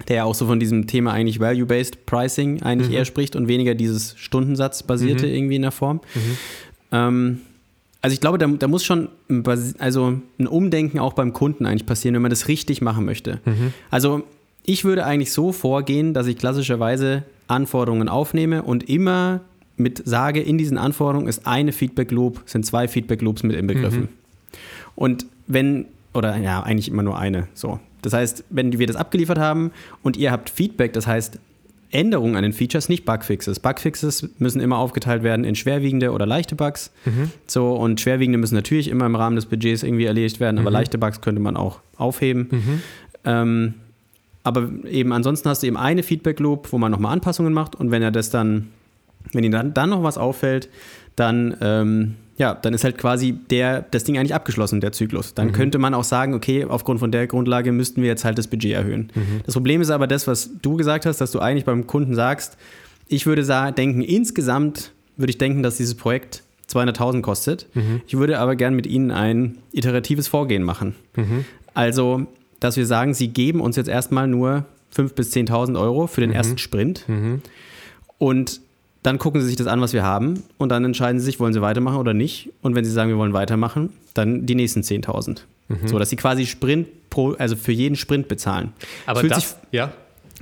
der 0.08 0.18
ja 0.18 0.24
auch 0.26 0.36
so 0.36 0.46
von 0.46 0.60
diesem 0.60 0.88
Thema 0.88 1.14
eigentlich 1.14 1.40
Value-Based 1.40 2.06
Pricing 2.06 2.62
eigentlich 2.62 2.90
mhm. 2.90 2.96
eher 2.96 3.06
spricht 3.06 3.36
und 3.36 3.48
weniger 3.48 3.76
dieses 3.76 4.16
Stundensatzbasierte 4.18 5.26
mhm. 5.26 5.34
irgendwie 5.34 5.56
in 5.56 5.62
der 5.62 5.72
Form. 5.72 6.02
Mhm. 6.14 6.38
Ähm, 6.92 7.42
also 8.02 8.14
ich 8.14 8.22
glaube, 8.22 8.38
da, 8.38 8.46
da, 8.48 8.68
muss 8.68 8.84
schon 8.84 9.10
also 9.80 10.20
ein 10.38 10.48
Umdenken 10.48 11.00
auch 11.00 11.14
beim 11.14 11.34
Kunden 11.34 11.66
eigentlich 11.66 11.88
passieren, 11.88 12.14
wenn 12.14 12.22
man 12.22 12.30
das 12.30 12.48
richtig 12.48 12.82
machen 12.82 13.06
möchte. 13.06 13.40
Mhm. 13.46 13.74
Also 13.90 14.24
ich 14.64 14.84
würde 14.86 15.06
eigentlich 15.06 15.32
so 15.32 15.52
vorgehen, 15.52 16.14
dass 16.14 16.28
ich 16.28 16.38
klassischerweise 16.38 17.24
Anforderungen 17.48 18.10
aufnehme 18.10 18.62
und 18.62 18.88
immer 18.90 19.42
mit 19.78 20.02
sage, 20.06 20.42
in 20.42 20.58
diesen 20.58 20.78
Anforderungen 20.78 21.28
ist 21.28 21.46
eine 21.46 21.72
Feedback 21.72 22.12
Loop, 22.12 22.42
sind 22.46 22.66
zwei 22.66 22.88
Feedback 22.88 23.22
Loops 23.22 23.44
mit 23.44 23.56
inbegriffen. 23.56 24.02
Mhm. 24.02 24.10
Und 24.96 25.26
wenn 25.48 25.86
oder 26.14 26.38
ja, 26.38 26.64
eigentlich 26.64 26.88
immer 26.88 27.04
nur 27.04 27.20
eine. 27.20 27.48
So. 27.54 27.80
Das 28.02 28.14
heißt, 28.14 28.46
wenn 28.50 28.78
wir 28.78 28.88
das 28.88 28.96
abgeliefert 28.96 29.38
haben 29.38 29.72
und 30.02 30.16
ihr 30.16 30.32
habt 30.32 30.50
Feedback, 30.50 30.94
das 30.94 31.08
heißt 31.08 31.40
Änderungen 31.92 32.36
an 32.36 32.44
den 32.44 32.54
Features, 32.54 32.90
nicht 32.90 33.06
Bugfixes. 33.06 33.60
Bugfixes 33.60 34.30
müssen 34.38 34.60
immer 34.60 34.78
aufgeteilt 34.78 35.24
werden 35.24 35.46
in 35.46 35.56
schwerwiegende 35.56 36.12
oder 36.12 36.26
leichte 36.26 36.56
Bugs. 36.56 36.92
Mhm. 37.06 37.32
So, 37.48 37.74
und 37.74 38.02
schwerwiegende 38.02 38.38
müssen 38.38 38.56
natürlich 38.56 38.90
immer 38.90 39.06
im 39.06 39.16
Rahmen 39.16 39.36
des 39.36 39.46
Budgets 39.46 39.84
irgendwie 39.84 40.06
erledigt 40.06 40.40
werden, 40.40 40.60
aber 40.60 40.70
mhm. 40.70 40.76
leichte 40.76 40.98
Bugs 40.98 41.22
könnte 41.22 41.42
man 41.42 41.58
auch 41.58 41.80
aufheben. 41.98 42.48
Mhm. 42.52 42.82
Ähm, 43.24 43.74
aber 44.44 44.70
eben 44.90 45.12
ansonsten 45.12 45.50
hast 45.50 45.64
du 45.64 45.68
eben 45.68 45.78
eine 45.78 46.04
Feedback-Loop, 46.04 46.72
wo 46.72 46.78
man 46.78 46.92
nochmal 46.92 47.14
Anpassungen 47.14 47.54
macht 47.54 47.76
und 47.76 47.92
wenn 47.92 48.04
er 48.04 48.12
das 48.12 48.30
dann, 48.30 48.68
wenn 49.34 49.44
ihm 49.44 49.52
dann, 49.52 49.74
dann 49.74 49.90
noch 49.90 50.04
was 50.04 50.18
auffällt, 50.18 50.70
dann 51.16 51.56
ähm, 51.62 52.16
ja, 52.38 52.54
dann 52.54 52.74
ist 52.74 52.84
halt 52.84 52.98
quasi 52.98 53.32
der, 53.32 53.82
das 53.82 54.04
Ding 54.04 54.18
eigentlich 54.18 54.34
abgeschlossen, 54.34 54.82
der 54.82 54.92
Zyklus. 54.92 55.34
Dann 55.34 55.48
mhm. 55.48 55.52
könnte 55.54 55.78
man 55.78 55.94
auch 55.94 56.04
sagen, 56.04 56.34
okay, 56.34 56.66
aufgrund 56.66 57.00
von 57.00 57.12
der 57.12 57.28
Grundlage 57.28 57.72
müssten 57.72 58.02
wir 58.02 58.10
jetzt 58.10 58.26
halt 58.26 58.38
das 58.38 58.48
Budget 58.48 58.74
erhöhen. 58.74 59.12
Mhm. 59.16 59.42
Das 59.46 59.54
Problem 59.54 59.82
ist 59.82 59.90
aber 59.90 60.06
das, 60.06 60.28
was 60.28 60.50
du 60.62 60.76
gesagt 60.76 61.06
hast, 61.06 61.22
dass 61.22 61.32
du 61.32 61.40
eigentlich 61.40 61.64
beim 61.64 61.88
Kunden 61.88 62.14
sagst, 62.14 62.58
ich 63.08 63.26
würde 63.26 63.46
denken, 63.72 64.02
insgesamt 64.02 64.92
würde 65.16 65.30
ich 65.30 65.38
denken, 65.38 65.64
dass 65.64 65.78
dieses 65.78 65.96
Projekt 65.96 66.44
200.000 66.70 67.22
kostet. 67.22 67.68
Mhm. 67.74 68.02
Ich 68.06 68.18
würde 68.18 68.40
aber 68.40 68.56
gern 68.56 68.76
mit 68.76 68.86
Ihnen 68.86 69.12
ein 69.12 69.60
iteratives 69.72 70.28
Vorgehen 70.28 70.64
machen. 70.64 70.96
Mhm. 71.16 71.46
Also, 71.74 72.28
dass 72.60 72.76
wir 72.76 72.86
sagen, 72.86 73.14
Sie 73.14 73.30
geben 73.30 73.62
uns 73.62 73.78
jetzt 73.78 73.88
erstmal 73.88 74.28
nur 74.28 74.66
5.000 74.94 75.14
bis 75.14 75.34
10.000 75.34 75.80
Euro 75.80 76.08
für 76.08 76.22
den 76.22 76.32
mhm. 76.32 76.36
ersten 76.36 76.58
Sprint. 76.58 77.08
Mhm. 77.08 77.42
Und 78.18 78.60
dann 79.06 79.20
gucken 79.20 79.42
sie 79.42 79.48
sich 79.48 79.56
das 79.56 79.68
an, 79.68 79.82
was 79.82 79.94
wir 79.94 80.04
haben 80.04 80.44
und 80.58 80.70
dann 80.70 80.84
entscheiden 80.86 81.20
sie 81.20 81.26
sich, 81.26 81.40
wollen 81.40 81.54
sie 81.54 81.62
weitermachen 81.62 81.98
oder 81.98 82.14
nicht. 82.14 82.52
Und 82.62 82.76
wenn 82.76 82.86
sie 82.86 82.92
sagen, 82.92 83.10
wir 83.10 83.18
wollen 83.18 83.34
weitermachen, 83.34 83.92
dann 84.14 84.46
die 84.46 84.56
nächsten 84.56 84.82
10.000. 84.82 85.42
Mhm. 85.68 85.88
So, 85.88 86.00
dass 86.00 86.10
sie 86.10 86.16
quasi 86.16 86.46
Sprint 86.46 87.10
pro, 87.10 87.34
also 87.34 87.56
für 87.56 87.72
jeden 87.72 87.96
Sprint 87.96 88.28
bezahlen. 88.28 88.74
Aber 89.06 89.24
das, 89.24 89.52
sich, 89.52 89.58
ja 89.72 89.92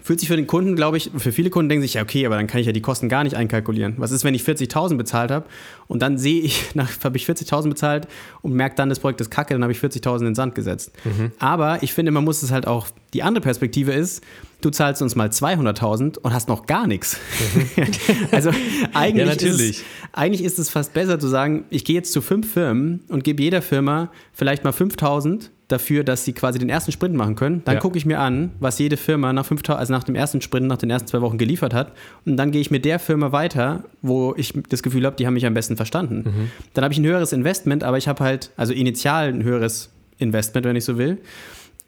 fühlt 0.03 0.19
sich 0.19 0.27
für 0.27 0.35
den 0.35 0.47
Kunden, 0.47 0.75
glaube 0.75 0.97
ich, 0.97 1.11
für 1.17 1.31
viele 1.31 1.49
Kunden 1.49 1.69
denken 1.69 1.81
sich, 1.81 1.93
ja, 1.93 2.01
okay, 2.01 2.25
aber 2.25 2.35
dann 2.35 2.45
kann 2.47 2.59
ich 2.59 2.67
ja 2.67 2.73
die 2.73 2.81
Kosten 2.81 3.07
gar 3.07 3.23
nicht 3.23 3.35
einkalkulieren. 3.35 3.95
Was 3.97 4.11
ist, 4.11 4.25
wenn 4.25 4.35
ich 4.35 4.43
40.000 4.43 4.97
bezahlt 4.97 5.31
habe 5.31 5.45
und 5.87 6.01
dann 6.01 6.17
sehe 6.17 6.41
ich, 6.41 6.65
habe 7.03 7.17
ich 7.17 7.25
40.000 7.25 7.69
bezahlt 7.69 8.07
und 8.41 8.53
merke 8.53 8.75
dann, 8.75 8.89
das 8.89 8.99
Projekt 8.99 9.21
ist 9.21 9.31
kacke, 9.31 9.53
dann 9.53 9.63
habe 9.63 9.71
ich 9.71 9.79
40.000 9.79 10.19
in 10.19 10.25
den 10.25 10.35
Sand 10.35 10.55
gesetzt. 10.55 10.91
Mhm. 11.05 11.31
Aber 11.39 11.81
ich 11.81 11.93
finde, 11.93 12.11
man 12.11 12.25
muss 12.25 12.43
es 12.43 12.51
halt 12.51 12.67
auch, 12.67 12.87
die 13.13 13.23
andere 13.23 13.41
Perspektive 13.41 13.93
ist, 13.93 14.21
du 14.59 14.71
zahlst 14.71 15.01
uns 15.01 15.15
mal 15.15 15.29
200.000 15.29 16.17
und 16.19 16.33
hast 16.33 16.49
noch 16.49 16.65
gar 16.65 16.85
nichts. 16.85 17.17
Mhm. 17.55 17.85
also 18.31 18.51
eigentlich, 18.93 19.41
ja, 19.41 19.49
Ist 19.49 19.61
es, 19.61 19.83
eigentlich 20.11 20.43
ist 20.43 20.59
es 20.59 20.69
fast 20.69 20.93
besser 20.93 21.17
zu 21.17 21.29
sagen, 21.29 21.63
ich 21.69 21.85
gehe 21.85 21.95
jetzt 21.95 22.11
zu 22.11 22.21
fünf 22.21 22.51
Firmen 22.51 23.03
und 23.07 23.23
gebe 23.23 23.41
jeder 23.41 23.61
Firma 23.61 24.11
vielleicht 24.33 24.65
mal 24.65 24.73
5.000 24.73 25.49
dafür, 25.73 26.03
dass 26.03 26.23
sie 26.23 26.31
quasi 26.31 26.59
den 26.59 26.69
ersten 26.69 26.91
Sprint 26.91 27.15
machen 27.15 27.35
können. 27.35 27.61
Dann 27.65 27.75
ja. 27.75 27.81
gucke 27.81 27.97
ich 27.97 28.05
mir 28.05 28.19
an, 28.19 28.51
was 28.59 28.79
jede 28.79 28.95
Firma 28.95 29.33
nach, 29.33 29.45
fünf, 29.45 29.67
also 29.69 29.91
nach 29.91 30.03
dem 30.03 30.15
ersten 30.15 30.39
Sprint, 30.41 30.67
nach 30.67 30.77
den 30.77 30.89
ersten 30.89 31.07
zwei 31.07 31.21
Wochen 31.21 31.37
geliefert 31.37 31.73
hat. 31.73 31.91
Und 32.25 32.37
dann 32.37 32.51
gehe 32.51 32.61
ich 32.61 32.71
mit 32.71 32.85
der 32.85 32.99
Firma 32.99 33.31
weiter, 33.31 33.83
wo 34.01 34.33
ich 34.37 34.53
das 34.69 34.83
Gefühl 34.83 35.05
habe, 35.05 35.15
die 35.17 35.27
haben 35.27 35.33
mich 35.33 35.45
am 35.45 35.53
besten 35.53 35.75
verstanden. 35.75 36.23
Mhm. 36.25 36.51
Dann 36.73 36.83
habe 36.85 36.93
ich 36.93 36.99
ein 36.99 37.05
höheres 37.05 37.33
Investment, 37.33 37.83
aber 37.83 37.97
ich 37.97 38.07
habe 38.07 38.23
halt, 38.23 38.51
also 38.55 38.71
initial 38.71 39.27
ein 39.27 39.43
höheres 39.43 39.89
Investment, 40.17 40.65
wenn 40.65 40.75
ich 40.75 40.85
so 40.85 40.97
will. 40.97 41.17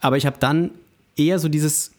Aber 0.01 0.17
ich 0.17 0.25
habe 0.25 0.37
dann 0.39 0.71
eher 1.15 1.39
so 1.39 1.47
dieses 1.47 1.94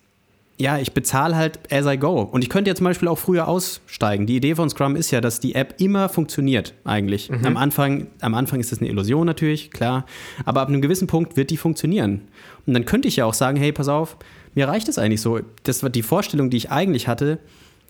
ja, 0.59 0.79
ich 0.79 0.93
bezahle 0.93 1.37
halt 1.37 1.59
as 1.71 1.87
I 1.87 1.99
go. 1.99 2.23
Und 2.23 2.43
ich 2.43 2.49
könnte 2.49 2.71
ja 2.71 2.75
zum 2.75 2.85
Beispiel 2.85 3.09
auch 3.09 3.19
früher 3.19 3.47
aussteigen. 3.47 4.27
Die 4.27 4.37
Idee 4.37 4.55
von 4.55 4.71
Scrum 4.71 4.97
ist 4.97 5.11
ja, 5.11 5.21
dass 5.21 5.39
die 5.39 5.55
App 5.55 5.75
immer 5.79 6.09
funktioniert, 6.09 6.75
eigentlich. 6.85 7.31
Mhm. 7.31 7.45
Am, 7.45 7.57
Anfang, 7.57 8.07
am 8.21 8.35
Anfang 8.35 8.61
ist 8.61 8.73
das 8.73 8.81
eine 8.81 8.89
Illusion 8.89 9.27
natürlich, 9.27 9.71
klar. 9.71 10.07
Aber 10.45 10.63
ab 10.63 10.69
einem 10.69 10.81
gewissen 10.81 11.07
Punkt 11.07 11.37
wird 11.37 11.51
die 11.51 11.59
funktionieren. 11.59 12.23
Und 12.67 12.75
dann 12.75 12.87
könnte 12.87 13.07
ich 13.07 13.17
ja 13.17 13.27
auch 13.27 13.35
sagen, 13.35 13.59
hey, 13.59 13.73
pass 13.73 13.89
auf, 13.89 14.17
mir 14.55 14.67
reicht 14.67 14.89
es 14.89 14.99
eigentlich 14.99 15.21
so. 15.21 15.41
Das 15.65 15.83
war 15.83 15.91
die 15.91 16.03
Vorstellung, 16.03 16.49
die 16.49 16.57
ich 16.57 16.71
eigentlich 16.71 17.07
hatte, 17.07 17.39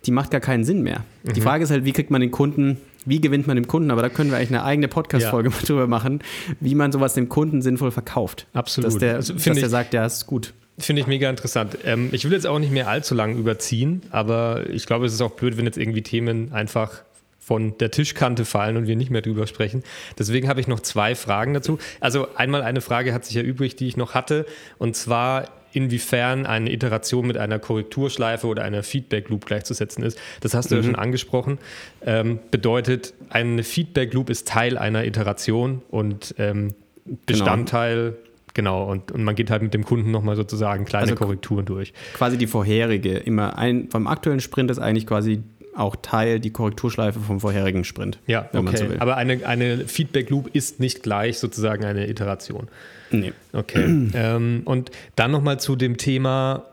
die 0.05 0.11
macht 0.11 0.33
gar 0.33 0.41
keinen 0.41 0.65
Sinn 0.65 0.83
mehr. 0.83 1.05
Mhm. 1.23 1.35
Die 1.35 1.41
Frage 1.41 1.63
ist 1.63 1.71
halt, 1.71 1.85
wie 1.85 1.93
kriegt 1.93 2.11
man 2.11 2.21
den 2.21 2.33
Kunden, 2.33 2.79
wie 3.05 3.21
gewinnt 3.21 3.47
man 3.47 3.57
den 3.57 3.69
Kunden? 3.69 3.93
Aber 3.93 4.03
da 4.03 4.09
können 4.09 4.31
wir 4.31 4.39
eigentlich 4.39 4.51
eine 4.51 4.65
eigene 4.65 4.89
Podcast-Folge 4.89 5.51
ja. 5.51 5.67
drüber 5.67 5.87
machen, 5.87 6.21
wie 6.59 6.75
man 6.75 6.91
sowas 6.91 7.15
dem 7.15 7.29
Kunden 7.29 7.63
sinnvoll 7.63 7.93
verkauft. 7.93 8.49
Absolut. 8.53 8.91
Dass 8.91 8.99
der, 8.99 9.15
also, 9.15 9.35
dass 9.35 9.45
der 9.45 9.69
sagt, 9.69 9.95
ja, 9.95 10.05
ist 10.05 10.27
gut. 10.27 10.53
Finde 10.79 11.01
ich 11.01 11.07
mega 11.07 11.31
interessant. 11.31 11.79
Ähm, 11.85 12.11
ich 12.13 12.25
will 12.25 12.33
jetzt 12.33 12.47
auch 12.47 12.59
nicht 12.59 12.73
mehr 12.73 12.89
allzu 12.89 13.15
lang 13.15 13.37
überziehen, 13.37 14.03
aber 14.11 14.69
ich 14.69 14.87
glaube, 14.87 15.07
es 15.07 15.15
ist 15.15 15.23
auch 15.23 15.33
blöd, 15.33 15.57
wenn 15.57 15.65
jetzt 15.65 15.79
irgendwie 15.79 16.03
Themen 16.03 16.53
einfach 16.53 17.03
von 17.39 17.79
der 17.79 17.93
Tischkante 17.93 18.45
fallen 18.45 18.77
und 18.77 18.87
wir 18.89 18.97
nicht 18.97 19.11
mehr 19.11 19.23
drüber 19.23 19.47
sprechen. 19.47 19.85
Deswegen 20.19 20.49
habe 20.49 20.61
ich 20.61 20.67
noch 20.67 20.81
zwei 20.81 21.15
Fragen 21.15 21.55
dazu. 21.55 21.79
Also 22.01 22.35
einmal 22.35 22.63
eine 22.63 22.81
Frage 22.81 23.15
hat 23.15 23.25
sich 23.25 23.37
ja 23.37 23.43
übrig, 23.43 23.77
die 23.77 23.87
ich 23.87 23.97
noch 23.97 24.15
hatte, 24.15 24.47
und 24.79 24.97
zwar 24.97 25.49
inwiefern 25.73 26.45
eine 26.47 26.73
Iteration 26.73 27.27
mit 27.27 27.37
einer 27.37 27.59
Korrekturschleife 27.59 28.47
oder 28.47 28.65
einer 28.65 28.83
Feedback 28.83 29.29
Loop 29.29 29.47
gleichzusetzen 29.47 30.03
ist. 30.03 30.19
Das 30.41 30.55
hast 30.55 30.71
du 30.71 30.75
mhm. 30.75 30.81
ja 30.81 30.87
schon 30.87 30.97
angesprochen. 30.97 31.59
Ähm, 32.05 32.41
bedeutet, 32.51 33.15
eine 33.29 33.63
Feedback 33.63 34.13
Loop 34.13 34.29
ist 34.29 34.49
Teil 34.49 34.77
einer 34.77 35.05
Iteration 35.05 35.83
und 35.91 36.35
ähm, 36.39 36.75
genau. 37.05 37.19
Bestandteil 37.27 37.97
genau. 38.11 38.26
Genau, 38.57 38.91
und, 38.91 39.13
und 39.13 39.23
man 39.23 39.35
geht 39.35 39.51
halt 39.51 39.61
mit 39.61 39.75
dem 39.75 39.85
Kunden 39.85 40.11
nochmal 40.11 40.35
sozusagen 40.35 40.87
kleine 40.87 41.11
also 41.11 41.15
Korrekturen 41.15 41.67
durch. 41.67 41.93
Quasi 42.15 42.39
die 42.39 42.47
vorherige, 42.47 43.19
immer 43.19 43.59
ein, 43.59 43.91
vom 43.91 44.07
aktuellen 44.07 44.41
Sprint 44.41 44.71
ist 44.71 44.79
eigentlich 44.79 45.07
quasi 45.07 45.43
auch 45.75 45.95
Teil 46.01 46.41
die 46.41 46.49
Korrekturschleife 46.49 47.21
vom 47.21 47.39
vorherigen 47.39 47.85
Sprint. 47.85 48.19
Ja, 48.27 48.49
okay. 48.55 48.79
So 48.79 48.85
Aber 48.99 49.19
eine, 49.19 49.45
eine 49.47 49.87
Feedback-Loop 49.87 50.55
ist 50.55 50.81
nicht 50.81 51.03
gleich 51.03 51.39
sozusagen 51.39 51.85
eine 51.85 52.09
Iteration. 52.09 52.69
Nee. 53.11 53.35
Okay. 53.53 53.85
ähm, 54.15 54.63
und 54.65 54.91
dann 55.17 55.33
nochmal 55.33 55.61
zu 55.61 55.77
dem 55.77 55.99
Thema 55.99 56.65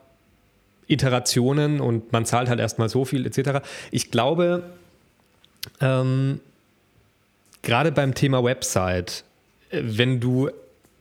Iterationen 0.87 1.81
und 1.81 2.13
man 2.13 2.23
zahlt 2.23 2.47
halt 2.47 2.61
erstmal 2.61 2.87
so 2.87 3.03
viel 3.03 3.25
etc. 3.25 3.59
Ich 3.91 4.09
glaube, 4.09 4.63
ähm, 5.81 6.39
gerade 7.61 7.91
beim 7.91 8.13
Thema 8.13 8.41
Website, 8.41 9.25
äh, 9.69 9.81
wenn 9.83 10.21
du 10.21 10.49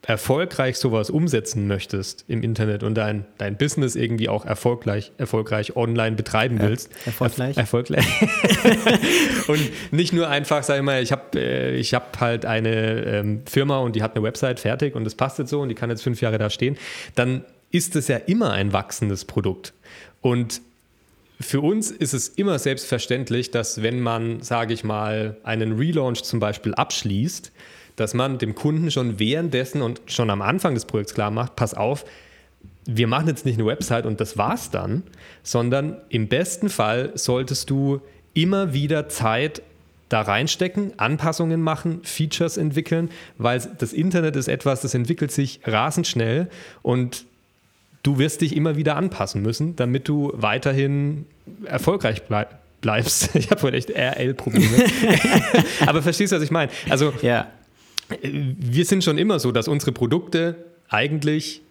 erfolgreich 0.04 0.78
sowas 0.78 1.10
umsetzen 1.10 1.68
möchtest 1.68 2.24
im 2.26 2.42
Internet 2.42 2.82
und 2.82 2.96
dein, 2.96 3.24
dein 3.38 3.56
Business 3.56 3.94
irgendwie 3.94 4.28
auch 4.28 4.44
erfolgreich, 4.44 5.12
erfolgreich 5.16 5.76
online 5.76 6.16
betreiben 6.16 6.58
willst. 6.60 6.90
Erfolgreich. 7.06 7.56
erfolgreich. 7.56 8.04
und 9.46 9.60
nicht 9.92 10.12
nur 10.12 10.28
einfach, 10.28 10.64
sag 10.64 10.78
ich 10.78 10.82
mal, 10.82 11.00
ich 11.00 11.12
habe 11.12 11.38
äh, 11.38 11.76
ich 11.76 11.94
hab 11.94 12.18
halt 12.20 12.44
eine 12.44 13.04
ähm, 13.04 13.42
Firma 13.46 13.78
und 13.78 13.94
die 13.94 14.02
hat 14.02 14.16
eine 14.16 14.24
Website 14.24 14.58
fertig 14.58 14.96
und 14.96 15.04
das 15.04 15.14
passt 15.14 15.38
jetzt 15.38 15.50
so 15.50 15.60
und 15.60 15.68
die 15.68 15.76
kann 15.76 15.88
jetzt 15.88 16.02
fünf 16.02 16.20
Jahre 16.20 16.38
da 16.38 16.50
stehen, 16.50 16.76
dann 17.14 17.44
ist 17.70 17.94
es 17.94 18.08
ja 18.08 18.16
immer 18.16 18.50
ein 18.50 18.72
wachsendes 18.72 19.24
Produkt. 19.24 19.72
Und 20.20 20.62
für 21.40 21.60
uns 21.60 21.90
ist 21.92 22.12
es 22.12 22.28
immer 22.28 22.58
selbstverständlich, 22.58 23.52
dass 23.52 23.82
wenn 23.82 24.00
man, 24.00 24.42
sage 24.42 24.74
ich 24.74 24.82
mal, 24.82 25.36
einen 25.44 25.78
Relaunch 25.78 26.22
zum 26.22 26.40
Beispiel 26.40 26.74
abschließt, 26.74 27.52
dass 27.96 28.14
man 28.14 28.38
dem 28.38 28.54
Kunden 28.54 28.90
schon 28.90 29.18
währenddessen 29.18 29.82
und 29.82 30.00
schon 30.06 30.30
am 30.30 30.42
Anfang 30.42 30.74
des 30.74 30.84
Projekts 30.84 31.14
klar 31.14 31.30
macht, 31.30 31.56
pass 31.56 31.74
auf, 31.74 32.04
wir 32.84 33.06
machen 33.06 33.28
jetzt 33.28 33.46
nicht 33.46 33.58
eine 33.58 33.66
Website 33.66 34.06
und 34.06 34.20
das 34.20 34.36
war's 34.36 34.70
dann, 34.70 35.02
sondern 35.42 35.96
im 36.08 36.28
besten 36.28 36.68
Fall 36.68 37.12
solltest 37.14 37.70
du 37.70 38.00
immer 38.34 38.72
wieder 38.72 39.08
Zeit 39.08 39.62
da 40.08 40.22
reinstecken, 40.22 40.92
Anpassungen 40.98 41.62
machen, 41.62 42.00
Features 42.02 42.56
entwickeln, 42.56 43.10
weil 43.38 43.60
das 43.78 43.92
Internet 43.92 44.36
ist 44.36 44.48
etwas, 44.48 44.82
das 44.82 44.94
entwickelt 44.94 45.32
sich 45.32 45.60
rasend 45.64 46.06
schnell 46.06 46.48
und 46.82 47.24
du 48.02 48.18
wirst 48.18 48.40
dich 48.40 48.56
immer 48.56 48.76
wieder 48.76 48.96
anpassen 48.96 49.42
müssen, 49.42 49.76
damit 49.76 50.08
du 50.08 50.32
weiterhin 50.34 51.26
erfolgreich 51.64 52.24
bleibst 52.24 52.56
bleibst. 52.82 53.30
Ich 53.34 53.50
habe 53.50 53.62
wohl 53.62 53.74
echt 53.74 53.90
RL-Probleme. 53.90 54.84
Aber 55.86 56.02
verstehst 56.02 56.32
du, 56.32 56.36
was 56.36 56.42
ich 56.42 56.50
meine? 56.50 56.70
Also 56.90 57.14
ja 57.22 57.46
wir 58.22 58.84
sind 58.84 59.04
schon 59.04 59.18
immer 59.18 59.38
so, 59.38 59.52
dass 59.52 59.68
unsere 59.68 59.92
Produkte 59.92 60.56
eigentlich 60.88 61.62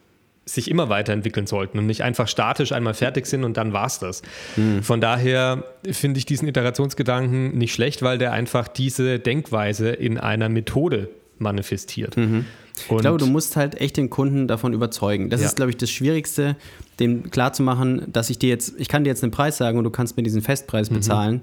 sich 0.45 0.69
immer 0.69 0.89
weiterentwickeln 0.89 1.47
sollten 1.47 1.77
und 1.77 1.85
nicht 1.85 2.03
einfach 2.03 2.27
statisch 2.27 2.71
einmal 2.71 2.93
fertig 2.93 3.27
sind 3.27 3.43
und 3.43 3.57
dann 3.57 3.73
war 3.73 3.85
es 3.85 3.99
das. 3.99 4.21
Mhm. 4.55 4.81
Von 4.83 4.99
daher 4.99 5.63
finde 5.89 6.17
ich 6.17 6.25
diesen 6.25 6.47
Iterationsgedanken 6.47 7.57
nicht 7.57 7.73
schlecht, 7.73 8.01
weil 8.01 8.17
der 8.17 8.33
einfach 8.33 8.67
diese 8.67 9.19
Denkweise 9.19 9.89
in 9.89 10.17
einer 10.17 10.49
Methode 10.49 11.09
manifestiert. 11.37 12.17
Mhm. 12.17 12.45
ich 12.75 12.97
glaube, 12.97 13.17
du 13.17 13.27
musst 13.27 13.55
halt 13.55 13.79
echt 13.79 13.97
den 13.97 14.09
Kunden 14.09 14.47
davon 14.47 14.73
überzeugen. 14.73 15.29
Das 15.29 15.41
ja. 15.41 15.47
ist, 15.47 15.55
glaube 15.55 15.71
ich, 15.71 15.77
das 15.77 15.91
Schwierigste, 15.91 16.55
dem 16.99 17.29
klarzumachen, 17.29 18.11
dass 18.11 18.29
ich 18.29 18.39
dir 18.39 18.49
jetzt, 18.49 18.73
ich 18.79 18.87
kann 18.87 19.03
dir 19.03 19.11
jetzt 19.11 19.23
einen 19.23 19.31
Preis 19.31 19.57
sagen 19.57 19.77
und 19.77 19.83
du 19.83 19.91
kannst 19.91 20.17
mir 20.17 20.23
diesen 20.23 20.41
Festpreis 20.41 20.89
mhm. 20.89 20.95
bezahlen, 20.95 21.41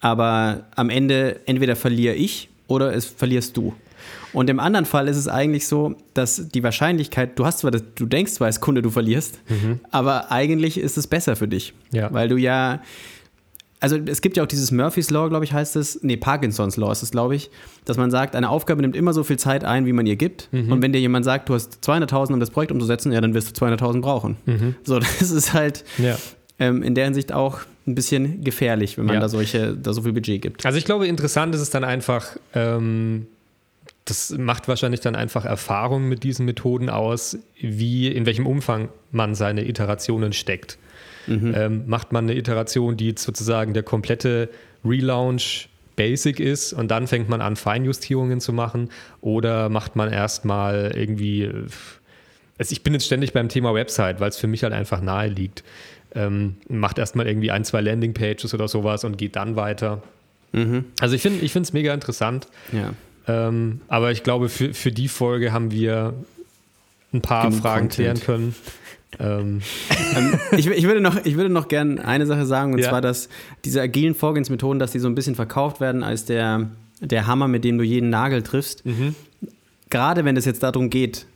aber 0.00 0.66
am 0.76 0.88
Ende 0.88 1.40
entweder 1.46 1.76
verliere 1.76 2.14
ich 2.14 2.48
oder 2.68 2.94
es 2.94 3.04
verlierst 3.04 3.56
du. 3.56 3.74
Und 4.32 4.50
im 4.50 4.60
anderen 4.60 4.86
Fall 4.86 5.08
ist 5.08 5.16
es 5.16 5.28
eigentlich 5.28 5.66
so, 5.66 5.94
dass 6.14 6.48
die 6.48 6.62
Wahrscheinlichkeit, 6.62 7.38
du 7.38 7.46
hast 7.46 7.60
zwar, 7.60 7.70
das, 7.70 7.82
du 7.94 8.06
denkst 8.06 8.32
zwar 8.32 8.46
als 8.46 8.60
Kunde, 8.60 8.82
du 8.82 8.90
verlierst, 8.90 9.40
mhm. 9.48 9.80
aber 9.90 10.30
eigentlich 10.30 10.78
ist 10.78 10.96
es 10.96 11.06
besser 11.06 11.36
für 11.36 11.48
dich. 11.48 11.74
Ja. 11.92 12.12
Weil 12.12 12.28
du 12.28 12.36
ja, 12.36 12.80
also 13.80 13.96
es 13.96 14.20
gibt 14.20 14.36
ja 14.36 14.42
auch 14.42 14.48
dieses 14.48 14.70
Murphy's 14.70 15.10
Law, 15.10 15.28
glaube 15.28 15.44
ich, 15.44 15.52
heißt 15.52 15.76
es, 15.76 16.02
nee, 16.02 16.16
Parkinson's 16.16 16.76
Law 16.76 16.92
ist 16.92 17.02
es, 17.02 17.10
glaube 17.10 17.34
ich, 17.34 17.50
dass 17.84 17.96
man 17.96 18.10
sagt, 18.10 18.36
eine 18.36 18.50
Aufgabe 18.50 18.82
nimmt 18.82 18.94
immer 18.94 19.12
so 19.12 19.24
viel 19.24 19.38
Zeit 19.38 19.64
ein, 19.64 19.86
wie 19.86 19.92
man 19.92 20.06
ihr 20.06 20.16
gibt. 20.16 20.48
Mhm. 20.52 20.70
Und 20.70 20.82
wenn 20.82 20.92
dir 20.92 21.00
jemand 21.00 21.24
sagt, 21.24 21.48
du 21.48 21.54
hast 21.54 21.78
200.000, 21.82 22.34
um 22.34 22.40
das 22.40 22.50
Projekt 22.50 22.72
umzusetzen, 22.72 23.10
ja, 23.10 23.20
dann 23.20 23.34
wirst 23.34 23.58
du 23.58 23.64
200.000 23.64 24.00
brauchen. 24.00 24.36
Mhm. 24.44 24.74
So, 24.84 24.98
das 25.20 25.30
ist 25.30 25.54
halt 25.54 25.84
ja. 25.98 26.16
ähm, 26.58 26.82
in 26.82 26.94
der 26.94 27.04
Hinsicht 27.04 27.32
auch 27.32 27.60
ein 27.86 27.94
bisschen 27.94 28.44
gefährlich, 28.44 28.98
wenn 28.98 29.06
man 29.06 29.14
ja. 29.14 29.20
da 29.20 29.28
solche, 29.28 29.74
da 29.74 29.92
so 29.92 30.02
viel 30.02 30.12
Budget 30.12 30.42
gibt. 30.42 30.64
Also 30.64 30.78
ich 30.78 30.84
glaube, 30.84 31.06
interessant 31.06 31.54
ist 31.54 31.62
es 31.62 31.70
dann 31.70 31.82
einfach, 31.84 32.36
ähm, 32.54 33.26
das 34.10 34.36
macht 34.36 34.66
wahrscheinlich 34.66 35.00
dann 35.00 35.14
einfach 35.14 35.44
Erfahrung 35.44 36.08
mit 36.08 36.24
diesen 36.24 36.44
Methoden 36.44 36.90
aus, 36.90 37.38
wie, 37.60 38.08
in 38.08 38.26
welchem 38.26 38.46
Umfang 38.46 38.88
man 39.12 39.34
seine 39.34 39.66
Iterationen 39.66 40.32
steckt. 40.32 40.78
Mhm. 41.26 41.54
Ähm, 41.56 41.82
macht 41.86 42.12
man 42.12 42.24
eine 42.24 42.36
Iteration, 42.36 42.96
die 42.96 43.14
sozusagen 43.16 43.72
der 43.72 43.84
komplette 43.84 44.48
Relaunch 44.84 45.68
Basic 45.96 46.40
ist 46.40 46.72
und 46.72 46.90
dann 46.90 47.06
fängt 47.06 47.28
man 47.28 47.40
an, 47.40 47.56
Feinjustierungen 47.56 48.40
zu 48.40 48.52
machen 48.52 48.88
oder 49.20 49.68
macht 49.68 49.96
man 49.96 50.10
erstmal 50.10 50.92
irgendwie, 50.96 51.50
also 52.58 52.72
ich 52.72 52.82
bin 52.82 52.94
jetzt 52.94 53.04
ständig 53.04 53.32
beim 53.32 53.48
Thema 53.48 53.74
Website, 53.74 54.18
weil 54.18 54.30
es 54.30 54.38
für 54.38 54.46
mich 54.46 54.62
halt 54.62 54.72
einfach 54.72 55.02
nahe 55.02 55.28
liegt. 55.28 55.62
Ähm, 56.14 56.56
macht 56.68 56.98
erstmal 56.98 57.28
irgendwie 57.28 57.50
ein, 57.50 57.64
zwei 57.64 57.82
Landingpages 57.82 58.52
oder 58.54 58.66
sowas 58.66 59.04
und 59.04 59.18
geht 59.18 59.36
dann 59.36 59.56
weiter. 59.56 60.02
Mhm. 60.52 60.86
Also 61.00 61.14
ich 61.14 61.22
finde 61.22 61.44
es 61.44 61.72
mega 61.72 61.92
interessant. 61.94 62.48
Ja. 62.72 62.94
Ähm, 63.28 63.80
aber 63.88 64.12
ich 64.12 64.22
glaube, 64.22 64.48
für, 64.48 64.74
für 64.74 64.92
die 64.92 65.08
Folge 65.08 65.52
haben 65.52 65.70
wir 65.70 66.14
ein 67.12 67.20
paar 67.20 67.48
Genug 67.48 67.60
Fragen 67.60 67.88
Content. 67.88 67.94
klären 67.94 68.20
können. 68.20 68.54
Ähm. 69.18 69.60
ähm. 70.16 70.40
ich, 70.52 70.66
ich, 70.66 70.84
würde 70.84 71.00
noch, 71.00 71.24
ich 71.24 71.36
würde 71.36 71.50
noch 71.50 71.68
gerne 71.68 72.04
eine 72.04 72.26
Sache 72.26 72.46
sagen, 72.46 72.72
und 72.72 72.78
ja. 72.78 72.88
zwar, 72.88 73.00
dass 73.00 73.28
diese 73.64 73.80
agilen 73.80 74.14
Vorgehensmethoden, 74.14 74.78
dass 74.78 74.92
die 74.92 75.00
so 75.00 75.08
ein 75.08 75.14
bisschen 75.14 75.34
verkauft 75.34 75.80
werden 75.80 76.02
als 76.02 76.24
der, 76.24 76.70
der 77.00 77.26
Hammer, 77.26 77.48
mit 77.48 77.64
dem 77.64 77.78
du 77.78 77.84
jeden 77.84 78.10
Nagel 78.10 78.42
triffst. 78.42 78.86
Mhm. 78.86 79.14
Gerade 79.90 80.24
wenn 80.24 80.36
es 80.36 80.44
jetzt 80.44 80.62
darum 80.62 80.90
geht, 80.90 81.26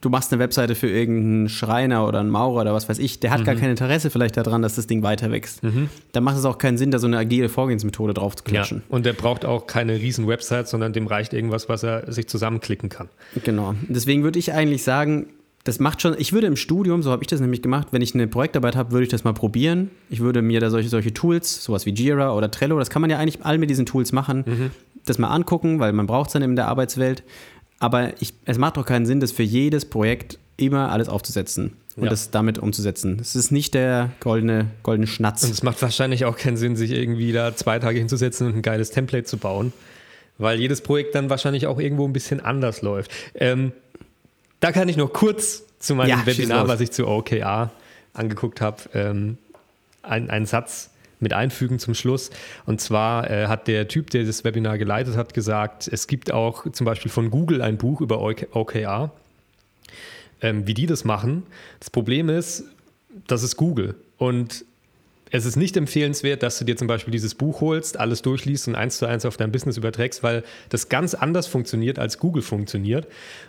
du 0.00 0.08
machst 0.08 0.32
eine 0.32 0.40
Webseite 0.40 0.74
für 0.74 0.88
irgendeinen 0.88 1.48
Schreiner 1.48 2.06
oder 2.06 2.20
einen 2.20 2.30
Maurer 2.30 2.62
oder 2.62 2.74
was 2.74 2.88
weiß 2.88 2.98
ich, 2.98 3.20
der 3.20 3.30
hat 3.30 3.40
mhm. 3.40 3.44
gar 3.44 3.54
kein 3.54 3.70
Interesse 3.70 4.10
vielleicht 4.10 4.36
daran, 4.36 4.62
dass 4.62 4.76
das 4.76 4.86
Ding 4.86 5.02
weiter 5.02 5.30
wächst. 5.30 5.62
Mhm. 5.62 5.88
Da 6.12 6.20
macht 6.20 6.36
es 6.36 6.44
auch 6.44 6.58
keinen 6.58 6.78
Sinn, 6.78 6.90
da 6.90 6.98
so 6.98 7.06
eine 7.06 7.18
agile 7.18 7.48
Vorgehensmethode 7.48 8.14
drauf 8.14 8.36
zu 8.36 8.44
klatschen. 8.44 8.78
Ja. 8.78 8.94
Und 8.94 9.06
der 9.06 9.12
braucht 9.12 9.44
auch 9.44 9.66
keine 9.66 9.94
riesen 9.94 10.26
Website, 10.26 10.68
sondern 10.68 10.92
dem 10.92 11.06
reicht 11.06 11.32
irgendwas, 11.32 11.68
was 11.68 11.82
er 11.82 12.10
sich 12.10 12.28
zusammenklicken 12.28 12.88
kann. 12.88 13.08
Genau. 13.44 13.74
Deswegen 13.88 14.22
würde 14.22 14.38
ich 14.38 14.52
eigentlich 14.52 14.82
sagen, 14.82 15.26
das 15.64 15.78
macht 15.78 16.00
schon, 16.00 16.14
ich 16.18 16.32
würde 16.32 16.46
im 16.46 16.56
Studium, 16.56 17.02
so 17.02 17.10
habe 17.10 17.22
ich 17.22 17.28
das 17.28 17.40
nämlich 17.40 17.60
gemacht, 17.60 17.88
wenn 17.90 18.00
ich 18.00 18.14
eine 18.14 18.26
Projektarbeit 18.26 18.76
habe, 18.76 18.92
würde 18.92 19.04
ich 19.04 19.10
das 19.10 19.24
mal 19.24 19.34
probieren. 19.34 19.90
Ich 20.08 20.20
würde 20.20 20.40
mir 20.40 20.58
da 20.60 20.70
solche, 20.70 20.88
solche 20.88 21.12
Tools, 21.12 21.62
sowas 21.62 21.84
wie 21.84 21.90
Jira 21.90 22.34
oder 22.34 22.50
Trello, 22.50 22.78
das 22.78 22.88
kann 22.88 23.02
man 23.02 23.10
ja 23.10 23.18
eigentlich 23.18 23.44
all 23.44 23.58
mit 23.58 23.68
diesen 23.68 23.84
Tools 23.84 24.12
machen, 24.12 24.44
mhm. 24.46 24.70
das 25.04 25.18
mal 25.18 25.28
angucken, 25.28 25.78
weil 25.78 25.92
man 25.92 26.06
braucht 26.06 26.28
es 26.28 26.32
dann 26.32 26.42
in 26.42 26.56
der 26.56 26.68
Arbeitswelt. 26.68 27.22
Aber 27.80 28.12
ich, 28.20 28.34
es 28.44 28.58
macht 28.58 28.76
doch 28.76 28.86
keinen 28.86 29.06
Sinn, 29.06 29.18
das 29.20 29.32
für 29.32 29.42
jedes 29.42 29.86
Projekt 29.86 30.38
immer 30.56 30.92
alles 30.92 31.08
aufzusetzen 31.08 31.72
und 31.96 32.04
ja. 32.04 32.10
das 32.10 32.30
damit 32.30 32.58
umzusetzen. 32.58 33.18
Es 33.20 33.34
ist 33.34 33.50
nicht 33.50 33.74
der 33.74 34.12
goldene, 34.20 34.66
goldene 34.82 35.06
Schnatz. 35.06 35.42
Und 35.42 35.50
es 35.50 35.62
macht 35.62 35.80
wahrscheinlich 35.82 36.26
auch 36.26 36.36
keinen 36.36 36.58
Sinn, 36.58 36.76
sich 36.76 36.92
irgendwie 36.92 37.32
da 37.32 37.56
zwei 37.56 37.78
Tage 37.78 37.98
hinzusetzen 37.98 38.46
und 38.46 38.56
ein 38.56 38.62
geiles 38.62 38.90
Template 38.90 39.24
zu 39.24 39.38
bauen, 39.38 39.72
weil 40.38 40.60
jedes 40.60 40.82
Projekt 40.82 41.14
dann 41.14 41.30
wahrscheinlich 41.30 41.66
auch 41.66 41.80
irgendwo 41.80 42.06
ein 42.06 42.12
bisschen 42.12 42.40
anders 42.40 42.82
läuft. 42.82 43.10
Ähm, 43.34 43.72
da 44.60 44.72
kann 44.72 44.88
ich 44.88 44.98
noch 44.98 45.12
kurz 45.12 45.62
zu 45.78 45.94
meinem 45.94 46.10
ja, 46.10 46.26
Webinar, 46.26 46.68
was 46.68 46.80
ich 46.80 46.90
zu 46.90 47.08
OKR 47.08 47.70
angeguckt 48.12 48.60
habe, 48.60 48.76
ähm, 48.92 49.38
einen 50.02 50.44
Satz 50.44 50.89
mit 51.20 51.32
einfügen 51.32 51.78
zum 51.78 51.94
Schluss. 51.94 52.30
Und 52.66 52.80
zwar 52.80 53.30
äh, 53.30 53.46
hat 53.46 53.68
der 53.68 53.88
Typ, 53.88 54.10
der 54.10 54.24
das 54.24 54.44
Webinar 54.44 54.78
geleitet 54.78 55.16
hat, 55.16 55.34
gesagt, 55.34 55.88
es 55.88 56.06
gibt 56.06 56.32
auch 56.32 56.70
zum 56.72 56.84
Beispiel 56.84 57.10
von 57.10 57.30
Google 57.30 57.62
ein 57.62 57.76
Buch 57.76 58.00
über 58.00 58.20
OKR, 58.20 59.12
ähm, 60.42 60.66
wie 60.66 60.74
die 60.74 60.86
das 60.86 61.04
machen. 61.04 61.44
Das 61.78 61.90
Problem 61.90 62.28
ist, 62.28 62.64
das 63.26 63.42
ist 63.42 63.56
Google. 63.56 63.94
Und 64.18 64.64
es 65.30 65.44
ist 65.44 65.56
nicht 65.56 65.76
empfehlenswert, 65.76 66.42
dass 66.42 66.58
du 66.58 66.64
dir 66.64 66.76
zum 66.76 66.88
Beispiel 66.88 67.12
dieses 67.12 67.34
Buch 67.34 67.60
holst, 67.60 67.98
alles 67.98 68.22
durchliest 68.22 68.66
und 68.68 68.74
eins 68.74 68.98
zu 68.98 69.06
eins 69.06 69.24
auf 69.24 69.36
dein 69.36 69.52
Business 69.52 69.76
überträgst, 69.76 70.22
weil 70.22 70.42
das 70.70 70.88
ganz 70.88 71.14
anders 71.14 71.46
funktioniert, 71.46 71.98
als 71.98 72.18
Google 72.18 72.42
funktioniert. 72.42 73.06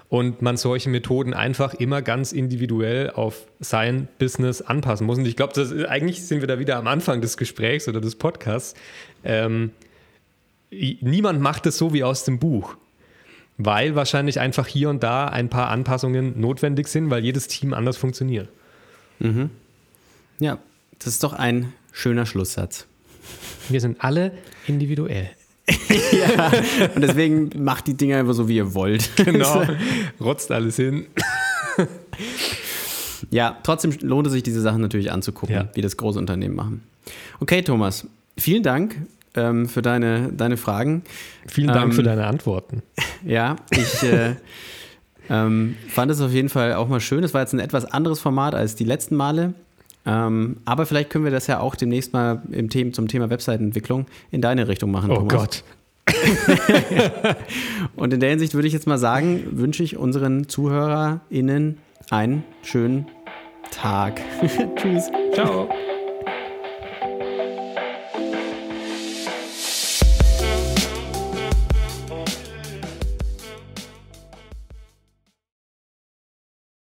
Und 0.09 0.41
man 0.41 0.57
solche 0.57 0.89
Methoden 0.89 1.33
einfach 1.33 1.73
immer 1.73 2.01
ganz 2.01 2.33
individuell 2.33 3.09
auf 3.11 3.47
sein 3.59 4.07
Business 4.19 4.61
anpassen 4.61 5.07
muss. 5.07 5.17
Und 5.17 5.25
ich 5.25 5.35
glaube, 5.35 5.87
eigentlich 5.89 6.23
sind 6.23 6.41
wir 6.41 6.47
da 6.47 6.59
wieder 6.59 6.77
am 6.77 6.87
Anfang 6.87 7.21
des 7.21 7.37
Gesprächs 7.37 7.87
oder 7.87 8.01
des 8.01 8.15
Podcasts. 8.15 8.75
Ähm, 9.23 9.71
niemand 10.69 11.41
macht 11.41 11.65
es 11.65 11.77
so 11.77 11.93
wie 11.93 12.03
aus 12.03 12.23
dem 12.25 12.39
Buch 12.39 12.75
weil 13.63 13.93
wahrscheinlich 13.93 14.39
einfach 14.39 14.65
hier 14.65 14.89
und 14.89 15.03
da 15.03 15.27
ein 15.27 15.49
paar 15.49 15.69
Anpassungen 15.69 16.39
notwendig 16.39 16.87
sind, 16.87 17.11
weil 17.11 17.23
jedes 17.23 17.47
Team 17.47 17.75
anders 17.75 17.95
funktioniert. 17.95 18.49
Mhm. 19.19 19.51
Ja, 20.39 20.57
das 21.03 21.13
ist 21.13 21.23
doch 21.23 21.33
ein 21.33 21.73
schöner 21.91 22.25
Schlusssatz. 22.25 22.85
Wir 23.69 23.81
sind 23.81 24.03
alle 24.03 24.31
individuell. 24.67 25.29
ja, 25.67 26.51
und 26.95 27.01
deswegen 27.01 27.51
macht 27.63 27.87
die 27.87 27.95
Dinge 27.95 28.17
einfach 28.17 28.33
so, 28.33 28.47
wie 28.47 28.57
ihr 28.57 28.73
wollt. 28.73 29.09
Genau, 29.15 29.63
rotzt 30.19 30.51
alles 30.51 30.75
hin. 30.75 31.05
ja, 33.29 33.57
trotzdem 33.63 33.93
lohnt 34.01 34.27
es 34.27 34.33
sich, 34.33 34.43
diese 34.43 34.59
Sachen 34.59 34.81
natürlich 34.81 35.11
anzugucken, 35.11 35.55
ja. 35.55 35.69
wie 35.73 35.81
das 35.81 35.97
große 35.97 36.19
Unternehmen 36.19 36.55
machen. 36.55 36.83
Okay, 37.39 37.61
Thomas, 37.61 38.05
vielen 38.37 38.63
Dank 38.63 38.95
ähm, 39.35 39.67
für 39.67 39.81
deine, 39.81 40.31
deine 40.33 40.57
Fragen. 40.57 41.03
Vielen 41.47 41.69
Dank 41.69 41.85
ähm, 41.85 41.91
für 41.93 42.03
deine 42.03 42.27
Antworten. 42.27 42.81
Ja, 43.23 43.55
ich 43.69 44.01
äh, 44.01 44.33
ähm, 45.29 45.75
fand 45.89 46.09
es 46.09 46.21
auf 46.21 46.31
jeden 46.31 46.49
Fall 46.49 46.73
auch 46.73 46.87
mal 46.87 46.99
schön. 46.99 47.23
Es 47.23 47.35
war 47.35 47.41
jetzt 47.41 47.53
ein 47.53 47.59
etwas 47.59 47.85
anderes 47.85 48.19
Format 48.19 48.55
als 48.55 48.73
die 48.73 48.83
letzten 48.83 49.15
Male. 49.15 49.53
Ähm, 50.05 50.57
aber 50.65 50.85
vielleicht 50.85 51.09
können 51.09 51.25
wir 51.25 51.31
das 51.31 51.47
ja 51.47 51.59
auch 51.59 51.75
demnächst 51.75 52.13
mal 52.13 52.41
im 52.51 52.69
Thema, 52.69 52.91
zum 52.91 53.07
Thema 53.07 53.29
Webseitenentwicklung 53.29 54.07
in 54.31 54.41
deine 54.41 54.67
Richtung 54.67 54.91
machen. 54.91 55.11
Oh 55.11 55.15
Thomas. 55.15 55.33
Gott. 55.33 55.63
Und 57.95 58.13
in 58.13 58.19
der 58.19 58.31
Hinsicht 58.31 58.53
würde 58.53 58.67
ich 58.67 58.73
jetzt 58.73 58.87
mal 58.87 58.97
sagen, 58.97 59.43
wünsche 59.51 59.83
ich 59.83 59.97
unseren 59.97 60.49
ZuhörerInnen 60.49 61.77
einen 62.09 62.43
schönen 62.63 63.05
Tag. 63.69 64.21
Tschüss. 64.75 65.09
Ciao. 65.33 65.69